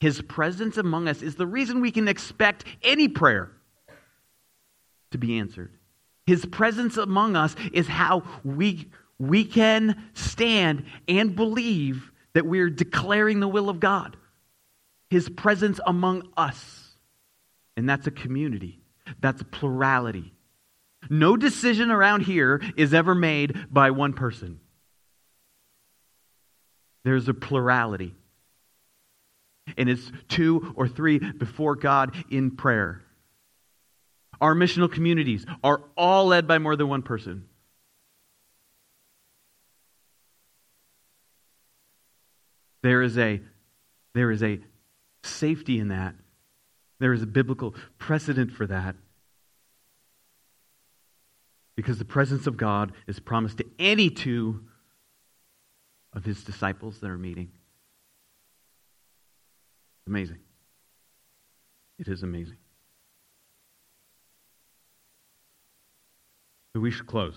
His 0.00 0.20
presence 0.20 0.76
among 0.76 1.06
us 1.08 1.22
is 1.22 1.36
the 1.36 1.46
reason 1.46 1.80
we 1.80 1.92
can 1.92 2.08
expect 2.08 2.64
any 2.82 3.08
prayer 3.08 3.52
to 5.14 5.18
be 5.18 5.38
answered. 5.38 5.72
His 6.26 6.44
presence 6.44 6.96
among 6.96 7.36
us 7.36 7.54
is 7.72 7.86
how 7.86 8.24
we, 8.42 8.90
we 9.18 9.44
can 9.44 10.10
stand 10.14 10.84
and 11.08 11.36
believe 11.36 12.10
that 12.34 12.44
we're 12.46 12.68
declaring 12.68 13.40
the 13.40 13.48
will 13.48 13.68
of 13.68 13.80
God. 13.80 14.16
His 15.08 15.28
presence 15.28 15.78
among 15.86 16.28
us. 16.36 16.96
And 17.76 17.88
that's 17.88 18.06
a 18.06 18.10
community, 18.10 18.80
that's 19.20 19.40
a 19.40 19.44
plurality. 19.44 20.32
No 21.10 21.36
decision 21.36 21.90
around 21.90 22.22
here 22.22 22.60
is 22.76 22.94
ever 22.94 23.14
made 23.14 23.66
by 23.70 23.90
one 23.90 24.14
person. 24.14 24.60
There's 27.04 27.28
a 27.28 27.34
plurality 27.34 28.14
and 29.76 29.88
it's 29.88 30.10
two 30.28 30.72
or 30.76 30.88
three 30.88 31.18
before 31.18 31.76
God 31.76 32.14
in 32.30 32.50
prayer. 32.52 33.03
Our 34.44 34.54
missional 34.54 34.92
communities 34.92 35.46
are 35.64 35.80
all 35.96 36.26
led 36.26 36.46
by 36.46 36.58
more 36.58 36.76
than 36.76 36.86
one 36.86 37.00
person. 37.00 37.48
There 42.82 43.00
is 43.00 43.16
a, 43.16 43.40
there 44.12 44.30
is 44.30 44.42
a 44.42 44.60
safety 45.22 45.78
in 45.78 45.88
that. 45.88 46.14
There 46.98 47.14
is 47.14 47.22
a 47.22 47.26
biblical 47.26 47.74
precedent 47.96 48.52
for 48.52 48.66
that. 48.66 48.96
Because 51.74 51.96
the 51.96 52.04
presence 52.04 52.46
of 52.46 52.58
God 52.58 52.92
is 53.06 53.20
promised 53.20 53.56
to 53.56 53.64
any 53.78 54.10
two 54.10 54.66
of 56.12 56.26
his 56.26 56.44
disciples 56.44 56.98
that 56.98 57.08
are 57.08 57.16
meeting. 57.16 57.50
Amazing. 60.06 60.40
It 61.98 62.08
is 62.08 62.22
amazing. 62.22 62.58
But 66.74 66.80
we 66.80 66.90
should 66.90 67.06
close. 67.06 67.36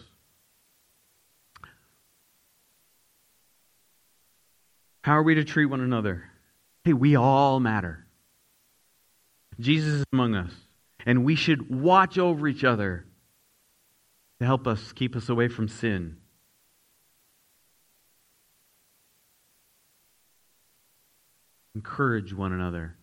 How 5.03 5.13
are 5.13 5.23
we 5.23 5.35
to 5.35 5.45
treat 5.45 5.67
one 5.67 5.79
another? 5.79 6.23
Hey, 6.83 6.93
we 6.93 7.15
all 7.15 7.59
matter. 7.59 8.05
Jesus 9.59 9.93
is 9.93 10.05
among 10.11 10.35
us, 10.35 10.51
and 11.05 11.23
we 11.23 11.35
should 11.35 11.73
watch 11.73 12.17
over 12.17 12.47
each 12.47 12.63
other 12.63 13.05
to 14.39 14.45
help 14.45 14.67
us 14.67 14.91
keep 14.91 15.15
us 15.15 15.29
away 15.29 15.47
from 15.47 15.69
sin. 15.69 16.17
encourage 21.77 22.33
one 22.33 22.51
another 22.51 22.95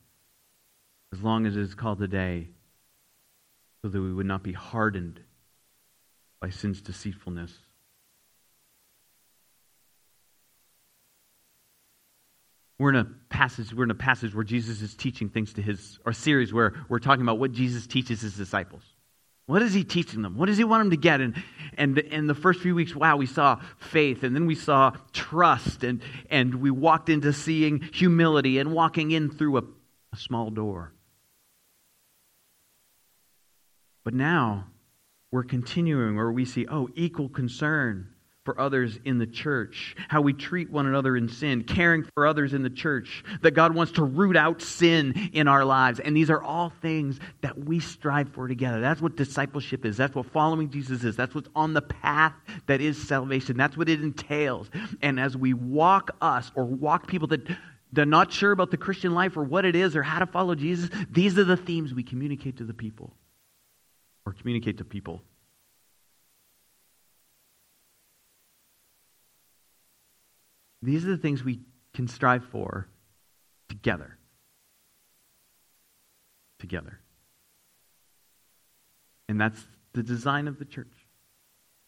as 1.13 1.23
long 1.23 1.47
as 1.47 1.57
it 1.57 1.61
is 1.61 1.77
called 1.77 2.01
today, 2.01 2.49
so 3.81 3.89
that 3.89 4.01
we 4.01 4.13
would 4.13 4.27
not 4.27 4.43
be 4.43 4.53
hardened 4.53 5.21
by 6.45 6.51
sin's 6.51 6.83
deceitfulness. 6.83 7.51
we're 12.79 12.91
in 12.91 12.97
a 12.97 13.07
passage, 13.31 13.73
we're 13.73 13.85
in 13.85 13.91
a 13.91 13.95
passage 13.95 14.35
where 14.35 14.45
Jesus 14.45 14.83
is 14.83 14.95
teaching 14.95 15.31
things 15.31 15.55
to 15.55 15.63
his, 15.63 15.99
or 16.05 16.11
a 16.11 16.15
series 16.15 16.53
where 16.53 16.75
we're 16.91 16.99
talking 16.99 17.23
about 17.23 17.39
what 17.39 17.53
Jesus 17.53 17.87
teaches 17.87 18.21
his 18.21 18.37
disciples. 18.37 18.83
What 19.47 19.63
is 19.63 19.73
he 19.73 19.85
teaching 19.85 20.21
them? 20.21 20.37
What 20.37 20.47
does 20.47 20.59
he 20.59 20.65
want 20.65 20.83
them 20.83 20.91
to 20.91 20.99
get? 20.99 21.23
And, 21.23 21.43
and 21.79 21.97
in 21.97 22.27
the 22.27 22.35
first 22.35 22.61
few 22.61 22.75
weeks, 22.75 22.95
wow, 22.95 23.17
we 23.17 23.25
saw 23.25 23.63
faith, 23.79 24.23
and 24.23 24.37
then 24.37 24.45
we 24.45 24.55
saw 24.55 24.93
trust, 25.15 25.83
and, 25.83 26.03
and 26.29 26.57
we 26.57 26.71
walked 26.71 27.09
into 27.09 27.33
seeing 27.33 27.81
humility 27.81 28.59
and 28.59 28.71
walking 28.73 29.13
in 29.13 29.31
through 29.31 29.57
a, 29.57 29.63
a 30.13 30.17
small 30.19 30.51
door. 30.51 30.93
But 34.03 34.13
now 34.13 34.67
we're 35.35 35.43
continuing 35.43 36.15
where 36.15 36.31
we 36.31 36.45
see, 36.45 36.65
oh, 36.71 36.89
equal 36.95 37.29
concern 37.29 38.09
for 38.45 38.61
others 38.61 39.01
in 39.05 39.19
the 39.19 39.27
church, 39.27 39.97
how 40.07 40.21
we 40.21 40.33
treat 40.33 40.71
one 40.71 40.87
another 40.87 41.17
in 41.17 41.29
sin, 41.29 41.65
caring 41.65 42.05
for 42.15 42.25
others 42.25 42.55
in 42.55 42.63
the 42.63 42.71
church, 42.71 43.25
that 43.43 43.51
God 43.51 43.75
wants 43.75 43.91
to 43.95 44.05
root 44.05 44.37
out 44.37 44.63
sin 44.63 45.31
in 45.33 45.49
our 45.49 45.65
lives. 45.65 45.99
And 45.99 46.17
these 46.17 46.31
are 46.31 46.41
all 46.41 46.71
things 46.81 47.19
that 47.41 47.59
we 47.59 47.81
strive 47.81 48.29
for 48.29 48.47
together. 48.47 48.81
That's 48.81 49.03
what 49.03 49.17
discipleship 49.17 49.85
is. 49.85 49.97
That's 49.97 50.15
what 50.15 50.27
following 50.27 50.71
Jesus 50.71 51.03
is. 51.03 51.17
That's 51.17 51.35
what's 51.35 51.49
on 51.57 51.75
the 51.75 51.83
path 51.83 52.35
that 52.69 52.81
is 52.81 52.97
salvation. 52.97 53.57
That's 53.57 53.77
what 53.77 53.89
it 53.89 54.03
entails. 54.03 54.71
And 55.03 55.19
as 55.19 55.37
we 55.37 55.53
walk 55.53 56.13
us 56.21 56.53
or 56.55 56.65
walk 56.65 57.09
people 57.09 57.27
that 57.29 57.41
they're 57.93 58.07
not 58.07 58.33
sure 58.33 58.53
about 58.53 58.71
the 58.71 58.77
Christian 58.77 59.15
life 59.15 59.37
or 59.37 59.43
what 59.43 59.65
it 59.65 59.75
is 59.75 59.97
or 59.97 60.05
how 60.05 60.21
to 60.21 60.27
follow 60.27 60.55
Jesus, 60.55 60.91
these 61.11 61.37
are 61.39 61.45
the 61.45 61.57
themes 61.57 61.93
we 61.93 62.05
communicate 62.05 62.59
to 62.59 62.65
the 62.65 62.75
people 62.75 63.17
or 64.27 64.33
communicate 64.33 64.79
to 64.79 64.85
people. 64.85 65.23
These 70.83 71.05
are 71.07 71.11
the 71.11 71.17
things 71.17 71.43
we 71.43 71.61
can 71.95 72.09
strive 72.09 72.45
for 72.45 72.89
together. 73.69 74.19
Together. 76.59 77.01
And 79.29 79.41
that's 79.41 79.65
the 79.95 80.03
design 80.03 80.47
of 80.49 80.59
the 80.59 80.67
church 80.67 80.93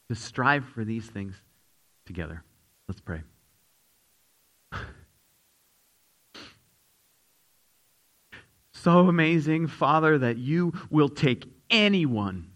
to 0.09 0.14
strive 0.14 0.64
for 0.64 0.84
these 0.84 1.07
things 1.07 1.34
together. 2.07 2.43
Let's 2.89 3.01
pray. 3.01 3.22
so 8.72 9.09
amazing, 9.09 9.66
Father, 9.66 10.16
that 10.18 10.39
you 10.39 10.72
will 10.89 11.09
take 11.11 11.55
anyone 11.70 12.50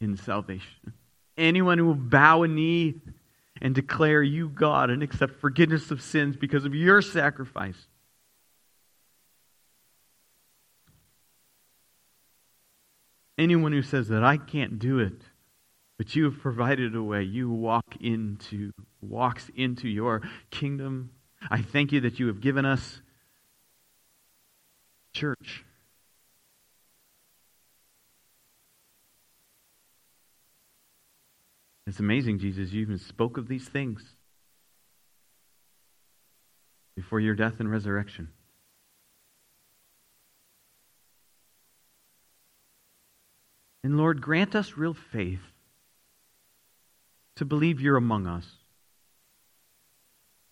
in 0.00 0.16
salvation, 0.16 0.92
anyone 1.36 1.78
who 1.78 1.86
will 1.86 1.94
bow 1.94 2.42
a 2.42 2.48
knee 2.48 3.00
and 3.60 3.74
declare 3.74 4.22
you 4.22 4.48
God 4.48 4.90
and 4.90 5.02
accept 5.02 5.40
forgiveness 5.40 5.90
of 5.90 6.00
sins 6.00 6.36
because 6.36 6.64
of 6.64 6.74
your 6.74 7.02
sacrifice. 7.02 7.88
Anyone 13.36 13.72
who 13.72 13.82
says 13.82 14.08
that 14.08 14.24
I 14.24 14.36
can't 14.36 14.78
do 14.78 14.98
it, 14.98 15.22
but 15.96 16.16
you 16.16 16.24
have 16.24 16.40
provided 16.40 16.94
a 16.96 17.02
way, 17.02 17.22
you 17.22 17.50
walk 17.50 17.96
into 18.00 18.72
walks 19.00 19.48
into 19.54 19.88
your 19.88 20.22
kingdom. 20.50 21.10
I 21.50 21.62
thank 21.62 21.92
you 21.92 22.00
that 22.00 22.18
you 22.18 22.26
have 22.26 22.40
given 22.40 22.64
us 22.64 23.00
church. 25.12 25.64
It's 31.88 32.00
amazing, 32.00 32.38
Jesus, 32.38 32.70
you 32.70 32.82
even 32.82 32.98
spoke 32.98 33.38
of 33.38 33.48
these 33.48 33.66
things 33.66 34.04
before 36.94 37.18
your 37.18 37.34
death 37.34 37.60
and 37.60 37.70
resurrection. 37.70 38.28
And 43.82 43.96
Lord, 43.96 44.20
grant 44.20 44.54
us 44.54 44.76
real 44.76 44.92
faith 44.92 45.40
to 47.36 47.46
believe 47.46 47.80
you're 47.80 47.96
among 47.96 48.26
us. 48.26 48.46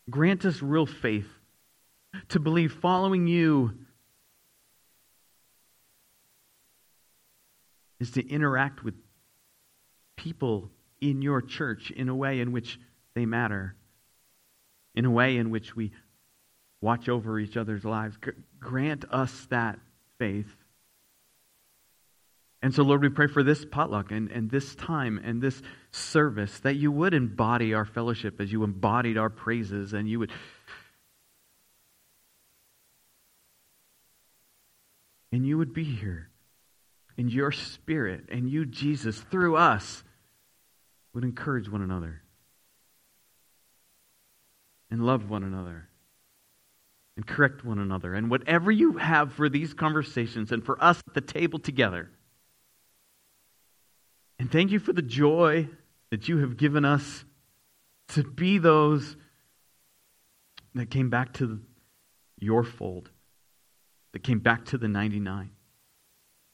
Grant 0.09 0.47
us 0.47 0.63
real 0.63 0.87
faith 0.87 1.29
to 2.31 2.41
believe 2.41 2.73
following 2.73 3.27
you 3.27 3.75
is 8.01 8.13
to 8.13 8.27
interact 8.27 8.83
with 8.83 8.95
people 10.17 10.71
in 11.01 11.23
your 11.23 11.41
church 11.41 11.91
in 11.91 12.09
a 12.09 12.15
way 12.15 12.41
in 12.41 12.53
which 12.53 12.79
they 13.15 13.27
matter, 13.27 13.75
in 14.95 15.05
a 15.05 15.11
way 15.11 15.37
in 15.37 15.51
which 15.51 15.75
we 15.77 15.93
watch 16.81 17.09
over 17.09 17.39
each 17.39 17.57
other's 17.57 17.85
lives. 17.85 18.17
Grant 18.61 19.05
us 19.11 19.47
that 19.51 19.79
faith. 20.19 20.55
And 22.63 22.75
so, 22.75 22.83
Lord, 22.83 23.03
we 23.03 23.09
pray 23.11 23.27
for 23.27 23.43
this 23.43 23.65
potluck 23.65 24.11
and, 24.11 24.31
and 24.31 24.51
this 24.51 24.75
time 24.75 25.21
and 25.23 25.41
this 25.41 25.61
service 25.91 26.59
that 26.61 26.77
you 26.77 26.91
would 26.91 27.15
embody 27.15 27.75
our 27.75 27.85
fellowship 27.85 28.41
as 28.41 28.51
you 28.51 28.65
embodied 28.65 29.19
our 29.19 29.31
praises 29.31 29.93
and 29.93 30.09
you 30.09 30.19
would. 30.19 30.33
And 35.33 35.47
you 35.47 35.59
would 35.59 35.75
be 35.75 35.85
here 35.85 36.31
in 37.17 37.29
your 37.29 37.53
spirit 37.53 38.25
and 38.31 38.49
you, 38.49 38.65
Jesus, 38.65 39.21
through 39.21 39.57
us 39.57 40.03
would 41.17 41.25
encourage 41.25 41.67
one 41.67 41.81
another 41.81 42.21
and 44.91 45.07
love 45.07 45.31
one 45.31 45.43
another 45.43 45.89
and 47.17 47.27
correct 47.27 47.65
one 47.65 47.79
another. 47.79 48.13
And 48.13 48.31
whatever 48.31 48.71
you 48.71 48.99
have 48.99 49.33
for 49.33 49.49
these 49.49 49.73
conversations 49.73 50.53
and 50.53 50.63
for 50.63 50.77
us 50.85 51.01
at 51.09 51.15
the 51.15 51.23
table 51.23 51.59
together. 51.59 52.11
And 54.39 54.53
thank 54.53 54.71
you 54.71 54.79
for 54.79 54.93
the 54.93 55.01
joy 55.01 55.71
that 56.11 56.29
you 56.29 56.37
have 56.41 56.59
given 56.59 56.85
us 56.85 57.25
to 58.09 58.23
be 58.23 58.59
those 58.59 59.17
that 60.75 60.91
came 60.91 61.09
back 61.09 61.33
to 61.35 61.63
your 62.39 62.63
fold, 62.63 63.09
that 64.13 64.23
came 64.23 64.41
back 64.41 64.67
to 64.67 64.77
the 64.77 64.87
99. 64.87 65.49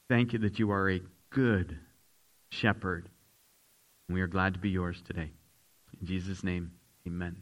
Thank 0.09 0.31
you 0.31 0.39
that 0.39 0.57
you 0.57 0.71
are 0.71 0.89
a 0.89 1.01
good 1.31 1.79
shepherd 2.49 3.09
we 4.13 4.21
are 4.21 4.27
glad 4.27 4.53
to 4.53 4.59
be 4.59 4.69
yours 4.69 5.01
today. 5.05 5.31
In 5.99 6.07
Jesus' 6.07 6.43
name, 6.43 6.71
amen. 7.07 7.35